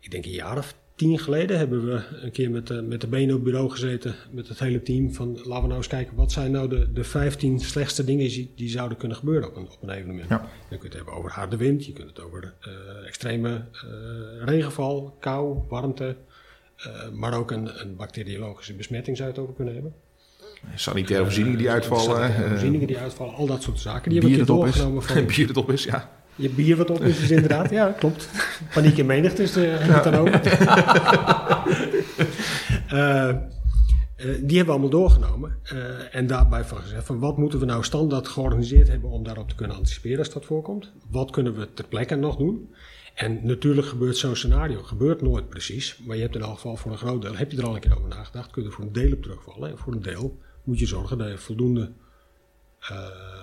ik 0.00 0.10
denk 0.10 0.24
een 0.24 0.30
jaar 0.30 0.58
of 0.58 0.74
tien 0.96 1.18
geleden 1.18 1.58
hebben 1.58 1.86
we 1.86 2.02
een 2.22 2.30
keer 2.30 2.50
met 2.50 2.66
de, 2.66 2.82
met 2.82 3.00
de 3.00 3.06
benen 3.06 3.34
op 3.34 3.40
het 3.40 3.50
bureau 3.50 3.70
gezeten 3.70 4.14
met 4.30 4.48
het 4.48 4.58
hele 4.58 4.82
team. 4.82 5.14
Van 5.14 5.28
laten 5.28 5.48
we 5.48 5.66
nou 5.66 5.74
eens 5.74 5.86
kijken, 5.86 6.16
wat 6.16 6.32
zijn 6.32 6.50
nou 6.50 6.68
de, 6.68 6.92
de 6.92 7.04
15 7.04 7.60
slechtste 7.60 8.04
dingen 8.04 8.28
die, 8.28 8.52
die 8.56 8.68
zouden 8.68 8.98
kunnen 8.98 9.16
gebeuren 9.16 9.48
op 9.48 9.56
een, 9.56 9.62
op 9.62 9.82
een 9.82 9.90
evenement. 9.90 10.28
Ja. 10.28 10.48
Je 10.70 10.78
kunt 10.78 10.82
het 10.82 10.94
hebben 10.94 11.14
over 11.14 11.30
harde 11.30 11.56
wind, 11.56 11.86
je 11.86 11.92
kunt 11.92 12.08
het 12.08 12.20
over 12.20 12.54
uh, 12.68 13.06
extreme 13.06 13.64
uh, 13.74 14.44
regenval, 14.44 15.16
kou, 15.20 15.58
warmte. 15.68 16.16
Uh, 16.86 17.08
maar 17.12 17.34
ook 17.34 17.50
een, 17.50 17.80
een, 17.80 17.96
bacteriologische 17.96 18.74
besmetting 18.74 19.16
zou 19.16 19.28
je 19.28 19.34
het 19.34 19.42
over 19.44 19.54
kunnen 19.54 19.74
hebben. 19.74 19.94
Sanitaire 20.74 21.24
voorzieningen 21.24 21.58
die 21.58 21.70
uitvallen. 21.70 22.04
Sanitaire 22.04 22.48
voorzieningen 22.48 22.86
die 22.86 22.98
uitvallen, 22.98 23.34
al 23.34 23.46
dat 23.46 23.62
soort 23.62 23.80
zaken. 23.80 24.10
Die 24.10 24.20
hebben 24.20 24.38
we 24.38 24.46
doorgenomen 24.46 25.02
van... 25.02 25.26
Bier 25.36 25.56
op 25.56 25.70
is, 25.70 25.84
ja. 25.84 26.10
Je 26.36 26.50
bier 26.50 26.76
wat 26.76 26.90
op 26.90 27.00
is, 27.00 27.18
dus 27.18 27.30
inderdaad, 27.30 27.70
ja, 27.70 27.94
klopt. 27.98 28.28
Paniek 28.74 28.96
in 28.96 29.06
menigte 29.06 29.42
is 29.42 29.56
uh, 29.56 29.78
het 29.78 30.04
dan 30.04 30.14
ook. 30.14 30.28
uh, 32.92 33.28
uh, 33.32 33.34
die 34.16 34.56
hebben 34.56 34.64
we 34.64 34.70
allemaal 34.70 34.88
doorgenomen. 34.88 35.58
en 36.10 36.26
daarbij 36.26 36.64
van 36.64 36.78
gezegd: 36.78 37.06
van 37.06 37.18
wat 37.18 37.36
moeten 37.36 37.58
we 37.58 37.64
nou 37.64 37.84
standaard 37.84 38.28
georganiseerd 38.28 38.88
hebben 38.88 39.10
om 39.10 39.24
daarop 39.24 39.48
te 39.48 39.54
kunnen 39.54 39.76
anticiperen 39.76 40.18
als 40.18 40.30
dat 40.30 40.44
voorkomt? 40.44 40.92
Wat 41.10 41.30
kunnen 41.30 41.56
we 41.56 41.68
ter 41.74 41.86
plekke 41.86 42.14
nog 42.14 42.36
doen? 42.36 42.74
En 43.14 43.40
natuurlijk 43.42 43.86
gebeurt 43.86 44.16
zo'n 44.16 44.36
scenario, 44.36 44.82
gebeurt 44.82 45.22
nooit 45.22 45.48
precies, 45.48 45.98
maar 46.06 46.16
je 46.16 46.22
hebt 46.22 46.34
in 46.34 46.40
elk 46.40 46.54
geval 46.54 46.76
voor 46.76 46.92
een 46.92 46.98
groot 46.98 47.22
deel, 47.22 47.36
heb 47.36 47.50
je 47.50 47.56
er 47.56 47.66
al 47.66 47.74
een 47.74 47.80
keer 47.80 47.96
over 47.96 48.08
nagedacht, 48.08 48.50
kun 48.50 48.62
je 48.62 48.68
er 48.68 48.74
voor 48.74 48.84
een 48.84 48.92
deel 48.92 49.12
op 49.12 49.22
terugvallen. 49.22 49.70
En 49.70 49.78
voor 49.78 49.92
een 49.92 50.02
deel 50.02 50.38
moet 50.64 50.78
je 50.78 50.86
zorgen 50.86 51.18
dat 51.18 51.28
je 51.28 51.38
voldoende 51.38 51.92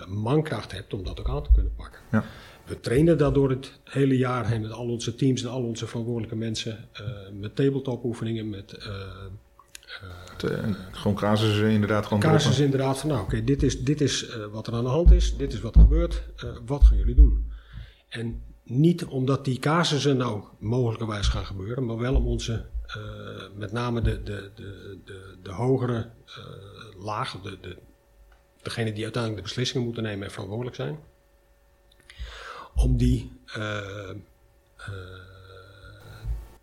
mankracht 0.07 0.71
hebt 0.71 0.93
om 0.93 1.03
dat 1.03 1.19
ook 1.19 1.29
aan 1.29 1.43
te 1.43 1.49
kunnen 1.53 1.75
pakken. 1.75 1.99
Ja. 2.11 2.23
We 2.65 2.79
trainen 2.79 3.17
daardoor 3.17 3.49
het 3.49 3.79
hele 3.83 4.17
jaar 4.17 4.47
heen 4.47 4.61
met 4.61 4.71
al 4.71 4.87
onze 4.87 5.15
teams 5.15 5.43
en 5.43 5.49
al 5.49 5.63
onze 5.63 5.87
verantwoordelijke 5.87 6.35
mensen. 6.35 6.89
Uh, 7.01 7.07
met 7.39 7.55
tabletop 7.55 8.03
oefeningen, 8.03 8.49
met... 8.49 8.77
Uh, 8.79 10.51
uh, 10.51 10.75
gewoon 10.91 11.15
casussen 11.15 11.69
inderdaad. 11.69 12.05
Gewoon 12.05 12.19
casussen 12.19 12.63
inderdaad 12.63 12.99
van, 12.99 13.09
nou 13.09 13.21
oké, 13.21 13.43
dit 13.43 13.63
is, 13.63 13.83
dit 13.83 14.01
is 14.01 14.37
wat 14.51 14.67
er 14.67 14.73
aan 14.73 14.83
de 14.83 14.89
hand 14.89 15.11
is. 15.11 15.37
Dit 15.37 15.53
is 15.53 15.61
wat 15.61 15.75
er 15.75 15.81
gebeurt. 15.81 16.23
wat 16.65 16.83
gaan 16.83 16.97
jullie 16.97 17.15
doen? 17.15 17.51
En 18.09 18.41
niet 18.63 19.05
omdat 19.05 19.45
die 19.45 19.59
casussen 19.59 20.17
nou 20.17 20.43
mogelijkerwijs 20.59 21.27
gaan 21.27 21.45
gebeuren, 21.45 21.85
maar 21.85 21.97
wel 21.97 22.15
om 22.15 22.27
onze, 22.27 22.65
met 23.55 23.71
name 23.71 24.01
de, 24.01 24.23
de, 24.23 24.51
de, 24.55 24.99
de, 25.05 25.37
de 25.43 25.51
hogere 25.51 26.09
lagen, 26.97 27.41
de, 27.43 27.57
de, 27.61 27.77
degene 28.61 28.93
die 28.93 29.03
uiteindelijk 29.03 29.41
de 29.41 29.47
beslissingen 29.47 29.85
moeten 29.85 30.03
nemen 30.03 30.25
en 30.25 30.31
verantwoordelijk 30.31 30.75
zijn 30.75 30.97
om 32.75 32.97
die 32.97 33.31
uh, 33.57 34.09
uh, 34.77 34.85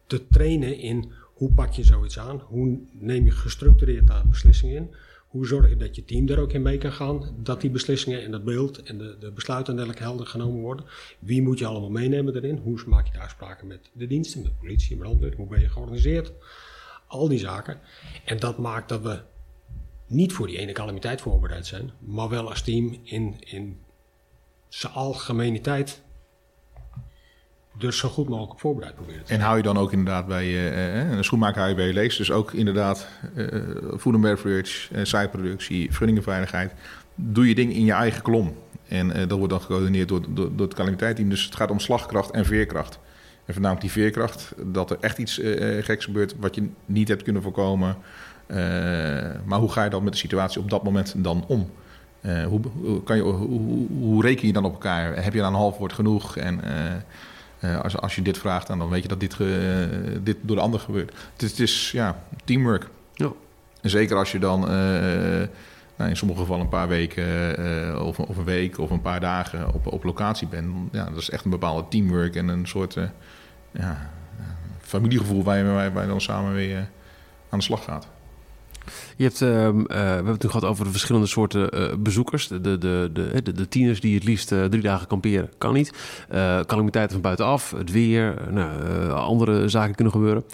te 0.06 0.28
trainen 0.28 0.78
in 0.78 1.12
hoe 1.34 1.52
pak 1.52 1.72
je 1.72 1.84
zoiets 1.84 2.18
aan, 2.18 2.40
hoe 2.40 2.78
neem 2.92 3.24
je 3.24 3.30
gestructureerd 3.30 4.06
daar 4.06 4.28
beslissingen 4.28 4.76
in, 4.76 4.94
hoe 5.30 5.46
zorg 5.46 5.68
je 5.68 5.76
dat 5.76 5.96
je 5.96 6.04
team 6.04 6.26
daar 6.26 6.38
ook 6.38 6.52
in 6.52 6.62
mee 6.62 6.78
kan 6.78 6.92
gaan, 6.92 7.34
dat 7.36 7.60
die 7.60 7.70
beslissingen 7.70 8.22
en 8.22 8.30
dat 8.30 8.44
beeld 8.44 8.82
en 8.82 8.98
de, 8.98 9.16
de 9.20 9.30
besluiten 9.30 9.74
dergelijke 9.74 10.02
helder 10.02 10.26
genomen 10.26 10.60
worden. 10.60 10.84
Wie 11.18 11.42
moet 11.42 11.58
je 11.58 11.66
allemaal 11.66 11.90
meenemen 11.90 12.34
erin? 12.34 12.56
Hoe 12.56 12.82
maak 12.86 13.06
je 13.06 13.12
de 13.12 13.20
afspraken 13.20 13.66
met 13.66 13.90
de 13.92 14.06
diensten, 14.06 14.42
met 14.42 14.58
politie, 14.58 14.96
brandweer, 14.96 15.34
hoe 15.36 15.46
ben 15.46 15.60
je 15.60 15.68
georganiseerd? 15.68 16.32
Al 17.06 17.28
die 17.28 17.38
zaken. 17.38 17.80
En 18.24 18.38
dat 18.38 18.58
maakt 18.58 18.88
dat 18.88 19.02
we 19.02 19.20
niet 20.06 20.32
voor 20.32 20.46
die 20.46 20.58
ene 20.58 20.72
calamiteit 20.72 21.20
voorbereid 21.20 21.66
zijn, 21.66 21.90
maar 21.98 22.28
wel 22.28 22.48
als 22.48 22.62
team 22.62 22.98
in, 23.02 23.36
in 23.40 23.78
zijn 24.70 24.92
algemeniteit 24.92 26.02
dus 27.78 27.98
zo 27.98 28.08
goed 28.08 28.28
mogelijk 28.28 28.60
voorbereid 28.60 28.94
proberen 28.94 29.22
En 29.26 29.40
hou 29.40 29.56
je 29.56 29.62
dan 29.62 29.78
ook 29.78 29.92
inderdaad 29.92 30.26
bij 30.26 30.46
uh, 30.46 31.10
een 31.10 31.24
schoenmaker 31.24 31.56
hou 31.58 31.68
je 31.68 31.76
bij 31.76 31.86
je 31.86 31.92
lees. 31.92 32.16
Dus 32.16 32.30
ook 32.30 32.52
inderdaad 32.52 33.08
uh, 33.36 33.46
food 33.98 34.14
and 34.14 34.20
beverage, 34.20 34.94
uh, 34.94 35.04
zijproductie, 35.04 35.88
vergunningenveiligheid. 35.88 36.72
Doe 37.14 37.48
je 37.48 37.54
ding 37.54 37.72
in 37.72 37.84
je 37.84 37.92
eigen 37.92 38.22
kolom. 38.22 38.56
En 38.88 39.28
dat 39.28 39.38
wordt 39.38 39.52
dan 39.52 39.60
gecoördineerd 39.60 40.08
door, 40.08 40.20
door, 40.28 40.56
door 40.56 40.66
het 40.66 40.76
calamiteitsteam. 40.76 41.30
Dus 41.30 41.44
het 41.44 41.56
gaat 41.56 41.70
om 41.70 41.78
slagkracht 41.78 42.30
en 42.30 42.44
veerkracht. 42.44 42.98
En 43.44 43.52
voornamelijk 43.52 43.80
die 43.80 44.02
veerkracht, 44.02 44.52
dat 44.64 44.90
er 44.90 44.96
echt 45.00 45.18
iets 45.18 45.40
geks 45.80 46.04
gebeurt 46.04 46.34
wat 46.38 46.54
je 46.54 46.68
niet 46.86 47.08
hebt 47.08 47.22
kunnen 47.22 47.42
voorkomen. 47.42 47.96
maar 49.44 49.58
hoe 49.58 49.72
ga 49.72 49.84
je 49.84 49.90
dan 49.90 50.04
met 50.04 50.12
de 50.12 50.18
situatie 50.18 50.60
op 50.60 50.70
dat 50.70 50.82
moment 50.82 51.14
dan 51.16 51.44
om? 51.46 51.70
Uh, 52.22 52.44
hoe, 52.44 52.60
kan 53.04 53.16
je, 53.16 53.22
hoe, 53.22 53.86
hoe, 53.88 54.22
reken 54.22 54.46
je 54.46 54.52
dan 54.52 54.64
op 54.64 54.72
elkaar? 54.72 55.24
Heb 55.24 55.32
je 55.32 55.40
dan 55.40 55.52
een 55.52 55.58
half 55.58 55.78
woord 55.78 55.92
genoeg? 55.92 56.36
En 56.36 56.60
uh, 56.64 57.70
uh, 57.70 57.80
als, 57.80 57.96
als 57.96 58.14
je 58.14 58.22
dit 58.22 58.38
vraagt, 58.38 58.66
dan, 58.66 58.78
dan 58.78 58.88
weet 58.88 59.02
je 59.02 59.08
dat 59.08 59.20
dit, 59.20 59.36
dit 60.24 60.36
door 60.40 60.56
de 60.56 60.62
ander 60.62 60.80
gebeurt. 60.80 61.14
Het 61.32 61.42
is, 61.42 61.50
het 61.50 61.60
is 61.60 61.90
ja, 61.90 62.22
teamwork. 62.44 62.88
Ja. 63.14 63.32
En 63.80 63.90
zeker 63.90 64.16
als 64.16 64.32
je 64.32 64.38
dan 64.38 64.60
nou, 65.96 66.10
in 66.10 66.16
sommige 66.16 66.40
gevallen 66.40 66.62
een 66.62 66.68
paar 66.68 66.88
weken 66.88 68.04
of, 68.04 68.18
of, 68.18 68.36
een 68.36 68.44
week 68.44 68.78
of 68.78 68.90
een 68.90 69.00
paar 69.00 69.20
dagen 69.20 69.74
op, 69.74 69.86
op 69.86 70.04
locatie 70.04 70.48
bent. 70.48 70.74
Ja, 70.92 71.04
dat 71.04 71.18
is 71.18 71.30
echt 71.30 71.44
een 71.44 71.50
bepaalde 71.50 71.88
teamwork 71.88 72.36
en 72.36 72.48
een 72.48 72.66
soort 72.66 72.96
ja, 73.70 74.10
familiegevoel 74.80 75.42
waar 75.42 75.58
je, 75.58 75.90
waar 75.92 76.02
je 76.02 76.08
dan 76.08 76.20
samen 76.20 76.54
weer 76.54 76.88
aan 77.48 77.58
de 77.58 77.64
slag 77.64 77.84
gaat. 77.84 78.06
Je 79.16 79.24
hebt, 79.24 79.42
ehm, 79.42 79.80
eh, 79.80 79.96
we 79.96 80.02
hebben 80.02 80.32
het 80.32 80.42
nu 80.42 80.48
gehad 80.48 80.64
over 80.64 80.84
de 80.84 80.90
verschillende 80.90 81.26
soorten 81.26 81.78
uh, 81.80 81.94
bezoekers. 81.98 82.48
De, 82.48 82.60
de, 82.60 82.78
de, 82.78 83.10
de, 83.42 83.52
de, 83.52 83.68
tieners 83.68 84.00
die 84.00 84.14
het 84.14 84.24
liefst 84.24 84.52
uh, 84.52 84.64
drie 84.64 84.82
dagen 84.82 85.06
kamperen, 85.06 85.50
kan 85.58 85.72
niet. 85.72 85.92
calamiteiten 86.66 87.12
van 87.12 87.20
buitenaf, 87.20 87.70
het 87.70 87.90
weer, 87.90 88.34
nou, 88.50 89.10
andere 89.10 89.68
zaken 89.68 89.94
kunnen 89.94 90.12
gebeuren. 90.12 90.44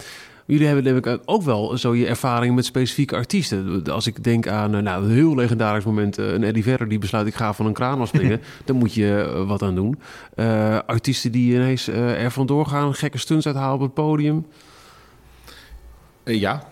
Jullie 0.45 0.65
hebben 0.65 0.83
denk 0.83 1.05
ik 1.05 1.19
ook 1.25 1.41
wel 1.41 1.77
zo 1.77 1.95
je 1.95 2.07
ervaring 2.07 2.55
met 2.55 2.65
specifieke 2.65 3.15
artiesten. 3.15 3.83
Als 3.83 4.07
ik 4.07 4.23
denk 4.23 4.47
aan 4.47 4.83
nou, 4.83 5.03
een 5.03 5.11
heel 5.11 5.35
legendarisch 5.35 5.83
moment, 5.83 6.17
een 6.17 6.43
Eddie 6.43 6.63
Vedder 6.63 6.89
die 6.89 6.99
besluit 6.99 7.27
ik 7.27 7.35
ga 7.35 7.53
van 7.53 7.65
een 7.65 7.73
kraan 7.73 7.99
afspringen, 7.99 8.41
dan 8.65 8.75
moet 8.75 8.93
je 8.93 9.43
wat 9.47 9.61
aan 9.61 9.75
doen. 9.75 9.99
artiesten 10.85 11.31
die 11.31 11.53
ineens 11.53 11.87
er 11.87 12.31
vandoor 12.31 12.65
gaan, 12.65 12.93
gekke 12.93 13.17
stunts 13.17 13.45
uithalen 13.45 13.75
op 13.75 13.81
het 13.81 13.93
podium. 13.93 14.45
Ja, 16.23 16.69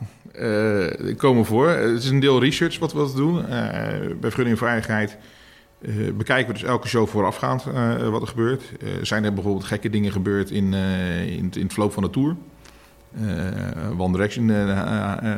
komen 1.18 1.46
voor. 1.46 1.70
Het 1.70 2.04
is 2.04 2.10
een 2.10 2.20
deel 2.20 2.40
research 2.40 2.80
wat 2.80 2.94
we 2.94 3.00
wat 3.00 3.16
doen. 3.16 3.38
Uh, 3.38 3.48
bij 3.48 4.16
Vergunning 4.20 4.58
Veiligheid 4.58 5.18
uh, 5.82 6.14
bekijken 6.14 6.48
we 6.48 6.60
dus 6.60 6.70
elke 6.70 6.88
show 6.88 7.08
voorafgaand 7.08 7.64
wat 8.10 8.22
er 8.22 8.28
gebeurt. 8.28 8.64
zijn 9.02 9.24
er 9.24 9.34
bijvoorbeeld 9.34 9.66
gekke 9.66 9.90
dingen 9.90 10.12
gebeurd 10.12 10.52
in, 10.52 10.74
in, 10.74 11.50
in 11.54 11.64
het 11.64 11.74
verloop 11.74 11.94
van 11.94 12.04
de 12.04 12.10
tour? 12.10 12.36
One 13.98 14.12
Direction 14.12 14.50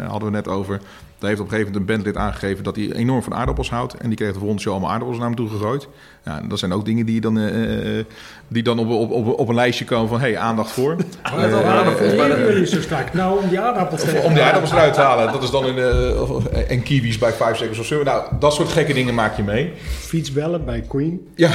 hadden 0.08 0.32
we 0.32 0.36
net 0.36 0.48
over. 0.48 0.82
Daar 1.20 1.30
heeft 1.30 1.42
op 1.42 1.46
een 1.46 1.52
gegeven 1.52 1.74
moment 1.74 1.90
een 1.90 1.96
bandlid 1.96 2.18
aangegeven 2.18 2.64
dat 2.64 2.76
hij 2.76 2.92
enorm 2.92 3.24
van 3.24 3.34
aardappels 3.34 3.70
houdt. 3.70 3.94
En 3.94 4.08
die 4.08 4.18
kreeg 4.18 4.34
de 4.34 4.40
volgende 4.40 4.62
show 4.62 4.72
allemaal 4.72 4.92
aardappels 4.92 5.18
naar 5.18 5.28
hem 5.28 5.36
toe 5.36 5.50
gegooid. 5.50 5.88
Ja, 6.26 6.42
dat 6.48 6.60
zijn 6.60 6.74
ook 6.74 6.86
dingen 6.86 7.06
die 7.06 7.22
dan, 7.22 7.38
uh, 7.38 8.04
die 8.48 8.64
dan 8.64 8.80
op, 8.80 8.90
op, 8.90 9.12
op, 9.12 9.40
op 9.40 9.48
een 9.50 9.56
lijstje 9.56 9.86
komen 9.86 10.10
van... 10.10 10.20
hé, 10.20 10.28
hey, 10.28 10.38
aandacht 10.38 10.72
voor. 10.72 10.96
Maar 11.24 11.50
uh, 11.50 11.70
aardappels 11.70 12.16
bij 12.16 12.46
jullie 12.46 12.66
zo 12.66 12.82
sterk? 12.82 13.14
Nou, 13.14 13.44
om 13.44 13.50
die 13.50 13.60
aardappels 13.60 14.02
te 14.02 14.22
Om 14.24 14.34
die 14.34 14.44
aardappels 14.44 14.72
eruit 14.72 14.94
te 14.94 15.02
halen. 15.02 15.32
Dat 15.32 15.44
is 15.44 15.50
dan 15.50 15.66
in, 15.66 15.78
uh, 15.78 16.72
en 16.72 16.84
kiwis 16.84 17.18
bij 17.18 17.32
5 17.32 17.58
seconds 17.58 17.80
of 17.80 17.86
zo. 17.86 18.04
Nou, 18.04 18.24
dat 18.40 18.54
soort 18.54 18.70
gekke 18.70 18.94
dingen 18.94 19.14
maak 19.14 19.38
je 19.38 19.44
mee. 19.44 19.74
Fietsbellen 19.88 20.66
bij 20.66 20.82
Queen. 20.82 21.28
Ja, 21.36 21.52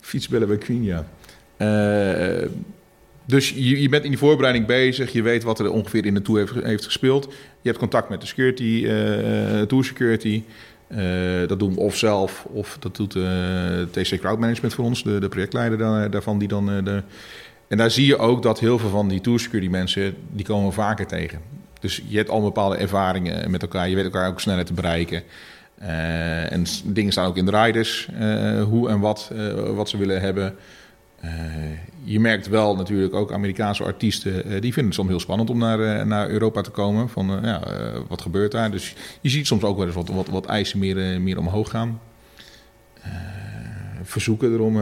fietsbellen 0.00 0.48
bij 0.48 0.58
Queen, 0.58 0.84
ja. 0.84 1.04
Dus 3.30 3.50
je, 3.50 3.80
je, 3.80 3.88
bent 3.88 4.04
in 4.04 4.10
die 4.10 4.18
voorbereiding 4.18 4.66
bezig. 4.66 5.12
Je 5.12 5.22
weet 5.22 5.42
wat 5.42 5.58
er 5.58 5.70
ongeveer 5.70 6.06
in 6.06 6.14
de 6.14 6.22
tour 6.22 6.62
heeft, 6.62 6.84
gespeeld. 6.84 7.24
Je 7.60 7.68
hebt 7.68 7.78
contact 7.78 8.08
met 8.08 8.20
de 8.20 8.26
security, 8.26 8.62
uh, 8.62 9.62
tour 9.62 9.84
security. 9.84 10.42
Uh, 10.88 10.98
dat 11.46 11.58
doen 11.58 11.74
we 11.74 11.80
of 11.80 11.96
zelf, 11.96 12.46
of 12.52 12.76
dat 12.80 12.96
doet 12.96 13.14
uh, 13.14 13.24
TC 13.90 14.18
Crowd 14.20 14.38
Management 14.38 14.74
voor 14.74 14.84
ons, 14.84 15.02
de, 15.02 15.18
de 15.18 15.28
projectleider 15.28 15.78
daarvan. 16.10 16.38
Die 16.38 16.48
dan, 16.48 16.66
de... 16.84 17.02
En 17.68 17.76
daar 17.76 17.90
zie 17.90 18.06
je 18.06 18.18
ook 18.18 18.42
dat 18.42 18.60
heel 18.60 18.78
veel 18.78 18.88
van 18.88 19.08
die 19.08 19.20
tour 19.20 19.40
security 19.40 19.70
mensen, 19.70 20.14
die 20.30 20.44
komen 20.44 20.72
vaker 20.72 21.06
tegen. 21.06 21.40
Dus 21.80 22.02
je 22.08 22.16
hebt 22.16 22.30
al 22.30 22.40
bepaalde 22.40 22.76
ervaringen 22.76 23.50
met 23.50 23.62
elkaar. 23.62 23.88
Je 23.88 23.94
weet 23.94 24.04
elkaar 24.04 24.28
ook 24.28 24.40
sneller 24.40 24.64
te 24.64 24.72
bereiken. 24.72 25.22
en 26.48 26.64
dingen 26.84 27.12
staan 27.12 27.26
ook 27.26 27.36
in 27.36 27.44
de 27.44 27.62
riders, 27.62 28.08
hoe 28.64 28.88
en 28.88 29.00
wat, 29.00 29.30
wat 29.74 29.88
ze 29.88 29.96
willen 29.96 30.20
hebben. 30.20 30.54
Je 32.04 32.20
merkt 32.20 32.48
wel 32.48 32.76
natuurlijk 32.76 33.14
ook 33.14 33.32
Amerikaanse 33.32 33.84
artiesten, 33.84 34.32
die 34.60 34.72
vinden 34.72 34.84
het 34.84 34.94
soms 34.94 35.08
heel 35.08 35.20
spannend 35.20 35.50
om 35.50 35.58
naar, 35.58 36.06
naar 36.06 36.28
Europa 36.28 36.60
te 36.60 36.70
komen. 36.70 37.08
Van 37.08 37.40
ja, 37.42 37.62
wat 38.08 38.20
gebeurt 38.20 38.52
daar? 38.52 38.70
Dus 38.70 38.94
je 39.20 39.28
ziet 39.28 39.46
soms 39.46 39.62
ook 39.62 39.76
wel 39.76 39.86
eens 39.86 39.94
wat, 39.94 40.28
wat, 40.28 40.46
eisen 40.46 40.78
meer, 40.78 41.20
meer 41.20 41.38
omhoog 41.38 41.70
gaan. 41.70 42.00
verzoeken 44.02 44.52
erom, 44.52 44.80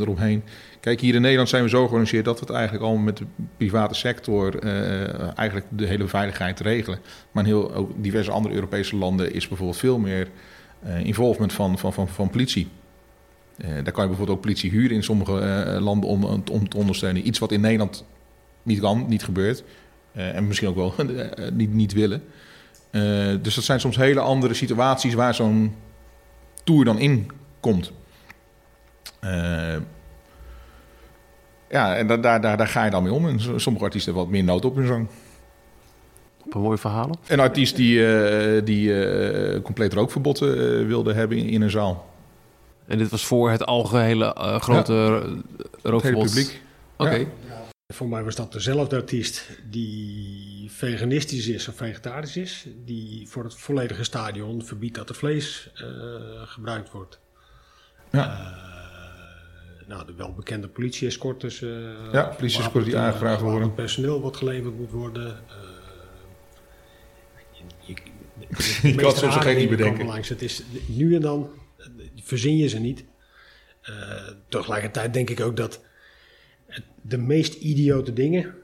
eromheen. 0.00 0.42
Kijk, 0.80 1.00
hier 1.00 1.14
in 1.14 1.20
Nederland 1.20 1.48
zijn 1.48 1.62
we 1.62 1.68
zo 1.68 1.82
georganiseerd 1.82 2.24
dat 2.24 2.40
we 2.40 2.46
het 2.46 2.54
eigenlijk 2.54 2.84
al 2.84 2.96
met 2.96 3.16
de 3.16 3.26
private 3.56 3.94
sector 3.94 4.58
eigenlijk 5.34 5.66
de 5.68 5.86
hele 5.86 6.08
veiligheid 6.08 6.60
regelen. 6.60 6.98
Maar 7.32 7.44
in 7.44 7.48
heel 7.50 7.74
ook 7.74 7.90
diverse 7.96 8.30
andere 8.30 8.54
Europese 8.54 8.96
landen 8.96 9.32
is 9.34 9.48
bijvoorbeeld 9.48 9.78
veel 9.78 9.98
meer 9.98 10.28
involvement 11.02 11.52
van, 11.52 11.78
van, 11.78 11.92
van, 11.92 12.08
van 12.08 12.30
politie. 12.30 12.68
Uh, 13.58 13.66
daar 13.66 13.92
kan 13.92 14.02
je 14.02 14.08
bijvoorbeeld 14.08 14.36
ook 14.36 14.40
politie 14.40 14.70
huren 14.70 14.96
in 14.96 15.02
sommige 15.02 15.32
landen 15.80 16.10
om, 16.10 16.24
om 16.50 16.68
te 16.68 16.76
ondersteunen. 16.76 17.26
Iets 17.26 17.38
wat 17.38 17.52
in 17.52 17.60
Nederland 17.60 18.04
niet 18.62 18.80
kan, 18.80 19.04
niet 19.08 19.24
gebeurt. 19.24 19.64
en 20.12 20.46
misschien 20.46 20.68
ook 20.68 20.76
wel 20.76 20.94
niet, 21.52 21.72
niet 21.72 21.92
willen. 21.92 22.22
dus 23.42 23.54
dat 23.54 23.64
zijn 23.64 23.80
soms 23.80 23.96
hele 23.96 24.20
andere 24.20 24.54
situaties 24.54 25.14
waar 25.14 25.34
zo'n 25.34 25.74
tour 26.64 26.84
dan 26.84 26.98
in 26.98 27.30
komt. 27.60 27.92
Ja, 31.68 31.96
en 31.96 32.06
daar, 32.06 32.20
daar, 32.20 32.40
daar, 32.40 32.68
ga 32.68 32.84
je 32.84 32.90
dan 32.90 33.02
mee 33.02 33.12
om. 33.12 33.28
En 33.28 33.60
sommige 33.60 33.84
artiesten 33.84 34.12
hebben 34.14 34.30
wat 34.30 34.40
meer 34.40 34.52
nood 34.52 34.64
op 34.64 34.76
hun 34.76 34.86
zang. 34.86 35.08
Op 36.44 36.54
een 36.54 36.60
mooie 36.60 36.78
verhalen. 36.78 37.16
Een 37.26 37.40
artiest 37.40 37.76
die, 37.76 38.62
die 38.62 38.92
compleet 39.62 39.92
rookverbod 39.92 40.38
wilde 40.86 41.12
hebben 41.12 41.36
in, 41.36 41.48
in, 41.48 41.62
een 41.62 41.70
zaal. 41.70 42.15
En 42.86 42.98
dit 42.98 43.10
was 43.10 43.26
voor 43.26 43.50
het 43.50 43.66
algehele 43.66 44.34
grote 44.60 44.92
ja, 44.92 45.42
rookverbod? 45.82 46.22
Het 46.22 46.32
publiek. 46.34 46.62
Oké. 46.96 47.10
Okay. 47.10 47.20
Ja. 47.20 47.64
Voor 47.94 48.08
mij 48.08 48.24
was 48.24 48.34
dat 48.34 48.52
dezelfde 48.52 48.96
artiest 48.96 49.48
die 49.70 50.70
veganistisch 50.70 51.48
is 51.48 51.68
of 51.68 51.76
vegetarisch 51.76 52.36
is. 52.36 52.66
Die 52.84 53.28
voor 53.28 53.44
het 53.44 53.54
volledige 53.54 54.04
stadion 54.04 54.64
verbiedt 54.64 54.94
dat 54.94 55.08
er 55.08 55.14
vlees 55.14 55.70
gebruikt 56.46 56.90
wordt. 56.90 57.18
Ja 58.10 58.64
nou, 59.86 60.06
de 60.06 60.14
welbekende 60.14 60.68
politie-escortes. 60.68 61.60
Uh, 61.60 61.70
ja, 62.12 62.22
politie-escorten 62.22 62.90
die 62.90 62.98
aangevraagd 62.98 63.40
worden. 63.40 63.74
personeel 63.74 64.20
wat 64.20 64.36
geleverd 64.36 64.78
moet 64.78 64.90
worden. 64.90 65.26
Uh, 65.26 65.54
je, 67.50 67.94
je, 67.94 67.96
je 68.88 68.94
kan 68.94 69.08
het 69.08 69.16
soms 69.16 69.36
gek 69.36 69.56
niet 69.56 69.70
bedenken. 69.70 70.06
Langs. 70.06 70.28
Het 70.28 70.42
is 70.42 70.62
nu 70.86 71.14
en 71.14 71.20
dan, 71.20 71.50
verzin 72.26 72.56
je 72.56 72.68
ze 72.68 72.78
niet. 72.78 73.04
Uh, 73.88 74.28
tegelijkertijd 74.48 75.12
denk 75.12 75.30
ik 75.30 75.40
ook 75.40 75.56
dat 75.56 75.80
de 77.02 77.18
meest 77.18 77.54
idiote 77.54 78.12
dingen, 78.12 78.54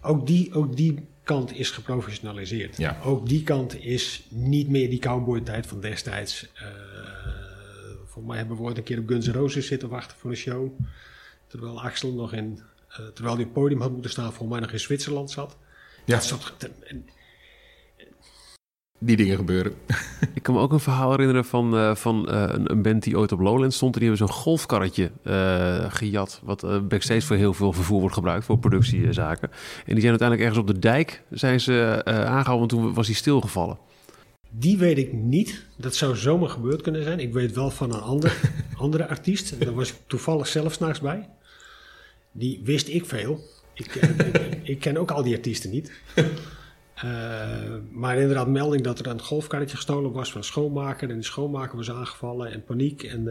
ook 0.00 0.26
die, 0.26 0.54
ook 0.54 0.76
die 0.76 1.06
kant 1.22 1.52
is 1.52 1.70
geprofessionaliseerd. 1.70 2.76
Ja. 2.76 3.00
Ook 3.04 3.28
die 3.28 3.42
kant 3.42 3.84
is 3.84 4.26
niet 4.28 4.68
meer 4.68 4.90
die 4.90 4.98
cowboy-tijd 4.98 5.66
van 5.66 5.80
destijds. 5.80 6.46
Uh, 6.62 6.68
voor 8.06 8.22
mij 8.22 8.36
hebben 8.36 8.56
we 8.56 8.62
ooit 8.62 8.76
een 8.76 8.82
keer 8.82 8.98
op 8.98 9.08
Guns 9.08 9.26
N' 9.26 9.30
Roses 9.32 9.66
zitten 9.66 9.88
wachten 9.88 10.16
voor 10.16 10.30
een 10.30 10.36
show. 10.36 10.80
Terwijl 11.46 11.82
Axel 11.82 12.12
nog 12.12 12.32
in, 12.32 12.60
uh, 12.90 12.96
terwijl 12.96 13.34
hij 13.34 13.44
op 13.44 13.50
het 13.50 13.52
podium 13.52 13.80
had 13.80 13.92
moeten 13.92 14.10
staan, 14.10 14.32
voor 14.32 14.48
mij 14.48 14.60
nog 14.60 14.72
in 14.72 14.80
Zwitserland 14.80 15.30
zat. 15.30 15.56
Ja. 16.04 16.20
Die 19.04 19.16
dingen 19.16 19.36
gebeuren. 19.36 19.72
Ik 20.34 20.42
kan 20.42 20.54
me 20.54 20.60
ook 20.60 20.72
een 20.72 20.80
verhaal 20.80 21.10
herinneren 21.10 21.44
van, 21.44 21.74
uh, 21.74 21.94
van 21.94 22.26
uh, 22.28 22.44
een, 22.48 22.70
een, 22.70 22.82
band 22.82 23.02
die 23.02 23.18
ooit 23.18 23.32
op 23.32 23.40
Lowland 23.40 23.74
stond. 23.74 23.94
Die 23.94 24.02
hebben 24.02 24.26
zo'n 24.26 24.36
golfkarretje 24.36 25.10
uh, 25.24 25.84
gejat. 25.92 26.40
Wat 26.42 26.88
backstage 26.88 27.20
voor 27.20 27.36
heel 27.36 27.54
veel 27.54 27.72
vervoer 27.72 28.00
wordt 28.00 28.14
gebruikt. 28.14 28.44
Voor 28.44 28.58
productiezaken. 28.58 29.50
En 29.86 29.92
die 29.92 30.00
zijn 30.00 30.10
uiteindelijk 30.18 30.40
ergens 30.40 30.58
op 30.58 30.66
de 30.66 30.78
dijk 30.78 31.22
zijn 31.30 31.60
ze, 31.60 32.02
aangehouden. 32.04 32.58
Want 32.58 32.68
toen 32.68 32.94
was 32.94 33.06
hij 33.06 33.16
stilgevallen. 33.16 33.78
Die 34.50 34.78
weet 34.78 34.98
ik 34.98 35.12
niet. 35.12 35.64
Dat 35.76 35.94
zou 35.94 36.16
zomaar 36.16 36.48
gebeurd 36.48 36.82
kunnen 36.82 37.02
zijn. 37.02 37.20
Ik 37.20 37.32
weet 37.32 37.52
wel 37.52 37.70
van 37.70 37.94
een 37.94 38.00
ander, 38.00 38.36
andere 38.76 39.08
artiest. 39.08 39.60
Daar 39.60 39.74
was 39.74 39.90
ik 39.90 39.96
toevallig 40.06 40.46
zelf 40.46 40.72
s'nachts 40.72 41.00
bij. 41.00 41.28
Die 42.32 42.60
wist 42.64 42.88
ik 42.88 43.06
veel. 43.06 43.40
Ik, 43.74 43.94
ik, 43.94 44.58
ik, 44.62 44.80
ken 44.80 44.96
ook 44.96 45.10
al 45.10 45.22
die 45.22 45.34
artiesten 45.34 45.70
niet. 45.70 45.92
Uh, 46.96 47.74
maar 47.90 48.18
inderdaad, 48.18 48.48
melding 48.48 48.82
dat 48.82 48.98
er 48.98 49.06
een 49.06 49.22
golfkarretje 49.22 49.76
gestolen 49.76 50.12
was 50.12 50.30
van 50.30 50.40
een 50.40 50.46
schoonmaker. 50.46 51.10
En 51.10 51.16
de 51.16 51.24
schoonmaker 51.24 51.76
was 51.76 51.90
aangevallen 51.90 52.52
en 52.52 52.64
paniek. 52.64 53.02
En 53.02 53.20
uh, 53.20 53.26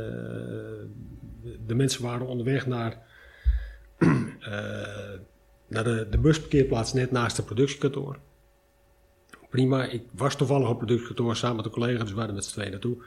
de 1.65 1.75
mensen 1.75 2.03
waren 2.03 2.27
onderweg 2.27 2.67
naar, 2.67 2.97
uh, 3.99 4.11
naar 5.73 5.83
de, 5.83 6.07
de 6.09 6.17
busparkeerplaats 6.17 6.93
net 6.93 7.11
naast 7.11 7.35
de 7.35 7.43
productiekantoor 7.43 8.17
prima. 9.53 9.85
Ik 9.85 10.03
was 10.11 10.35
toevallig 10.35 10.69
op 10.69 10.77
productiekantoor 10.77 11.35
samen 11.35 11.55
met 11.55 11.65
een 11.65 11.71
collega, 11.71 11.99
dus 11.99 12.09
we 12.09 12.15
waren 12.15 12.35
met 12.35 12.45
z'n 12.45 12.51
tweeën 12.51 12.71
naartoe. 12.71 12.97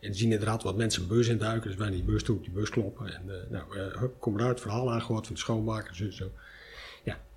En 0.00 0.14
zien 0.14 0.32
inderdaad 0.32 0.62
wat 0.62 0.76
mensen 0.76 1.08
bus 1.08 1.28
induiken. 1.28 1.68
Dus 1.68 1.78
wij 1.78 1.88
naar 1.88 1.96
die 1.96 2.04
bus 2.04 2.22
toe, 2.22 2.40
die 2.40 2.50
bus 2.50 2.70
kloppen. 2.70 3.14
En 3.14 3.22
uh, 3.26 3.34
nou, 3.50 3.78
uh, 3.78 4.02
kom 4.18 4.38
eruit, 4.38 4.60
verhaal 4.60 4.92
aangehoord 4.92 5.26
van 5.26 5.34
de 5.34 5.40
schoonmaker, 5.40 5.94
zo, 5.94 6.10
zo. 6.10 6.30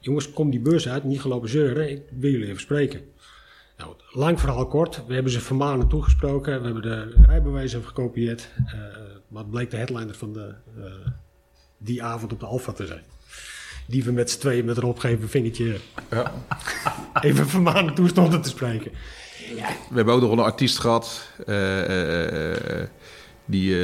Jongens, 0.08 0.34
kom 0.34 0.50
die 0.50 0.60
bus 0.60 0.90
uit, 0.90 1.04
niet 1.04 1.22
gelopen 1.22 1.50
zeuren. 1.50 1.90
Ik 1.90 2.02
wil 2.20 2.32
jullie 2.32 2.48
even 2.48 2.62
spreken. 2.62 3.02
Nou, 3.78 3.96
lang 4.12 4.40
verhaal 4.40 4.68
kort. 4.68 5.04
We 5.08 5.14
hebben 5.14 5.32
ze 5.32 5.42
vermanen 5.42 5.88
toegesproken. 5.88 6.60
We 6.60 6.66
hebben 6.66 6.82
de 6.82 7.24
rijbewijzen 7.26 7.84
gekopieerd. 7.84 8.50
Uh, 8.66 8.74
maar 9.28 9.42
het 9.42 9.52
bleek 9.52 9.72
de 9.72 9.78
headliner 9.78 10.16
van 10.16 10.34
de, 10.34 10.54
die 11.78 12.04
avond 12.04 12.34
op 12.34 12.40
de 12.40 12.46
Alfa 12.46 12.72
te 12.72 12.86
zijn 12.86 13.04
die 13.88 14.04
we 14.04 14.12
met 14.12 14.32
z'n 14.32 14.40
tweeën 14.40 14.66
met 14.66 14.78
een 14.78 14.84
opgeven 14.84 15.30
vingertje 15.30 15.78
ja. 16.12 16.34
even 17.22 17.48
vermanen 17.48 17.94
toestonden 17.94 18.42
te 18.42 18.50
spreken. 18.50 18.92
Ja. 19.56 19.68
We 19.90 19.96
hebben 19.96 20.14
ook 20.14 20.22
nog 20.22 20.32
een 20.32 20.40
artiest 20.40 20.80
gehad 20.80 21.32
uh, 21.46 22.50
uh, 22.50 22.86
die, 23.46 23.76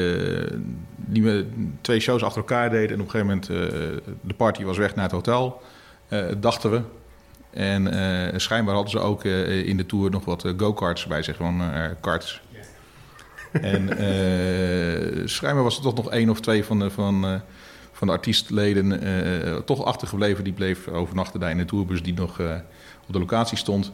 die 0.95 1.21
met 1.21 1.45
twee 1.82 1.99
shows 1.99 2.24
achter 2.24 2.41
elkaar 2.41 2.69
deed. 2.69 2.91
En 2.91 3.01
op 3.01 3.05
een 3.05 3.11
gegeven 3.11 3.28
moment, 3.28 3.47
de 4.21 4.34
party 4.38 4.63
was 4.63 4.78
weg 4.78 4.95
naar 4.95 5.03
het 5.03 5.13
hotel, 5.13 5.61
dachten 6.39 6.72
we. 6.72 6.82
En 7.49 8.41
schijnbaar 8.41 8.74
hadden 8.74 8.91
ze 8.91 8.99
ook 8.99 9.24
in 9.24 9.78
de 9.78 9.86
tour 9.86 10.12
nog 10.12 10.26
wat 10.26 10.54
go-karts 10.58 11.06
bij 11.06 11.24
zich, 11.24 11.36
gewoon 11.36 11.62
karts. 12.01 12.41
En 13.51 13.89
schijnbaar 15.30 15.64
was 15.64 15.78
er 15.78 15.84
toch 15.84 15.95
nog 15.95 16.10
één 16.10 16.30
of 16.30 16.41
twee 16.41 16.64
van, 16.64 16.80
de, 16.80 16.89
van 16.89 17.41
van 18.04 18.08
de 18.08 18.14
artiestleden 18.14 19.08
uh, 19.08 19.56
toch 19.56 19.84
achtergebleven. 19.84 20.43
Die 20.43 20.54
bleef 20.54 20.88
overnachten 20.88 21.39
daar 21.39 21.51
in 21.51 21.58
de 21.58 21.66
tourbus 21.66 22.04
die 22.04 22.14
nog 22.14 22.39
uh, 22.39 22.56
op 23.08 23.14
de 23.14 23.20
locatie 23.20 23.58
stond. 23.58 23.91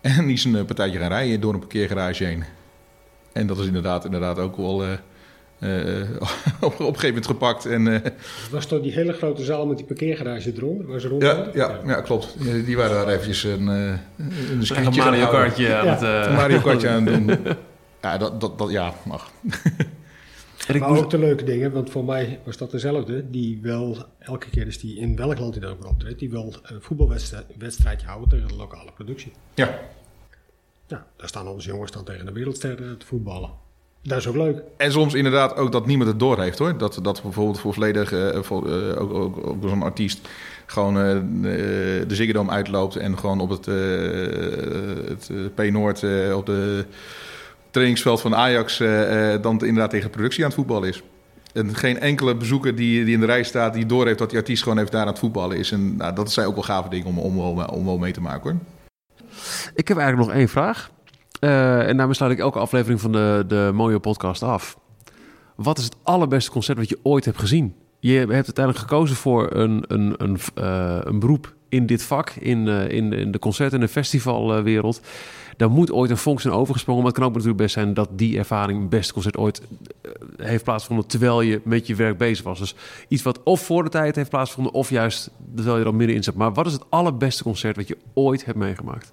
En 0.00 0.26
die 0.26 0.34
is 0.34 0.44
een 0.44 0.64
partijtje 0.64 0.98
gaan 0.98 1.08
rijden 1.08 1.40
door 1.40 1.52
een 1.54 1.58
parkeergarage 1.58 2.24
heen. 2.24 2.44
En 3.32 3.46
dat 3.46 3.58
is 3.58 3.66
inderdaad, 3.66 4.04
inderdaad 4.04 4.38
ook 4.38 4.56
wel 4.56 4.84
uh, 4.84 4.92
op, 6.60 6.72
op 6.72 6.78
een 6.78 6.84
gegeven 6.84 7.08
moment 7.08 7.26
gepakt. 7.26 7.66
En, 7.66 8.02
was 8.50 8.66
toch 8.66 8.82
die 8.82 8.92
hele 8.92 9.12
grote 9.12 9.44
zaal 9.44 9.66
met 9.66 9.76
die 9.76 9.86
parkeergarage 9.86 10.52
eronder? 10.56 10.86
Waar 10.86 11.00
ze 11.00 11.08
rond 11.08 11.22
ja, 11.22 11.50
ja, 11.54 11.80
ja, 11.86 12.00
klopt. 12.00 12.36
Die 12.66 12.76
waren 12.76 12.96
daar 12.96 13.08
eventjes 13.08 13.44
een, 13.44 13.66
een, 13.66 14.00
een 14.58 14.94
Mario 14.96 15.26
Kartje 15.26 15.74
aan 15.74 15.84
ja. 15.84 15.98
het... 15.98 16.32
Mario 16.32 16.60
Kartje 16.60 16.88
aan 16.88 17.06
het 17.06 17.26
doen. 17.26 17.38
Ja, 18.02 18.18
dat, 18.18 18.40
dat, 18.40 18.58
dat 18.58 18.70
ja, 18.70 18.94
mag. 19.04 19.30
En 20.66 20.78
maar 20.78 20.88
ook 20.88 21.10
de 21.10 21.18
leuke 21.18 21.44
dingen, 21.44 21.72
want 21.72 21.90
voor 21.90 22.04
mij 22.04 22.40
was 22.44 22.56
dat 22.56 22.70
dezelfde, 22.70 23.30
die 23.30 23.58
wel, 23.62 23.96
elke 24.18 24.50
keer 24.50 24.66
is 24.66 24.80
die 24.80 24.98
in 24.98 25.16
welk 25.16 25.38
land 25.38 25.54
hij 25.54 25.62
dan 25.62 25.72
ook 25.72 25.86
optreedt, 25.86 26.18
die 26.18 26.30
wil 26.30 26.54
een 26.62 26.82
voetbalwedstrijdje 26.82 28.06
houden 28.06 28.28
tegen 28.28 28.48
de 28.48 28.54
lokale 28.54 28.92
productie. 28.92 29.32
Ja. 29.54 29.78
Ja, 30.86 31.06
daar 31.16 31.28
staan 31.28 31.48
onze 31.48 31.68
jongens 31.68 31.92
dan 31.92 32.04
tegen 32.04 32.26
de 32.26 32.32
wereldsterren 32.32 32.98
te 32.98 33.06
voetballen. 33.06 33.50
Dat 34.02 34.18
is 34.18 34.26
ook 34.26 34.36
leuk. 34.36 34.62
En 34.76 34.92
soms 34.92 35.14
inderdaad 35.14 35.56
ook 35.56 35.72
dat 35.72 35.86
niemand 35.86 36.10
het 36.10 36.18
door 36.18 36.40
heeft 36.40 36.58
hoor. 36.58 36.78
Dat, 36.78 36.98
dat 37.02 37.22
bijvoorbeeld 37.22 37.60
voor 37.60 37.74
volledig, 37.74 38.12
uh, 38.12 38.42
voor, 38.42 38.68
uh, 38.68 39.00
ook, 39.00 39.12
ook, 39.14 39.46
ook 39.46 39.68
zo'n 39.68 39.82
artiest 39.82 40.28
gewoon 40.66 40.96
uh, 40.96 41.02
de 41.42 42.14
Ziggo 42.14 42.32
Dome 42.32 42.50
uitloopt 42.50 42.96
en 42.96 43.18
gewoon 43.18 43.40
op 43.40 43.50
het, 43.50 43.66
het 45.06 45.54
P-Noord 45.54 46.04
op 46.34 46.46
de 46.46 46.84
trainingsveld 47.70 48.20
van 48.20 48.34
Ajax 48.34 48.80
uh, 48.80 49.34
dan 49.42 49.60
inderdaad 49.60 49.90
tegen 49.90 50.10
productie 50.10 50.42
aan 50.42 50.50
het 50.50 50.58
voetballen 50.58 50.88
is. 50.88 51.02
En 51.52 51.74
geen 51.74 51.98
enkele 51.98 52.34
bezoeker 52.34 52.76
die, 52.76 53.04
die 53.04 53.14
in 53.14 53.20
de 53.20 53.26
rij 53.26 53.42
staat, 53.42 53.74
die 53.74 53.86
door 53.86 54.06
heeft 54.06 54.18
dat 54.18 54.30
die 54.30 54.38
artiest 54.38 54.62
gewoon 54.62 54.78
even 54.78 54.90
daar 54.90 55.00
aan 55.00 55.06
het 55.06 55.18
voetballen 55.18 55.56
is. 55.56 55.72
En 55.72 55.96
nou, 55.96 56.14
dat 56.14 56.32
zijn 56.32 56.46
ook 56.46 56.54
wel 56.54 56.62
gave 56.62 56.88
dingen 56.88 57.06
om, 57.06 57.18
om, 57.18 57.38
om, 57.38 57.60
om 57.60 57.84
wel 57.84 57.98
mee 57.98 58.12
te 58.12 58.20
maken 58.20 58.50
hoor. 58.50 58.60
Ik 59.74 59.88
heb 59.88 59.96
eigenlijk 59.96 60.28
nog 60.28 60.38
één 60.38 60.48
vraag. 60.48 60.90
Uh, 61.44 61.88
en 61.88 61.96
daarmee 61.96 62.14
sluit 62.14 62.32
ik 62.32 62.38
elke 62.38 62.58
aflevering 62.58 63.00
van 63.00 63.12
de, 63.12 63.44
de 63.48 63.70
mooie 63.74 63.98
podcast 63.98 64.42
af. 64.42 64.78
Wat 65.56 65.78
is 65.78 65.84
het 65.84 65.96
allerbeste 66.02 66.50
concert 66.50 66.78
wat 66.78 66.88
je 66.88 66.98
ooit 67.02 67.24
hebt 67.24 67.38
gezien? 67.38 67.74
Je 67.98 68.12
hebt 68.12 68.32
uiteindelijk 68.32 68.78
gekozen 68.78 69.16
voor 69.16 69.52
een, 69.52 69.84
een, 69.86 70.14
een, 70.16 70.38
uh, 70.58 70.98
een 71.00 71.18
beroep 71.18 71.54
in 71.68 71.86
dit 71.86 72.02
vak, 72.02 72.30
in, 72.30 72.66
uh, 72.66 72.88
in, 72.88 73.12
in, 73.12 73.30
de 73.30 73.38
concert- 73.38 73.72
en 73.72 73.80
de 73.80 73.88
festivalwereld. 73.88 75.00
Daar 75.56 75.70
moet 75.70 75.92
ooit 75.92 76.10
een 76.10 76.16
vonk 76.16 76.40
zijn 76.40 76.54
overgesprongen. 76.54 77.02
Maar 77.02 77.10
het 77.10 77.20
kan 77.20 77.28
ook 77.28 77.34
natuurlijk 77.34 77.62
best 77.62 77.74
zijn 77.74 77.94
dat 77.94 78.08
die 78.12 78.38
ervaring, 78.38 78.80
het 78.80 78.88
beste 78.88 79.12
concert 79.12 79.36
ooit, 79.36 79.62
heeft 80.36 80.64
plaatsgevonden 80.64 81.06
terwijl 81.06 81.40
je 81.40 81.60
met 81.64 81.86
je 81.86 81.94
werk 81.94 82.18
bezig 82.18 82.44
was. 82.44 82.58
Dus 82.58 82.74
iets 83.08 83.22
wat 83.22 83.42
of 83.42 83.60
voor 83.60 83.82
de 83.82 83.90
tijd 83.90 84.16
heeft 84.16 84.30
plaatsgevonden, 84.30 84.74
of 84.74 84.90
juist 84.90 85.30
terwijl 85.54 85.76
je 85.76 85.82
er 85.82 85.90
al 85.90 85.96
middenin 85.96 86.24
zat. 86.24 86.34
Maar 86.34 86.52
wat 86.52 86.66
is 86.66 86.72
het 86.72 86.84
allerbeste 86.88 87.42
concert 87.42 87.76
wat 87.76 87.88
je 87.88 87.98
ooit 88.14 88.44
hebt 88.44 88.58
meegemaakt? 88.58 89.12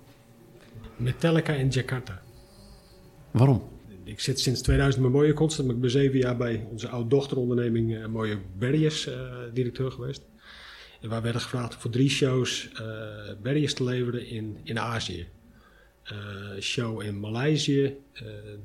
Metallica 0.99 1.53
in 1.53 1.67
Jakarta. 1.67 2.21
Waarom? 3.31 3.69
Ik 4.03 4.19
zit 4.19 4.39
sinds 4.39 4.61
2000 4.61 5.03
met 5.03 5.11
Mooie 5.11 5.33
Constant, 5.33 5.67
maar 5.67 5.75
ik 5.75 5.81
ben 5.81 5.91
zeven 5.91 6.19
jaar 6.19 6.37
bij 6.37 6.67
onze 6.71 6.87
oud-dochteronderneming 6.87 7.91
uh, 7.91 8.05
Mooie 8.05 8.39
Barriers 8.57 9.07
uh, 9.07 9.15
directeur 9.53 9.91
geweest. 9.91 10.21
En 11.01 11.09
wij 11.09 11.21
werden 11.21 11.41
gevraagd 11.41 11.75
voor 11.75 11.91
drie 11.91 12.09
shows 12.09 12.69
uh, 12.73 12.79
barriers 13.41 13.73
te 13.73 13.83
leveren 13.83 14.27
in, 14.27 14.57
in 14.63 14.79
Azië. 14.79 15.27
show 16.59 17.01
in 17.01 17.19
Maleisië, 17.19 17.95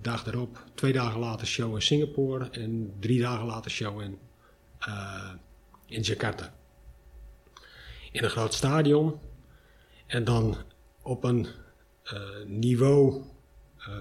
dag 0.01 0.27
erop, 0.27 0.65
twee 0.75 0.93
dagen 0.93 1.21
later 1.21 1.47
show 1.47 1.75
in 1.75 1.83
Singapore 1.83 2.51
en 2.51 2.93
drie 3.01 3.21
dagen 3.21 3.47
later 3.47 3.71
show 3.71 4.01
in, 4.01 4.19
in 5.87 6.01
Jakarta. 6.01 6.55
In 8.13 8.25
een 8.25 8.31
groot 8.31 8.55
stadion 8.55 9.19
en 10.07 10.25
dan 10.25 10.57
op 11.03 11.25
een 11.25 11.47
niveau 12.47 13.23
uh, 13.79 13.95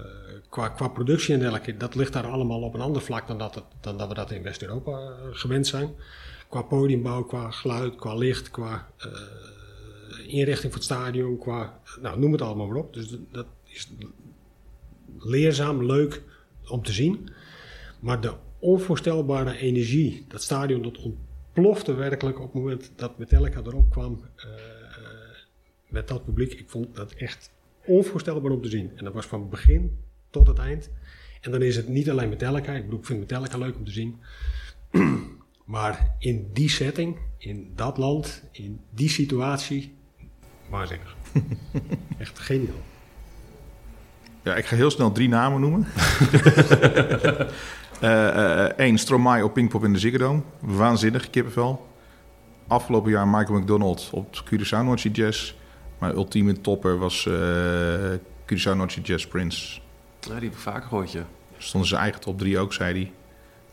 qua, 0.48 0.68
qua 0.68 0.88
productie 0.88 1.34
en 1.34 1.40
dergelijke, 1.40 1.76
dat 1.76 1.94
ligt 1.94 2.12
daar 2.12 2.26
allemaal 2.26 2.62
op 2.62 2.74
een 2.74 2.80
ander 2.80 3.02
vlak 3.02 3.26
dan 3.26 3.38
dat, 3.38 3.54
het, 3.54 3.64
dan 3.80 3.98
dat 3.98 4.08
we 4.08 4.14
dat 4.14 4.30
in 4.30 4.42
West-Europa 4.42 4.90
uh, 4.90 5.14
gewend 5.32 5.66
zijn. 5.66 5.94
Qua 6.48 6.62
podiumbouw, 6.62 7.22
qua 7.22 7.50
geluid, 7.50 7.94
qua 7.96 8.14
licht, 8.14 8.50
qua 8.50 8.90
inrichting 10.26 10.72
van 10.72 10.80
het 10.80 10.90
stadion, 10.90 11.38
qua, 11.38 11.80
nou 12.00 12.18
noem 12.18 12.32
het 12.32 12.42
allemaal 12.42 12.66
maar 12.66 12.76
op. 12.76 12.94
Dus 12.94 13.16
dat 13.32 13.46
is 13.64 13.90
leerzaam, 15.18 15.84
leuk 15.86 16.22
om 16.68 16.82
te 16.82 16.92
zien. 16.92 17.28
Maar 18.00 18.20
de 18.20 18.34
onvoorstelbare 18.58 19.56
energie, 19.56 20.24
dat 20.28 20.42
stadion 20.42 20.82
dat 20.82 20.98
ontplofte 20.98 21.94
werkelijk 21.94 22.38
op 22.38 22.52
het 22.52 22.62
moment 22.62 22.92
dat 22.96 23.18
Metallica 23.18 23.60
erop 23.60 23.90
kwam 23.90 24.24
met 25.88 26.08
dat 26.08 26.24
publiek. 26.24 26.52
Ik 26.52 26.70
vond 26.70 26.94
dat 26.94 27.12
echt 27.12 27.50
onvoorstelbaar 27.86 28.52
om 28.52 28.62
te 28.62 28.68
zien. 28.68 28.92
En 28.96 29.04
dat 29.04 29.14
was 29.14 29.26
van 29.26 29.48
begin 29.48 29.98
tot 30.30 30.46
het 30.46 30.58
eind. 30.58 30.90
En 31.40 31.50
dan 31.50 31.62
is 31.62 31.76
het 31.76 31.88
niet 31.88 32.10
alleen 32.10 32.28
Metallica. 32.28 32.72
Ik 32.72 32.84
bedoel, 32.84 32.98
ik 32.98 33.06
vind 33.06 33.18
Metallica 33.18 33.58
leuk 33.58 33.76
om 33.76 33.84
te 33.84 33.90
zien. 33.90 34.20
maar 35.64 36.14
in 36.18 36.50
die 36.52 36.68
setting, 36.68 37.18
in 37.38 37.72
dat 37.74 37.98
land, 37.98 38.42
in 38.52 38.80
die 38.90 39.08
situatie, 39.08 39.94
waanzinnig. 40.70 41.16
Echt 42.18 42.38
geniaal. 42.38 42.82
Ja, 44.42 44.54
ik 44.54 44.64
ga 44.64 44.76
heel 44.76 44.90
snel 44.90 45.12
drie 45.12 45.28
namen 45.28 45.60
noemen. 45.60 45.86
Eén, 48.00 48.76
uh, 48.78 48.92
uh, 48.92 48.96
Stromae 48.96 49.44
op 49.44 49.54
Pinkpop 49.54 49.84
in 49.84 49.92
de 49.92 49.98
Ziggo 49.98 50.18
Dome. 50.18 50.42
Waanzinnig, 50.60 51.30
kippenvel. 51.30 51.86
Afgelopen 52.66 53.10
jaar 53.10 53.28
Michael 53.28 53.58
McDonald 53.58 54.08
op 54.12 54.44
Curaçao 54.44 54.84
Noordse 54.84 55.10
Jazz. 55.10 55.54
Mijn 56.04 56.16
ultieme 56.16 56.60
topper 56.60 56.98
was 56.98 57.24
uh, 57.24 57.34
Curaçao 58.46 58.76
Noche 58.76 59.00
Jazz 59.00 59.26
Prince. 59.26 59.80
Ja, 60.20 60.34
die 60.34 60.48
heb 60.48 60.52
ik 60.52 60.58
vaker 60.58 60.88
gehoord, 60.88 61.12
ja. 61.12 61.26
Stond 61.58 61.86
zijn 61.86 62.00
eigen 62.00 62.20
top 62.20 62.38
3 62.38 62.58
ook, 62.58 62.72
zei 62.72 62.92
hij. 62.92 63.12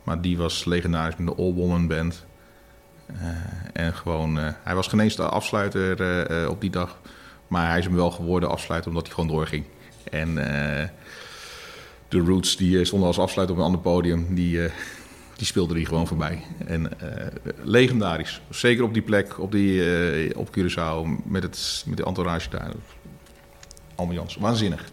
Maar 0.04 0.22
die 0.22 0.38
was 0.38 0.66
legendarisch 0.66 1.16
met 1.16 1.28
de 1.28 1.44
All 1.44 1.54
Woman 1.54 1.88
Band. 1.88 2.26
Uh, 3.12 3.18
en 3.74 3.94
gewoon, 3.94 4.38
uh, 4.38 4.48
hij 4.64 4.76
was 4.76 4.88
geen 4.88 5.00
eens 5.00 5.16
de 5.16 5.24
afsluiter 5.24 6.32
uh, 6.32 6.50
op 6.50 6.62
die 6.62 6.70
dag. 6.70 7.00
Maar 7.48 7.70
hij 7.70 7.80
is 7.80 7.86
hem 7.86 7.96
wel 7.96 8.12
geworden 8.12 8.50
afsluiter 8.50 8.90
omdat 8.90 9.06
hij 9.06 9.16
gewoon 9.16 9.30
doorging. 9.30 9.66
En 10.04 10.36
de 12.08 12.20
Roots 12.20 12.58
die 12.58 12.86
stonden 12.86 13.08
als 13.08 13.20
afsluiter 13.20 13.56
op 13.56 13.62
een 13.62 13.68
ander 13.68 13.82
podium. 13.82 14.36
Die, 14.36 14.70
die 15.42 15.50
speelde 15.50 15.74
hij 15.74 15.86
gewoon 15.86 16.08
voorbij. 16.08 16.44
En 16.66 16.92
legendarisch. 17.64 18.42
Zeker 18.50 18.84
op 18.84 18.94
die 18.94 19.02
plek, 19.02 19.40
op, 19.40 19.52
die, 19.52 20.38
op 20.38 20.50
Curaçao, 20.58 21.24
met, 21.26 21.44
het, 21.44 21.84
met 21.88 21.98
de 21.98 22.06
entourage 22.06 22.50
daar. 22.50 22.72
Ambiance, 23.96 24.40
waanzinnig. 24.40 24.92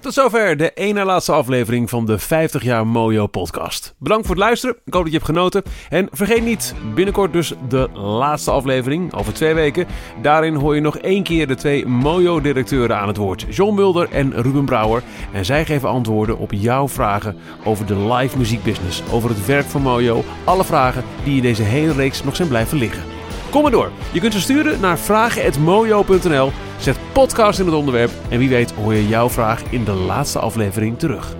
Tot 0.00 0.14
zover 0.14 0.56
de 0.56 0.70
ene 0.74 1.04
laatste 1.04 1.32
aflevering 1.32 1.90
van 1.90 2.06
de 2.06 2.18
50 2.18 2.62
jaar 2.62 2.86
Mojo 2.86 3.26
podcast. 3.26 3.94
Bedankt 3.98 4.26
voor 4.26 4.34
het 4.34 4.44
luisteren. 4.44 4.76
Ik 4.84 4.92
hoop 4.92 5.02
dat 5.02 5.12
je 5.12 5.18
hebt 5.18 5.30
genoten. 5.30 5.62
En 5.88 6.08
vergeet 6.12 6.44
niet, 6.44 6.74
binnenkort 6.94 7.32
dus 7.32 7.52
de 7.68 7.88
laatste 7.92 8.50
aflevering, 8.50 9.14
over 9.14 9.32
twee 9.32 9.54
weken. 9.54 9.86
Daarin 10.22 10.54
hoor 10.54 10.74
je 10.74 10.80
nog 10.80 10.98
één 10.98 11.22
keer 11.22 11.46
de 11.46 11.54
twee 11.54 11.86
Mojo-directeuren 11.86 12.98
aan 12.98 13.08
het 13.08 13.16
woord. 13.16 13.46
John 13.50 13.74
Mulder 13.74 14.10
en 14.10 14.42
Ruben 14.42 14.64
Brouwer. 14.64 15.02
En 15.32 15.44
zij 15.44 15.64
geven 15.64 15.88
antwoorden 15.88 16.38
op 16.38 16.52
jouw 16.52 16.88
vragen 16.88 17.36
over 17.64 17.86
de 17.86 17.96
live 17.96 18.38
muziekbusiness. 18.38 19.02
Over 19.12 19.28
het 19.28 19.46
werk 19.46 19.66
van 19.66 19.82
Mojo. 19.82 20.24
Alle 20.44 20.64
vragen 20.64 21.04
die 21.24 21.36
in 21.36 21.42
deze 21.42 21.62
hele 21.62 21.92
reeks 21.92 22.24
nog 22.24 22.36
zijn 22.36 22.48
blijven 22.48 22.78
liggen. 22.78 23.15
Kom 23.56 23.64
maar 23.64 23.74
door. 23.74 23.90
Je 24.12 24.20
kunt 24.20 24.32
ze 24.32 24.40
sturen 24.40 24.80
naar 24.80 24.98
vragen.mojo.nl. 24.98 26.52
Zet 26.78 26.98
podcast 27.12 27.58
in 27.58 27.66
het 27.66 27.74
onderwerp 27.74 28.10
en 28.28 28.38
wie 28.38 28.48
weet 28.48 28.70
hoor 28.70 28.94
je 28.94 29.08
jouw 29.08 29.30
vraag 29.30 29.62
in 29.70 29.84
de 29.84 29.92
laatste 29.92 30.38
aflevering 30.38 30.98
terug. 30.98 31.36